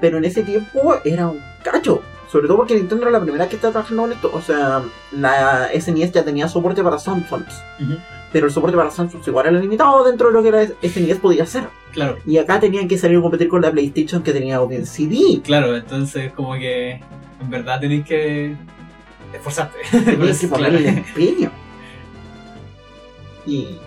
[0.00, 2.00] Pero en ese tiempo era un cacho.
[2.30, 4.30] Sobre todo porque Nintendo era la primera que estaba trabajando en esto.
[4.34, 7.54] O sea, la SNES ya tenía soporte para Soundphones.
[7.80, 7.94] Ujú,
[8.32, 11.44] Pero el soporte para Soundphones igual era limitado dentro de lo que la SNES podía
[11.44, 11.64] hacer.
[11.92, 14.86] Claro, Y acá tenían que salir a competir con la PlayStation que tenía audio en
[14.86, 15.40] CD.
[15.44, 17.00] claro, entonces como que
[17.40, 18.56] en verdad tenéis que
[19.32, 19.78] esforzarte.
[20.04, 20.64] Tenías que Claro.
[20.64, 21.50] ponerle empeño.
[23.46, 23.78] Y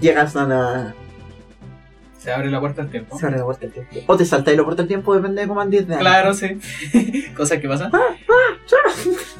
[0.00, 0.94] llegas a la.
[2.18, 3.18] Se abre la puerta al tiempo.
[3.18, 4.12] Se abre la puerta del tiempo.
[4.12, 5.98] O te saltáis la puerta del tiempo, depende de cómo andes de.
[5.98, 6.58] Claro, sí.
[7.36, 7.92] Cosas que pasan.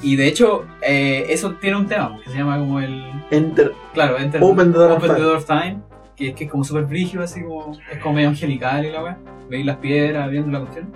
[0.02, 3.02] Y de hecho, eh, eso tiene un tema que se llama como el...
[3.30, 3.72] Enter.
[3.94, 5.20] Claro, Enter, Open the door Open the.
[5.22, 5.78] Door Time,
[6.14, 7.72] que es que es como súper brígido, así como...
[7.90, 9.18] Es como medio angelical y la weá.
[9.48, 10.92] Veis las piedras, viendo la cuestión.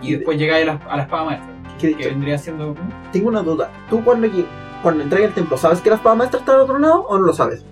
[0.00, 2.74] Y Y- después llegáis a la, a la espada maestra, Que de que vendría siendo...
[3.12, 3.70] tengo una duda.
[3.90, 4.26] ¿Tú cuando,
[4.82, 7.26] cuando entras al templo, sabes que la espada maestra está al otro lado o no
[7.26, 7.62] lo sabes?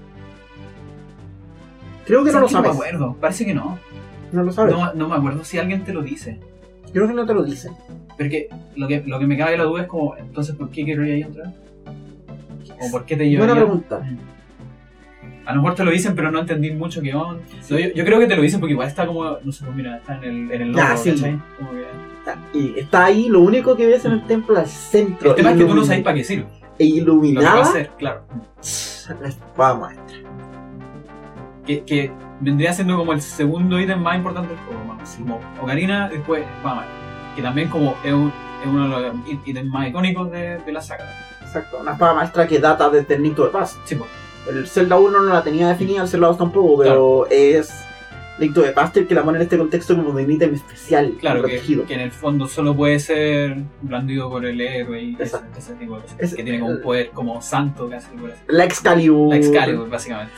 [2.06, 2.78] Creo que no lo ¿Sabes sabes.
[2.78, 3.78] me acuerdo, parece que no.
[4.32, 4.74] No lo sabes.
[4.74, 4.92] no.
[4.94, 6.38] No me acuerdo si alguien te lo dice.
[6.92, 7.72] Creo que no te lo dicen.
[8.18, 11.04] Porque lo que, lo que me cabe la duda es como, entonces, ¿por qué quiero
[11.06, 11.52] ir ahí entrar?
[12.80, 14.02] ¿O por qué te llevo Buena pregunta.
[15.44, 17.40] A lo mejor te lo dicen, pero no entendí mucho qué onda.
[17.70, 19.76] No, yo, yo creo que te lo dicen porque igual está como, no sé, pues
[19.76, 21.10] mira, está en el, en el logo, Ya, sí.
[21.10, 21.40] ¿cachai?
[21.58, 22.58] Como que...
[22.58, 25.30] Y está ahí, lo único que ves en el templo al centro.
[25.30, 26.46] El tema es que tú no sabes para qué sirve.
[26.78, 28.22] E Lo que va a iluminada hacer, claro.
[29.20, 30.16] la espada maestra.
[31.66, 32.10] Que, que
[32.40, 36.44] vendría siendo como el segundo ítem más importante del juego, más así como Ocarina, después
[36.64, 36.84] Mama.
[37.36, 38.32] Que también como es, un-
[38.62, 39.14] es uno de los
[39.46, 41.04] ítems más icónicos de, de la saga.
[41.40, 43.76] Exacto, una espada maestra que data desde el Link to the Past.
[43.84, 44.10] Sí, pues.
[44.48, 47.84] El Zelda 1 no la tenía definida, el Zelda 2 tampoco, pero es
[48.38, 51.42] Link to the que la pone en este contexto como de un ítem especial, Claro,
[51.42, 51.84] que, protegido.
[51.86, 55.38] que en el fondo solo puede ser blandido por el héroe y ese,
[55.78, 56.16] tipo de cosas.
[56.18, 58.08] Es- que tiene como un poder como santo casi,
[58.48, 59.30] La Excalibur.
[59.30, 60.32] La Excalibur, básicamente.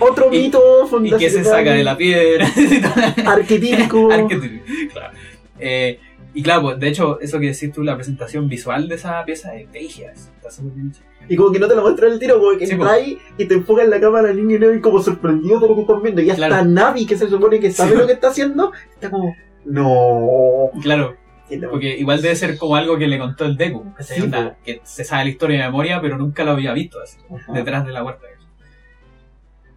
[0.00, 2.46] Otro Y- mito y que se saca de la piedra.
[3.26, 4.10] Arquetípico.
[4.12, 5.14] Arquetípico, claro.
[5.58, 5.98] Eh,
[6.34, 9.54] y claro, pues, de hecho, eso que decís tú, la presentación visual de esa pieza
[9.54, 11.02] es bella, está súper bien hecha.
[11.28, 13.54] Y como que no te lo muestra el tiro, como que Sí, ahí y te
[13.54, 16.20] enfoca en la cámara el niño Navi como sorprendido de lo que estás viendo.
[16.22, 16.64] Y hasta Claro.
[16.64, 19.34] Navi, que se supone que sabe Sí, lo que está haciendo, está como,
[19.64, 20.70] no.
[20.82, 21.16] Claro,
[21.48, 21.70] Y no.
[21.70, 24.16] porque igual debe ser como algo que le contó el Deku, ¿cachai?
[24.16, 27.18] Sí, Onda, que se sabe la historia de memoria, pero nunca lo había visto así,
[27.32, 27.52] Ajá.
[27.52, 28.26] detrás de la puerta.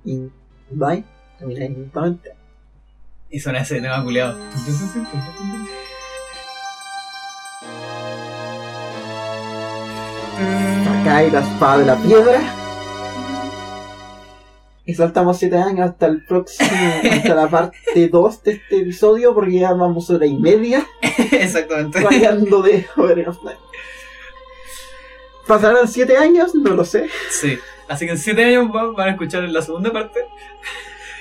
[0.04, 0.30] Y
[0.72, 1.04] bye,
[1.42, 2.32] inmediatamente.
[3.30, 4.38] Y suena ese tema culiado.
[10.84, 12.42] Sacáis la espada de la piedra.
[14.88, 16.70] Y saltamos 7 años hasta el próximo,
[17.12, 20.86] hasta la parte 2 de este episodio, porque ya vamos hora y media
[21.32, 22.02] Exactamente.
[22.02, 23.56] rayando de of Time.
[25.48, 26.54] ¿Pasarán 7 años?
[26.56, 27.08] No lo sé.
[27.30, 27.58] Sí.
[27.88, 30.20] Así que en 7 años va- van a escuchar la segunda parte.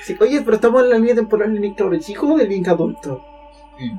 [0.03, 2.69] Sí, oye, pero estamos en la línea temporal de Link cabro chico o de Link
[2.69, 3.25] adulto.
[3.79, 3.99] Mm.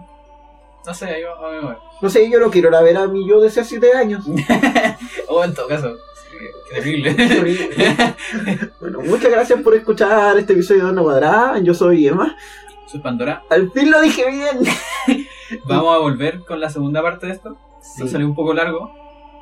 [0.86, 1.78] No sé, ahí va- vamos a ver.
[2.02, 4.26] No sé, yo no quiero ir a ver a mi yo de hace 7 años.
[5.28, 5.96] O en todo caso,
[6.32, 7.16] qué terrible.
[8.80, 11.60] Bueno, muchas gracias por escuchar este episodio de Onda Cuadrada.
[11.60, 12.36] Yo soy Emma.
[12.88, 13.44] Soy Pandora.
[13.50, 15.28] Al fin lo dije bien.
[15.66, 17.58] Vamos a volver con la segunda parte de esto.
[17.82, 18.02] Sí.
[18.02, 18.92] Nos salió un poco largo.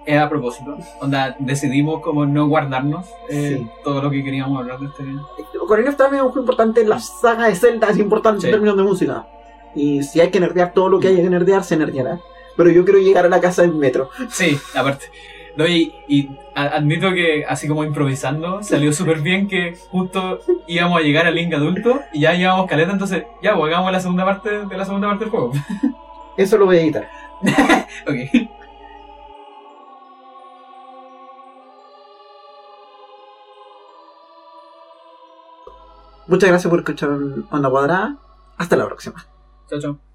[0.05, 0.77] Es a propósito.
[0.99, 3.69] Onda, decidimos como no guardarnos eh, Sí.
[3.85, 5.03] todo lo que queríamos hablar de este
[5.61, 8.47] Ocarina of Time es un juego importante en la saga de Zelda, es importante Sí.
[8.47, 9.25] en términos de música.
[9.75, 12.19] Y si hay que nerdear todo lo que haya que nerdear, se nerdeará.
[12.57, 14.09] Pero yo quiero llegar a la casa en metro.
[14.29, 15.05] Sí, aparte.
[15.55, 21.01] No, y, y admito que así como improvisando salió súper bien que justo íbamos a
[21.01, 24.65] llegar al link adulto y ya llevamos caleta, entonces ya, pues hagamos la segunda parte
[24.65, 25.51] de la segunda parte del juego.
[26.37, 27.07] Eso lo voy a editar.
[28.07, 28.49] ok.
[36.25, 37.09] Muchas gracias por escuchar
[37.51, 38.15] Onda Cuadrada.
[38.57, 39.25] Hasta la próxima.
[39.69, 40.12] Chao, chao.